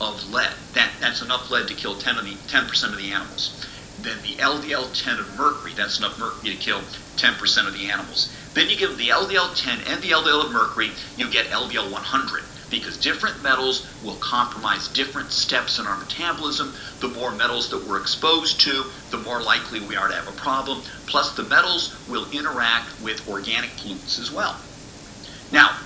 of 0.00 0.30
lead. 0.30 0.54
That, 0.74 0.90
that's 1.00 1.22
enough 1.22 1.50
lead 1.50 1.68
to 1.68 1.74
kill 1.74 1.96
10 1.96 2.18
of 2.18 2.24
the 2.24 2.34
10% 2.34 2.84
of 2.84 2.96
the 2.96 3.12
animals 3.12 3.66
then 4.02 4.18
the 4.22 4.42
LD-10 4.42 5.18
of 5.18 5.38
mercury, 5.38 5.72
that's 5.74 5.98
enough 5.98 6.18
mercury 6.18 6.50
to 6.50 6.56
kill 6.56 6.80
10% 7.18 7.66
of 7.66 7.74
the 7.74 7.90
animals. 7.90 8.32
Then 8.54 8.70
you 8.70 8.76
give 8.76 8.96
the 8.96 9.12
LD-10 9.12 9.90
and 9.90 10.02
the 10.02 10.10
LDL 10.10 10.46
of 10.46 10.52
mercury, 10.52 10.90
you 11.16 11.30
get 11.30 11.52
LD-100 11.52 12.44
because 12.70 12.96
different 12.96 13.42
metals 13.42 13.86
will 14.02 14.16
compromise 14.16 14.88
different 14.88 15.32
steps 15.32 15.78
in 15.78 15.86
our 15.86 15.96
metabolism. 15.96 16.74
The 17.00 17.08
more 17.08 17.32
metals 17.32 17.70
that 17.70 17.86
we're 17.86 18.00
exposed 18.00 18.60
to, 18.62 18.84
the 19.10 19.18
more 19.18 19.40
likely 19.40 19.80
we 19.80 19.96
are 19.96 20.08
to 20.08 20.14
have 20.14 20.28
a 20.28 20.32
problem. 20.32 20.82
Plus, 21.06 21.34
the 21.34 21.44
metals 21.44 21.94
will 22.08 22.30
interact 22.30 23.00
with 23.00 23.28
organic 23.28 23.70
pollutants 23.70 24.18
as 24.18 24.30
well. 24.30 24.56
Now, 25.50 25.78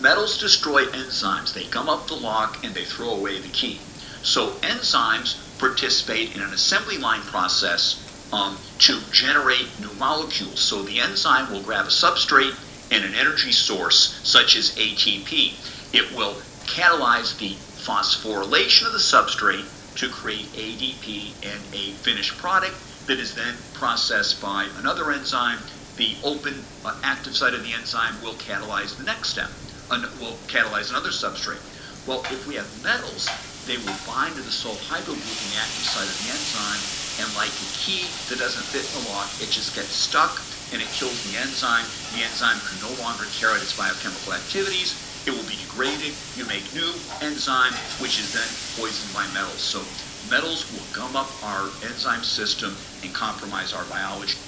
metals 0.00 0.38
destroy 0.38 0.86
enzymes. 0.86 1.52
They 1.52 1.64
gum 1.64 1.88
up 1.88 2.06
the 2.06 2.14
lock 2.14 2.64
and 2.64 2.74
they 2.74 2.84
throw 2.84 3.10
away 3.10 3.38
the 3.38 3.48
key. 3.48 3.80
So, 4.22 4.52
enzymes 4.62 5.36
participate 5.58 6.34
in 6.34 6.42
an 6.42 6.52
assembly 6.52 6.96
line 6.96 7.22
process 7.22 8.01
um, 8.32 8.56
to 8.78 8.98
generate 9.12 9.68
new 9.80 9.92
molecules. 9.94 10.60
So 10.60 10.82
the 10.82 11.00
enzyme 11.00 11.52
will 11.52 11.62
grab 11.62 11.86
a 11.86 11.90
substrate 11.90 12.56
and 12.90 13.04
an 13.04 13.14
energy 13.14 13.52
source, 13.52 14.20
such 14.22 14.56
as 14.56 14.76
ATP. 14.76 15.54
It 15.94 16.16
will 16.16 16.34
catalyze 16.66 17.38
the 17.38 17.54
phosphorylation 17.84 18.86
of 18.86 18.92
the 18.92 18.98
substrate 18.98 19.66
to 19.96 20.08
create 20.08 20.46
ADP 20.52 21.32
and 21.42 21.74
a 21.74 21.92
finished 22.02 22.36
product 22.38 22.74
that 23.06 23.18
is 23.18 23.34
then 23.34 23.54
processed 23.74 24.40
by 24.40 24.68
another 24.78 25.10
enzyme. 25.10 25.58
The 25.96 26.16
open 26.24 26.54
uh, 26.84 26.98
active 27.02 27.36
site 27.36 27.54
of 27.54 27.62
the 27.62 27.72
enzyme 27.72 28.14
will 28.22 28.34
catalyze 28.34 28.96
the 28.96 29.04
next 29.04 29.30
step, 29.30 29.50
uh, 29.90 30.08
will 30.20 30.38
catalyze 30.48 30.90
another 30.90 31.10
substrate. 31.10 31.60
Well, 32.06 32.24
if 32.30 32.46
we 32.46 32.54
have 32.54 32.66
metals, 32.82 33.28
they 33.66 33.76
will 33.76 33.98
bind 34.06 34.34
to 34.34 34.42
the 34.42 34.50
in 34.50 35.48
the 35.50 35.58
active 35.60 35.86
site 35.86 36.08
of 36.08 36.16
the 36.24 36.30
enzyme, 36.32 37.01
and 37.20 37.28
like 37.36 37.52
a 37.52 37.68
key 37.76 38.08
that 38.28 38.38
doesn't 38.38 38.64
fit 38.72 38.84
in 38.84 38.92
the 39.02 39.10
lock, 39.12 39.28
it 39.40 39.50
just 39.50 39.74
gets 39.74 39.92
stuck 39.92 40.40
and 40.72 40.80
it 40.80 40.88
kills 40.96 41.16
the 41.28 41.36
enzyme. 41.36 41.84
The 42.16 42.24
enzyme 42.24 42.56
can 42.64 42.78
no 42.80 42.92
longer 43.02 43.28
carry 43.36 43.58
out 43.58 43.62
its 43.62 43.76
biochemical 43.76 44.32
activities. 44.32 44.96
It 45.26 45.30
will 45.30 45.46
be 45.46 45.60
degraded. 45.60 46.16
You 46.34 46.46
make 46.46 46.64
new 46.72 46.92
enzyme, 47.20 47.76
which 48.00 48.18
is 48.18 48.32
then 48.32 48.48
poisoned 48.80 49.12
by 49.12 49.28
metals. 49.36 49.60
So 49.60 49.84
metals 50.30 50.64
will 50.72 50.86
gum 50.96 51.14
up 51.14 51.28
our 51.44 51.68
enzyme 51.84 52.24
system 52.24 52.74
and 53.04 53.12
compromise 53.14 53.72
our 53.72 53.84
biology. 53.84 54.38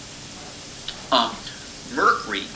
Um, 1.13 1.37
mercury 1.95 2.49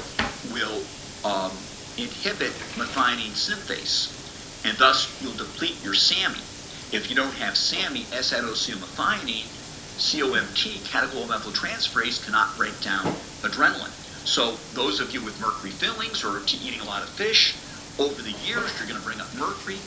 will 0.51 0.83
um, 1.25 1.53
inhibit 1.99 2.53
methionine 2.81 3.37
synthase, 3.37 4.11
and 4.65 4.77
thus 4.79 5.07
you'll 5.23 5.37
deplete 5.37 5.77
your 5.85 5.95
SAMe. 5.95 6.41
If 6.91 7.11
you 7.11 7.17
don't 7.17 7.35
have 7.35 7.55
SAMe, 7.57 8.07
S-adenosylmethionine, 8.13 9.47
COMT, 9.99 10.79
catechol-methyltransferase, 10.87 12.25
cannot 12.25 12.57
break 12.57 12.81
down 12.81 13.05
adrenaline. 13.43 13.91
So 14.25 14.57
those 14.75 15.01
of 15.01 15.13
you 15.13 15.21
with 15.25 15.41
mercury 15.41 15.71
fillings 15.71 16.23
or 16.23 16.41
eating 16.47 16.81
a 16.81 16.85
lot 16.85 17.03
of 17.03 17.09
fish, 17.09 17.57
over 17.99 18.23
the 18.23 18.31
years 18.47 18.71
you're 18.79 18.87
going 18.87 19.01
to 19.01 19.05
bring 19.05 19.21
up 19.21 19.35
mercury. 19.35 19.79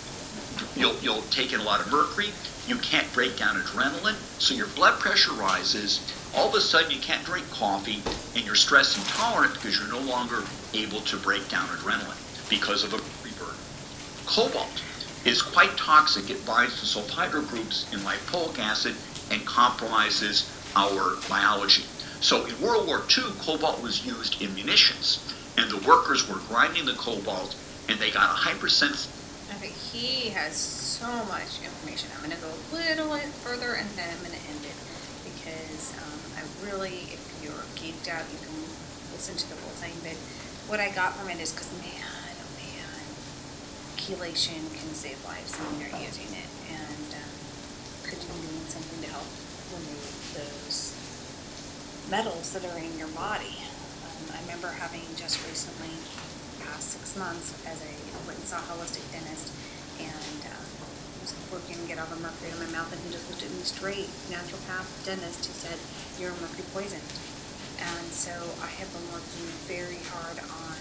You'll, 0.75 0.95
you'll 0.99 1.21
take 1.31 1.53
in 1.53 1.61
a 1.61 1.63
lot 1.63 1.79
of 1.79 1.89
mercury. 1.91 2.31
You 2.67 2.75
can't 2.77 3.11
break 3.13 3.37
down 3.37 3.55
adrenaline, 3.55 4.19
so 4.39 4.53
your 4.53 4.67
blood 4.67 4.99
pressure 4.99 5.31
rises. 5.33 6.01
All 6.35 6.49
of 6.49 6.55
a 6.55 6.61
sudden 6.61 6.91
you 6.91 6.99
can't 6.99 7.23
drink 7.25 7.49
coffee, 7.49 8.03
and 8.35 8.45
you're 8.45 8.55
stress 8.55 8.97
intolerant 8.97 9.53
because 9.53 9.79
you're 9.79 9.87
no 9.87 9.99
longer 9.99 10.43
able 10.73 11.01
to 11.01 11.17
break 11.17 11.47
down 11.49 11.67
adrenaline 11.69 12.19
because 12.49 12.83
of 12.83 12.93
a 12.93 12.97
rebirth. 13.23 14.23
Cobalt 14.25 14.83
is 15.23 15.41
quite 15.41 15.77
toxic. 15.77 16.29
It 16.29 16.45
binds 16.45 16.79
to 16.81 16.85
sulfhydryl 16.85 17.47
groups 17.47 17.91
in 17.93 17.99
lipoic 17.99 18.59
acid 18.59 18.95
and 19.31 19.45
compromises 19.45 20.49
our 20.75 21.15
biology. 21.29 21.83
So 22.19 22.45
in 22.45 22.59
World 22.61 22.87
War 22.87 23.01
II, 23.09 23.23
cobalt 23.39 23.81
was 23.81 24.05
used 24.05 24.41
in 24.41 24.53
munitions. 24.53 25.19
and 25.57 25.69
the 25.69 25.77
workers 25.87 26.29
were 26.29 26.39
grinding 26.47 26.85
the 26.85 26.93
cobalt, 26.93 27.55
and 27.89 27.99
they 27.99 28.09
got 28.09 28.29
a 28.31 28.33
hypersensitive. 28.33 29.11
Okay, 29.57 29.67
he 29.67 30.29
has 30.29 30.55
so 30.55 31.07
much 31.27 31.59
information. 31.59 32.09
I'm 32.15 32.23
going 32.23 32.35
to 32.35 32.41
go 32.41 32.47
a 32.47 32.61
little 32.71 33.11
bit 33.11 33.27
further 33.43 33.75
and 33.75 33.87
then 33.99 34.07
I'm 34.07 34.21
going 34.23 34.31
to 34.31 34.45
end 34.47 34.63
it 34.63 34.77
because 35.27 35.91
um, 35.99 36.19
I 36.39 36.41
really, 36.63 37.11
if 37.11 37.21
you're 37.43 37.65
geeked 37.75 38.07
out, 38.07 38.23
you 38.31 38.39
can 38.39 38.55
listen 39.11 39.35
to 39.35 39.47
the 39.51 39.59
whole 39.59 39.75
thing. 39.83 39.91
But 40.01 40.15
what 40.71 40.79
I 40.79 40.89
got 40.95 41.13
from 41.19 41.29
it 41.29 41.37
is 41.43 41.51
because, 41.51 41.67
man, 41.83 41.99
oh 42.39 42.49
man, 42.63 42.89
chelation 43.99 44.61
can 44.71 44.87
save 44.95 45.19
lives 45.27 45.51
when 45.59 45.83
you're 45.83 45.99
using 45.99 46.31
it. 46.31 46.49
And 46.71 47.09
um, 47.19 47.31
could 48.11 48.19
you 48.27 48.43
doing 48.43 48.67
something 48.67 48.99
to 49.07 49.09
help 49.15 49.23
remove 49.71 50.03
those 50.35 50.91
metals 52.11 52.51
that 52.51 52.67
are 52.67 52.75
in 52.75 52.91
your 52.99 53.07
body? 53.15 53.55
Um, 54.03 54.35
I 54.35 54.39
remember 54.43 54.67
having 54.67 55.07
just 55.15 55.39
recently, 55.47 55.95
past 56.59 56.99
six 56.99 57.15
months, 57.15 57.55
as 57.63 57.79
a 57.79 57.93
went 58.27 58.35
a 58.51 58.59
holistic 58.67 59.07
dentist, 59.15 59.55
and 59.95 60.39
um, 60.43 60.67
was 61.23 61.31
working 61.55 61.79
to 61.79 61.87
get 61.87 62.03
all 62.03 62.11
the 62.11 62.19
mercury 62.19 62.51
out 62.51 62.59
of 62.59 62.67
my 62.67 62.83
mouth, 62.83 62.91
and 62.91 62.99
he 63.07 63.15
just 63.15 63.31
looked 63.31 63.47
at 63.47 63.51
me 63.55 63.63
straight, 63.63 64.11
naturopath 64.27 64.91
dentist. 65.07 65.47
He 65.47 65.55
said, 65.55 65.79
"You're 66.19 66.35
mercury 66.43 66.67
poisoned." 66.75 67.07
And 67.79 68.11
so 68.11 68.35
I 68.59 68.67
have 68.75 68.91
been 68.91 69.07
working 69.15 69.47
very 69.71 70.03
hard 70.11 70.35
on 70.35 70.75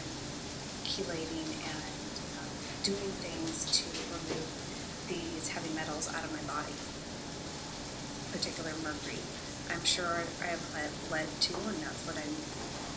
chelating 0.83 1.47
and 1.47 2.11
um, 2.43 2.51
doing 2.83 3.15
things 3.23 3.71
to 3.71 3.87
remove 4.19 4.51
these 5.07 5.47
heavy 5.47 5.71
metals 5.79 6.11
out 6.11 6.27
of 6.27 6.31
my 6.35 6.43
body, 6.51 6.75
particular 8.33 8.73
mercury. 8.83 9.19
I'm 9.71 9.85
sure 9.85 10.23
I 10.43 10.47
have 10.47 10.63
lead, 10.75 10.91
lead 11.11 11.29
too, 11.41 11.59
and 11.69 11.79
that's 11.83 12.03
what 12.07 12.19
I 12.19 12.27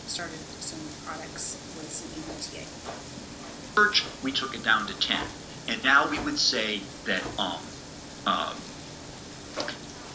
started 0.06 0.38
some 0.60 0.80
products 1.06 1.58
with 1.76 1.90
some 1.90 2.10
E 2.18 2.64
church, 3.74 4.04
we 4.22 4.30
took 4.30 4.54
it 4.54 4.62
down 4.62 4.86
to 4.86 4.98
10. 4.98 5.18
And 5.68 5.82
now 5.82 6.08
we 6.08 6.18
would 6.20 6.38
say 6.38 6.80
that 7.06 7.22
um, 7.38 7.58
um, 8.26 8.54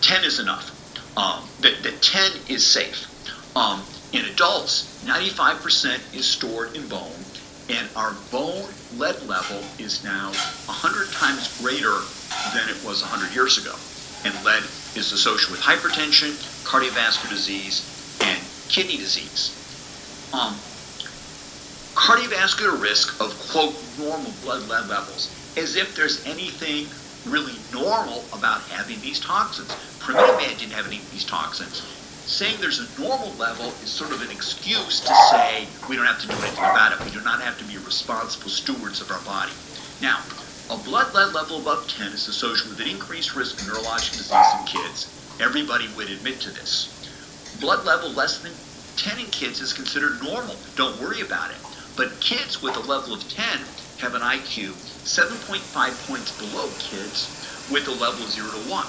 10 0.01 0.23
is 0.23 0.39
enough, 0.39 0.71
um, 1.17 1.43
that, 1.61 1.83
that 1.83 2.01
10 2.01 2.31
is 2.47 2.65
safe. 2.65 3.07
Um, 3.55 3.81
in 4.13 4.25
adults, 4.25 5.03
95% 5.05 6.15
is 6.15 6.25
stored 6.25 6.75
in 6.75 6.87
bone, 6.87 7.11
and 7.69 7.87
our 7.95 8.15
bone 8.31 8.69
lead 8.97 9.21
level 9.27 9.61
is 9.77 10.03
now 10.03 10.27
100 10.65 11.11
times 11.11 11.59
greater 11.61 11.99
than 12.53 12.69
it 12.69 12.77
was 12.85 13.01
100 13.01 13.33
years 13.35 13.57
ago. 13.57 13.75
And 14.23 14.33
lead 14.45 14.63
is 14.95 15.11
associated 15.11 15.51
with 15.51 15.61
hypertension, 15.61 16.31
cardiovascular 16.63 17.29
disease, 17.29 18.17
and 18.21 18.39
kidney 18.69 18.97
disease. 18.97 19.55
Um, 20.33 20.53
cardiovascular 21.95 22.81
risk 22.81 23.19
of 23.21 23.37
quote 23.51 23.75
normal 23.97 24.31
blood 24.43 24.67
levels 24.69 25.33
as 25.57 25.75
if 25.75 25.95
there's 25.95 26.25
anything 26.25 26.87
really 27.25 27.55
normal 27.73 28.23
about 28.33 28.61
having 28.69 28.99
these 29.01 29.19
toxins. 29.19 29.75
Primitive 29.99 30.37
man 30.37 30.55
didn't 30.57 30.71
have 30.71 30.87
any 30.87 30.99
of 30.99 31.11
these 31.11 31.25
toxins. 31.25 31.81
Saying 32.25 32.55
there's 32.61 32.79
a 32.79 33.01
normal 33.01 33.33
level 33.33 33.67
is 33.83 33.89
sort 33.89 34.11
of 34.11 34.21
an 34.21 34.31
excuse 34.31 34.99
to 35.01 35.13
say 35.31 35.67
we 35.89 35.95
don't 35.95 36.05
have 36.05 36.21
to 36.21 36.27
do 36.27 36.33
anything 36.33 36.63
about 36.63 36.93
it. 36.93 37.03
We 37.03 37.11
do 37.11 37.21
not 37.21 37.41
have 37.41 37.57
to 37.57 37.65
be 37.65 37.77
responsible 37.77 38.49
stewards 38.49 39.01
of 39.01 39.11
our 39.11 39.21
body. 39.21 39.51
Now 40.01 40.21
a 40.69 40.77
blood 40.77 41.13
lead 41.13 41.33
level 41.33 41.61
above 41.61 41.87
10 41.87 42.13
is 42.13 42.27
associated 42.27 42.69
with 42.69 42.79
an 42.79 42.93
increased 42.93 43.35
risk 43.35 43.61
of 43.61 43.67
neurologic 43.67 44.17
disease 44.17 44.53
in 44.59 44.65
kids 44.65 45.15
everybody 45.39 45.87
would 45.95 46.09
admit 46.09 46.39
to 46.41 46.51
this 46.51 46.95
blood 47.59 47.85
level 47.85 48.09
less 48.11 48.39
than 48.39 48.51
10 48.99 49.19
in 49.19 49.31
kids 49.31 49.61
is 49.61 49.71
considered 49.71 50.21
normal. 50.21 50.55
Don't 50.75 50.99
worry 50.99 51.21
about 51.21 51.51
it. 51.51 51.57
But 51.95 52.19
kids 52.19 52.61
with 52.61 52.75
a 52.75 52.83
level 52.83 53.13
of 53.13 53.23
10 53.29 53.45
have 53.99 54.13
an 54.13 54.21
IQ 54.21 54.75
7.5 55.07 55.63
points 56.07 56.35
below 56.35 56.67
kids 56.79 57.31
with 57.71 57.87
a 57.87 57.95
level 57.95 58.23
of 58.23 58.31
0 58.31 58.51
to 58.51 58.69
1. 58.69 58.85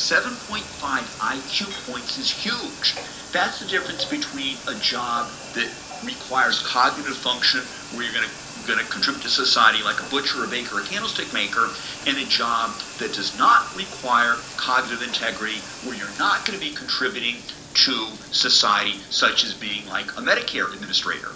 7.5 0.00 0.64
IQ 0.64 1.92
points 1.92 2.16
is 2.16 2.30
huge. 2.30 2.96
That's 3.32 3.60
the 3.60 3.68
difference 3.68 4.06
between 4.06 4.56
a 4.68 4.74
job 4.80 5.28
that 5.52 5.68
requires 6.04 6.64
cognitive 6.66 7.16
function, 7.16 7.60
where 7.92 8.04
you're 8.04 8.14
going 8.14 8.24
to 8.24 8.39
going 8.70 8.84
to 8.84 8.92
contribute 8.92 9.22
to 9.22 9.28
society 9.28 9.82
like 9.82 9.98
a 10.00 10.08
butcher, 10.10 10.44
a 10.44 10.46
baker, 10.46 10.78
a 10.78 10.84
candlestick 10.84 11.32
maker, 11.34 11.68
and 12.06 12.16
a 12.16 12.24
job 12.26 12.70
that 12.98 13.12
does 13.12 13.36
not 13.36 13.74
require 13.76 14.36
cognitive 14.56 15.02
integrity, 15.02 15.58
where 15.82 15.96
you're 15.96 16.18
not 16.18 16.46
going 16.46 16.56
to 16.56 16.64
be 16.64 16.72
contributing 16.72 17.36
to 17.74 18.06
society, 18.30 18.94
such 19.10 19.42
as 19.44 19.54
being 19.54 19.86
like 19.88 20.06
a 20.16 20.22
Medicare 20.22 20.72
administrator. 20.72 21.34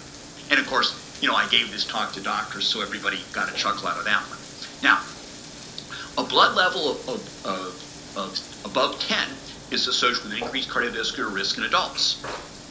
And 0.49 0.59
of 0.59 0.67
course, 0.67 0.95
you 1.21 1.27
know, 1.27 1.35
I 1.35 1.47
gave 1.49 1.71
this 1.71 1.85
talk 1.85 2.13
to 2.13 2.21
doctors, 2.21 2.67
so 2.67 2.81
everybody 2.81 3.19
got 3.33 3.51
a 3.51 3.55
chuckle 3.55 3.87
out 3.87 3.97
of 3.97 4.05
that 4.05 4.23
one. 4.31 4.39
Now, 4.81 5.03
a 6.17 6.23
blood 6.23 6.55
level 6.55 6.91
of, 6.91 7.09
of, 7.09 7.45
of, 7.45 8.17
of 8.17 8.65
above 8.65 8.99
10 9.01 9.27
is 9.71 9.87
associated 9.87 10.31
with 10.31 10.41
increased 10.41 10.69
cardiovascular 10.69 11.33
risk 11.33 11.57
in 11.57 11.65
adults. 11.65 12.23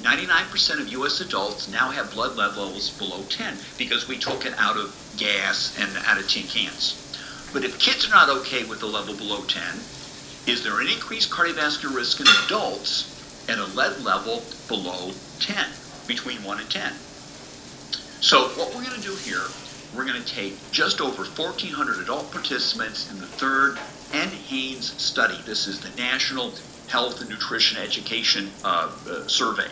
99% 0.05 0.81
of 0.81 0.89
U.S. 0.89 1.23
adults 1.23 1.67
now 1.67 1.91
have 1.91 2.13
blood 2.13 2.37
lead 2.37 2.59
levels 2.59 2.91
below 2.91 3.23
10 3.31 3.57
because 3.79 4.07
we 4.07 4.19
took 4.19 4.45
it 4.45 4.53
out 4.59 4.77
of 4.77 4.95
gas 5.17 5.75
and 5.81 5.91
out 6.05 6.19
of 6.19 6.29
tin 6.29 6.47
cans. 6.47 7.01
But 7.55 7.65
if 7.65 7.79
kids 7.79 8.07
are 8.07 8.11
not 8.11 8.29
okay 8.29 8.65
with 8.65 8.81
the 8.81 8.87
level 8.87 9.17
below 9.17 9.41
10, 9.45 9.63
is 10.47 10.63
there 10.63 10.79
an 10.83 10.89
increased 10.89 11.31
cardiovascular 11.31 11.97
risk 11.97 12.21
in 12.21 12.27
adults 12.45 13.49
at 13.49 13.57
a 13.57 13.65
lead 13.75 14.03
level 14.03 14.43
below 14.69 15.13
10, 15.41 15.57
between 16.07 16.45
1 16.45 16.61
and 16.61 16.71
10? 16.71 16.93
So 18.21 18.49
what 18.59 18.75
we're 18.75 18.85
going 18.85 19.01
to 19.01 19.09
do 19.09 19.17
here, 19.17 19.45
we're 19.97 20.05
going 20.05 20.23
to 20.23 20.35
take 20.35 20.53
just 20.71 21.01
over 21.01 21.25
1,400 21.25 22.03
adult 22.03 22.31
participants 22.31 23.11
in 23.11 23.21
the 23.21 23.27
third 23.27 23.79
NHANES 24.13 25.01
study. 25.01 25.41
This 25.47 25.67
is 25.67 25.81
the 25.81 25.97
National 25.97 26.53
Health 26.89 27.23
and 27.23 27.31
Nutrition 27.31 27.79
Education 27.79 28.51
uh, 28.65 28.91
uh, 29.09 29.27
Survey. 29.29 29.69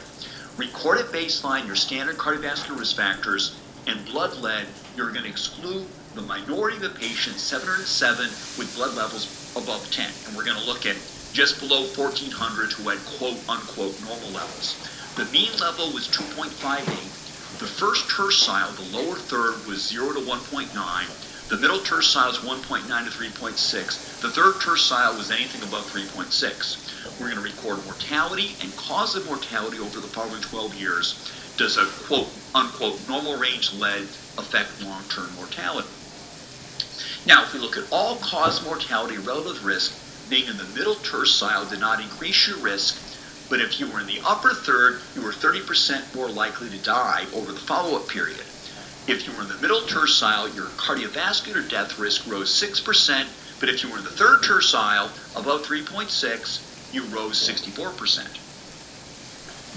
Record 0.59 0.99
at 0.99 1.13
baseline 1.13 1.67
your 1.67 1.75
standard 1.75 2.19
cardiovascular 2.19 2.79
risk 2.79 2.95
factors 2.97 3.59
and 3.87 4.05
blood 4.05 4.37
lead. 4.37 4.67
You're 4.95 5.11
going 5.11 5.25
to 5.25 5.31
exclude 5.31 5.89
the 6.15 6.21
minority 6.21 6.77
of 6.77 6.83
the 6.83 6.91
patients, 6.91 7.43
707, 7.45 8.37
with 8.59 8.75
blood 8.75 8.95
levels 8.95 9.31
above 9.57 9.89
10. 9.91 10.13
And 10.27 10.37
we're 10.37 10.45
going 10.45 10.59
to 10.59 10.65
look 10.65 10.85
at 10.85 10.97
just 11.33 11.59
below 11.59 11.91
1,400 11.97 12.73
who 12.73 12.91
had 12.91 13.05
quote 13.07 13.45
unquote 13.49 13.99
normal 14.01 14.31
levels. 14.31 14.77
The 15.17 15.25
mean 15.27 15.57
level 15.57 15.95
was 15.95 16.09
2.58. 16.09 17.59
The 17.59 17.67
first 17.67 18.11
tercile, 18.11 18.75
the 18.75 18.83
lower 18.83 19.17
third, 19.17 19.67
was 19.67 19.89
0 19.89 20.13
to 20.15 20.21
1.9. 20.21 21.07
The 21.49 21.57
middle 21.57 21.81
tercile 21.81 22.31
is 22.31 22.39
1.9 22.39 22.87
to 22.87 23.11
3.6. 23.11 24.21
The 24.21 24.31
third 24.31 24.61
tercile 24.61 25.17
was 25.17 25.31
anything 25.31 25.63
above 25.63 25.91
3.6. 25.91 26.82
We're 27.23 27.31
going 27.31 27.47
to 27.47 27.55
record 27.55 27.85
mortality 27.85 28.57
and 28.61 28.75
cause 28.75 29.15
of 29.15 29.25
mortality 29.27 29.79
over 29.79 30.01
the 30.01 30.09
following 30.09 30.43
12 30.43 30.75
years. 30.75 31.15
Does 31.57 31.77
a 31.77 31.87
quote 32.05 32.27
unquote 32.53 32.99
normal 33.09 33.39
range 33.39 33.73
lead 33.75 34.09
affect 34.39 34.83
long 34.83 35.05
term 35.05 35.33
mortality? 35.37 35.87
Now, 37.25 37.45
if 37.45 37.55
we 37.55 37.61
look 37.61 37.77
at 37.77 37.87
all 37.93 38.17
cause 38.17 38.65
mortality 38.65 39.19
relative 39.19 39.65
risk, 39.65 39.95
being 40.29 40.49
in 40.49 40.57
the 40.57 40.65
middle 40.75 40.97
tercile 40.97 41.65
did 41.65 41.79
not 41.79 42.03
increase 42.03 42.49
your 42.49 42.57
risk, 42.57 42.99
but 43.49 43.61
if 43.61 43.79
you 43.79 43.87
were 43.87 44.01
in 44.01 44.09
the 44.09 44.21
upper 44.27 44.53
third, 44.53 45.01
you 45.15 45.23
were 45.23 45.31
30% 45.31 46.17
more 46.17 46.29
likely 46.29 46.71
to 46.71 46.79
die 46.79 47.27
over 47.35 47.53
the 47.53 47.61
follow 47.61 47.95
up 47.95 48.09
period. 48.09 48.43
If 49.07 49.29
you 49.29 49.33
were 49.37 49.43
in 49.43 49.49
the 49.49 49.63
middle 49.63 49.83
tercile, 49.83 50.49
your 50.49 50.67
cardiovascular 50.75 51.71
death 51.71 52.01
risk 52.01 52.27
rose 52.27 52.51
6%, 52.51 53.29
but 53.61 53.69
if 53.69 53.85
you 53.85 53.93
were 53.93 53.99
in 53.99 54.05
the 54.05 54.11
third 54.11 54.43
tercile, 54.43 55.13
above 55.37 55.65
3.6, 55.65 56.72
you 56.93 57.05
rose 57.07 57.39
64%. 57.49 58.27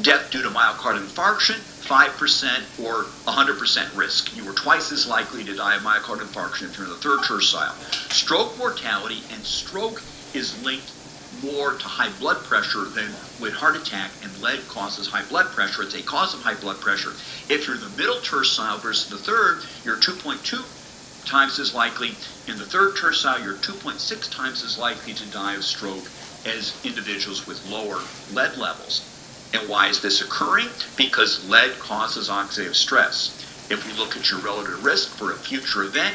Death 0.03 0.29
due 0.29 0.41
to 0.43 0.49
myocardial 0.49 1.07
infarction, 1.07 1.55
5% 1.85 2.83
or 2.83 3.05
100% 3.25 3.95
risk. 3.95 4.35
You 4.35 4.43
were 4.43 4.53
twice 4.53 4.91
as 4.91 5.07
likely 5.07 5.43
to 5.45 5.55
die 5.55 5.75
of 5.75 5.83
myocardial 5.83 6.27
infarction 6.27 6.63
if 6.63 6.77
you're 6.77 6.87
in 6.87 6.91
the 6.91 6.97
third 6.97 7.23
tercile. 7.23 7.73
Stroke 8.09 8.57
mortality 8.57 9.23
and 9.31 9.45
stroke 9.45 10.01
is 10.33 10.61
linked 10.63 10.91
more 11.41 11.73
to 11.73 11.87
high 11.87 12.11
blood 12.19 12.43
pressure 12.43 12.85
than 12.85 13.13
with 13.39 13.53
heart 13.53 13.75
attack, 13.75 14.11
and 14.21 14.41
lead 14.41 14.67
causes 14.67 15.07
high 15.07 15.23
blood 15.23 15.51
pressure. 15.51 15.83
It's 15.83 15.95
a 15.95 16.01
cause 16.01 16.33
of 16.33 16.41
high 16.41 16.55
blood 16.55 16.81
pressure. 16.81 17.11
If 17.49 17.67
you're 17.67 17.75
in 17.75 17.81
the 17.81 17.89
middle 17.89 18.19
tercile 18.21 18.79
versus 18.79 19.09
the 19.09 19.17
third, 19.17 19.63
you're 19.83 19.97
2.2 19.97 20.63
times 21.25 21.59
as 21.59 21.73
likely. 21.73 22.11
In 22.47 22.57
the 22.57 22.65
third 22.65 22.95
tercile, 22.95 23.39
you're 23.39 23.55
2.6 23.55 24.31
times 24.31 24.63
as 24.63 24.77
likely 24.77 25.13
to 25.13 25.25
die 25.31 25.55
of 25.55 25.63
stroke 25.63 26.05
as 26.45 26.73
individuals 26.85 27.47
with 27.47 27.65
lower 27.69 27.99
lead 28.33 28.57
levels. 28.57 29.01
And 29.53 29.67
why 29.69 29.87
is 29.87 30.01
this 30.01 30.21
occurring? 30.21 30.67
Because 30.97 31.47
lead 31.49 31.77
causes 31.79 32.29
oxidative 32.29 32.75
stress. 32.75 33.41
If 33.69 33.85
we 33.87 33.93
look 33.97 34.15
at 34.15 34.29
your 34.29 34.39
relative 34.41 34.83
risk 34.83 35.15
for 35.17 35.31
a 35.31 35.35
future 35.35 35.83
event, 35.83 36.13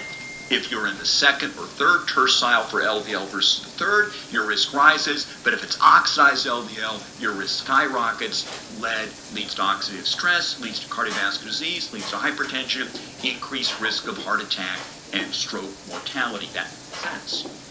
If 0.51 0.68
you're 0.68 0.89
in 0.89 0.99
the 0.99 1.07
second 1.07 1.51
or 1.51 1.64
third 1.64 2.09
tercile 2.09 2.64
for 2.64 2.81
LDL 2.81 3.28
versus 3.28 3.62
the 3.62 3.70
third, 3.70 4.12
your 4.33 4.47
risk 4.47 4.74
rises. 4.74 5.33
But 5.45 5.55
if 5.55 5.62
it's 5.62 5.81
oxidized 5.81 6.45
LDL, 6.45 7.22
your 7.22 7.35
risk 7.35 7.62
skyrockets. 7.64 8.51
Lead 8.81 9.11
leads 9.33 9.55
to 9.55 9.62
oxidative 9.62 10.07
stress, 10.07 10.61
leads 10.61 10.81
to 10.81 10.89
cardiovascular 10.89 11.45
disease, 11.45 11.93
leads 11.93 12.11
to 12.11 12.16
hypertension, 12.16 12.89
increased 13.24 13.81
risk 13.81 14.09
of 14.09 14.18
heart 14.24 14.43
attack 14.43 14.81
and 15.12 15.33
stroke 15.33 15.70
mortality. 15.89 16.49
That 16.53 16.66
makes 16.66 16.99
sense. 16.99 17.70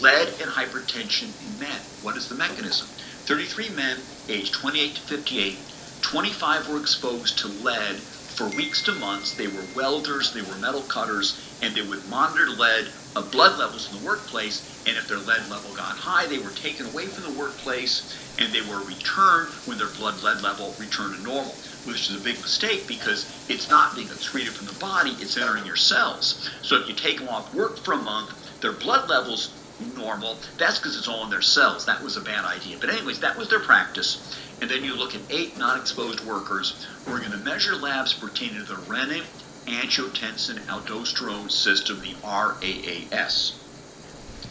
Lead 0.00 0.28
and 0.40 0.50
hypertension 0.50 1.30
in 1.46 1.60
men. 1.60 1.80
What 2.02 2.16
is 2.16 2.28
the 2.28 2.34
mechanism? 2.34 2.86
33 3.26 3.70
men 3.70 3.98
aged 4.28 4.54
28 4.54 4.94
to 4.94 5.00
58, 5.02 5.58
25 6.02 6.68
were 6.68 6.80
exposed 6.80 7.38
to 7.38 7.48
lead 7.48 7.96
for 7.96 8.48
weeks 8.56 8.82
to 8.82 8.92
months. 8.92 9.34
They 9.34 9.46
were 9.46 9.64
welders, 9.76 10.32
they 10.32 10.42
were 10.42 10.56
metal 10.56 10.82
cutters, 10.82 11.38
and 11.62 11.74
they 11.74 11.82
would 11.82 12.08
monitor 12.08 12.50
lead 12.50 12.88
uh, 13.14 13.22
blood 13.22 13.58
levels 13.58 13.92
in 13.92 14.00
the 14.00 14.06
workplace. 14.06 14.68
And 14.86 14.96
if 14.96 15.06
their 15.06 15.18
lead 15.18 15.48
level 15.48 15.74
got 15.76 15.96
high, 15.96 16.26
they 16.26 16.38
were 16.38 16.50
taken 16.50 16.86
away 16.86 17.06
from 17.06 17.32
the 17.32 17.38
workplace 17.38 18.16
and 18.38 18.52
they 18.52 18.62
were 18.62 18.80
returned 18.80 19.48
when 19.66 19.78
their 19.78 19.88
blood 19.98 20.22
lead 20.22 20.42
level 20.42 20.74
returned 20.78 21.16
to 21.16 21.22
normal, 21.22 21.54
which 21.84 22.10
is 22.10 22.20
a 22.20 22.24
big 22.24 22.40
mistake 22.40 22.86
because 22.88 23.30
it's 23.48 23.68
not 23.68 23.94
being 23.94 24.08
excreted 24.08 24.52
from 24.52 24.66
the 24.66 24.80
body, 24.80 25.10
it's 25.20 25.36
entering 25.36 25.66
your 25.66 25.76
cells. 25.76 26.50
So 26.62 26.76
if 26.76 26.88
you 26.88 26.94
take 26.94 27.18
them 27.18 27.28
off 27.28 27.54
work 27.54 27.78
for 27.78 27.92
a 27.92 27.98
month, 27.98 28.32
their 28.60 28.72
blood 28.72 29.08
levels 29.08 29.50
normal, 29.96 30.38
that's 30.58 30.78
because 30.78 30.96
it's 30.96 31.08
all 31.08 31.24
in 31.24 31.30
their 31.30 31.42
cells. 31.42 31.86
That 31.86 32.02
was 32.02 32.16
a 32.16 32.20
bad 32.20 32.44
idea. 32.44 32.78
But 32.80 32.90
anyways, 32.90 33.20
that 33.20 33.36
was 33.36 33.48
their 33.48 33.60
practice. 33.60 34.36
And 34.60 34.70
then 34.70 34.84
you 34.84 34.94
look 34.94 35.14
at 35.14 35.20
eight 35.30 35.58
non-exposed 35.58 36.20
workers. 36.20 36.86
We're 37.06 37.18
going 37.18 37.32
to 37.32 37.38
measure 37.38 37.74
labs 37.76 38.12
pertaining 38.14 38.64
to 38.64 38.64
the 38.64 38.80
renin, 38.82 39.24
angiotensin, 39.66 40.58
aldosterone 40.66 41.50
system, 41.50 42.00
the 42.00 42.14
RAAS. 42.22 43.58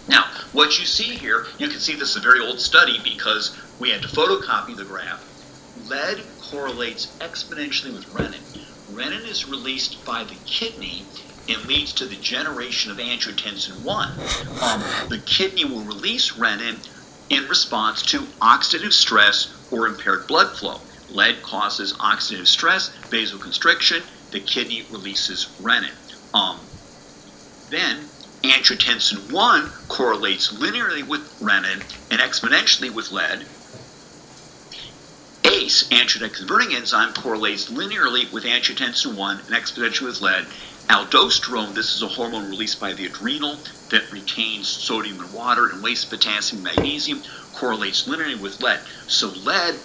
Now, 0.07 0.25
what 0.51 0.79
you 0.79 0.85
see 0.85 1.15
here, 1.15 1.45
you 1.57 1.69
can 1.69 1.79
see 1.79 1.95
this 1.95 2.11
is 2.11 2.17
a 2.17 2.21
very 2.21 2.39
old 2.39 2.59
study 2.59 2.99
because 3.03 3.55
we 3.79 3.91
had 3.91 4.01
to 4.01 4.07
photocopy 4.07 4.75
the 4.75 4.83
graph. 4.83 5.27
Lead 5.87 6.21
correlates 6.39 7.15
exponentially 7.19 7.93
with 7.93 8.05
renin. 8.13 8.41
Renin 8.91 9.25
is 9.25 9.47
released 9.47 10.03
by 10.03 10.23
the 10.23 10.35
kidney 10.45 11.05
and 11.51 11.65
leads 11.65 11.93
to 11.93 12.05
the 12.05 12.15
generation 12.15 12.91
of 12.91 12.97
angiotensin 12.97 13.83
1. 13.83 14.07
Um, 14.61 15.09
the 15.09 15.21
kidney 15.25 15.65
will 15.65 15.81
release 15.81 16.33
renin 16.33 16.77
in 17.29 17.47
response 17.47 18.01
to 18.03 18.19
oxidative 18.41 18.93
stress 18.93 19.53
or 19.71 19.87
impaired 19.87 20.27
blood 20.27 20.57
flow. 20.57 20.79
Lead 21.09 21.41
causes 21.41 21.93
oxidative 21.93 22.47
stress, 22.47 22.89
vasoconstriction, 23.09 24.03
the 24.31 24.39
kidney 24.39 24.85
releases 24.91 25.45
renin. 25.61 25.91
Um, 26.33 26.59
then 27.69 28.05
angiotensin 28.43 29.31
1 29.31 29.69
correlates 29.87 30.53
linearly 30.53 31.07
with 31.07 31.21
renin 31.39 31.83
and 32.09 32.21
exponentially 32.21 32.89
with 32.89 33.11
lead. 33.11 33.45
ACE, 35.43 35.83
angiotensin 35.89 36.33
converting 36.33 36.73
enzyme, 36.73 37.13
correlates 37.13 37.69
linearly 37.69 38.31
with 38.31 38.43
angiotensin 38.45 39.15
1 39.15 39.37
and 39.39 39.49
exponentially 39.49 40.05
with 40.05 40.21
lead. 40.21 40.45
Aldosterone, 40.91 41.73
this 41.73 41.95
is 41.95 42.01
a 42.01 42.07
hormone 42.09 42.49
released 42.49 42.77
by 42.81 42.91
the 42.91 43.05
adrenal 43.05 43.63
that 43.91 44.11
retains 44.11 44.67
sodium 44.67 45.21
and 45.21 45.31
water 45.31 45.69
and 45.69 45.81
wastes 45.81 46.03
potassium 46.03 46.65
and 46.65 46.75
magnesium, 46.75 47.23
correlates 47.53 48.07
linearly 48.09 48.37
with 48.37 48.61
lead. 48.61 48.81
So 49.07 49.29
lead 49.29 49.79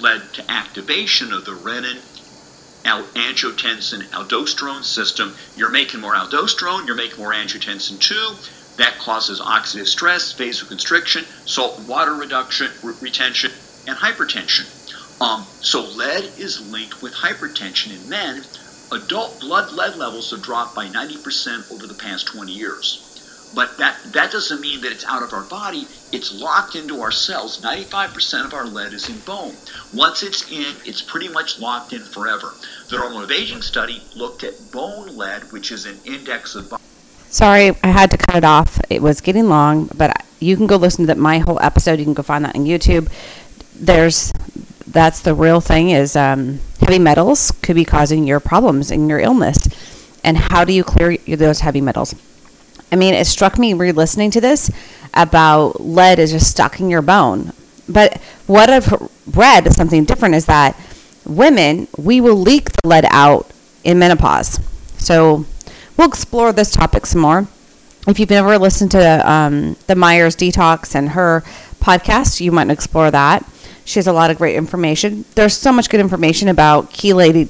led 0.00 0.32
to 0.32 0.50
activation 0.50 1.30
of 1.34 1.44
the 1.44 1.52
renin, 1.52 2.00
angiotensin, 2.86 4.08
aldosterone 4.08 4.82
system. 4.84 5.36
You're 5.54 5.70
making 5.70 6.00
more 6.00 6.14
aldosterone, 6.14 6.86
you're 6.86 6.96
making 6.96 7.18
more 7.18 7.34
angiotensin 7.34 8.00
2. 8.00 8.36
That 8.78 8.98
causes 8.98 9.40
oxidative 9.40 9.88
stress, 9.88 10.32
vasoconstriction, 10.32 11.26
salt 11.44 11.80
and 11.80 11.86
water 11.88 12.14
reduction, 12.14 12.70
re- 12.82 12.94
retention, 13.00 13.52
and 13.86 13.98
hypertension. 13.98 14.72
Um, 15.20 15.48
so 15.60 15.84
lead 15.84 16.32
is 16.38 16.60
linked 16.60 17.02
with 17.02 17.14
hypertension 17.14 17.94
in 17.94 18.08
men. 18.08 18.44
Adult 18.92 19.40
blood 19.40 19.72
lead 19.72 19.96
levels 19.96 20.30
have 20.30 20.42
dropped 20.42 20.74
by 20.74 20.86
90% 20.86 21.72
over 21.72 21.86
the 21.86 21.94
past 21.94 22.26
20 22.28 22.52
years. 22.52 23.02
But 23.54 23.78
that, 23.78 23.96
that 24.12 24.32
doesn't 24.32 24.60
mean 24.60 24.80
that 24.82 24.92
it's 24.92 25.04
out 25.04 25.22
of 25.22 25.32
our 25.32 25.44
body. 25.44 25.86
It's 26.12 26.38
locked 26.38 26.76
into 26.76 27.00
our 27.00 27.10
cells. 27.10 27.62
95% 27.62 28.44
of 28.44 28.54
our 28.54 28.66
lead 28.66 28.92
is 28.92 29.08
in 29.08 29.18
bone. 29.20 29.54
Once 29.94 30.22
it's 30.22 30.50
in, 30.50 30.74
it's 30.84 31.02
pretty 31.02 31.28
much 31.28 31.58
locked 31.58 31.92
in 31.92 32.02
forever. 32.02 32.54
The 32.90 32.98
Normative 32.98 33.30
Aging 33.30 33.62
study 33.62 34.02
looked 34.14 34.44
at 34.44 34.54
bone 34.72 35.16
lead, 35.16 35.52
which 35.52 35.72
is 35.72 35.86
an 35.86 35.98
index 36.04 36.54
of 36.54 36.70
bone. 36.70 36.80
Sorry, 37.28 37.72
I 37.82 37.88
had 37.88 38.10
to 38.12 38.18
cut 38.18 38.36
it 38.36 38.44
off. 38.44 38.80
It 38.88 39.02
was 39.02 39.20
getting 39.20 39.48
long, 39.48 39.90
but 39.96 40.24
you 40.38 40.56
can 40.56 40.66
go 40.66 40.76
listen 40.76 41.04
to 41.04 41.06
that, 41.08 41.18
my 41.18 41.38
whole 41.38 41.60
episode. 41.60 41.98
You 41.98 42.04
can 42.04 42.14
go 42.14 42.22
find 42.22 42.44
that 42.44 42.54
on 42.54 42.64
YouTube. 42.64 43.10
There's 43.74 44.32
that's 44.96 45.20
the 45.20 45.34
real 45.34 45.60
thing 45.60 45.90
is 45.90 46.16
um, 46.16 46.58
heavy 46.80 46.98
metals 46.98 47.50
could 47.62 47.76
be 47.76 47.84
causing 47.84 48.26
your 48.26 48.40
problems 48.40 48.90
and 48.90 49.08
your 49.08 49.18
illness. 49.18 49.68
And 50.24 50.38
how 50.38 50.64
do 50.64 50.72
you 50.72 50.82
clear 50.82 51.18
those 51.36 51.60
heavy 51.60 51.82
metals? 51.82 52.14
I 52.90 52.96
mean, 52.96 53.12
it 53.12 53.26
struck 53.26 53.58
me 53.58 53.74
re-listening 53.74 54.30
to 54.32 54.40
this 54.40 54.70
about 55.12 55.80
lead 55.80 56.18
is 56.18 56.32
just 56.32 56.50
stuck 56.50 56.80
in 56.80 56.88
your 56.88 57.02
bone. 57.02 57.52
But 57.88 58.20
what 58.46 58.70
I've 58.70 58.90
read 59.26 59.66
is 59.66 59.76
something 59.76 60.04
different 60.04 60.34
is 60.34 60.46
that 60.46 60.74
women, 61.26 61.88
we 61.98 62.20
will 62.20 62.36
leak 62.36 62.70
the 62.70 62.88
lead 62.88 63.06
out 63.10 63.50
in 63.84 63.98
menopause. 63.98 64.60
So 64.96 65.44
we'll 65.96 66.08
explore 66.08 66.52
this 66.52 66.72
topic 66.72 67.04
some 67.04 67.20
more. 67.20 67.48
If 68.08 68.18
you've 68.18 68.30
never 68.30 68.56
listened 68.56 68.92
to 68.92 69.30
um, 69.30 69.76
the 69.88 69.94
Myers 69.94 70.36
Detox 70.36 70.94
and 70.94 71.10
her 71.10 71.42
podcast, 71.80 72.40
you 72.40 72.50
might 72.50 72.70
explore 72.70 73.10
that. 73.10 73.44
She 73.86 73.98
has 73.98 74.06
a 74.06 74.12
lot 74.12 74.30
of 74.30 74.36
great 74.36 74.56
information. 74.56 75.24
There's 75.36 75.56
so 75.56 75.72
much 75.72 75.88
good 75.88 76.00
information 76.00 76.48
about 76.48 76.90
chelating 76.90 77.48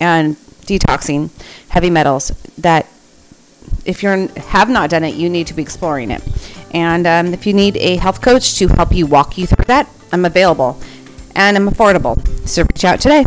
and 0.00 0.36
detoxing 0.62 1.28
heavy 1.68 1.90
metals 1.90 2.28
that 2.58 2.86
if 3.84 4.02
you 4.02 4.28
have 4.36 4.70
not 4.70 4.90
done 4.90 5.02
it, 5.02 5.14
you 5.14 5.28
need 5.28 5.48
to 5.48 5.54
be 5.54 5.62
exploring 5.62 6.12
it. 6.12 6.22
And 6.72 7.06
um, 7.06 7.34
if 7.34 7.46
you 7.46 7.52
need 7.52 7.76
a 7.78 7.96
health 7.96 8.22
coach 8.22 8.56
to 8.58 8.68
help 8.68 8.92
you 8.94 9.06
walk 9.06 9.36
you 9.36 9.46
through 9.46 9.64
that, 9.66 9.88
I'm 10.12 10.24
available 10.24 10.80
and 11.34 11.56
I'm 11.56 11.68
affordable. 11.68 12.16
So 12.46 12.62
reach 12.62 12.84
out 12.84 13.00
today. 13.00 13.24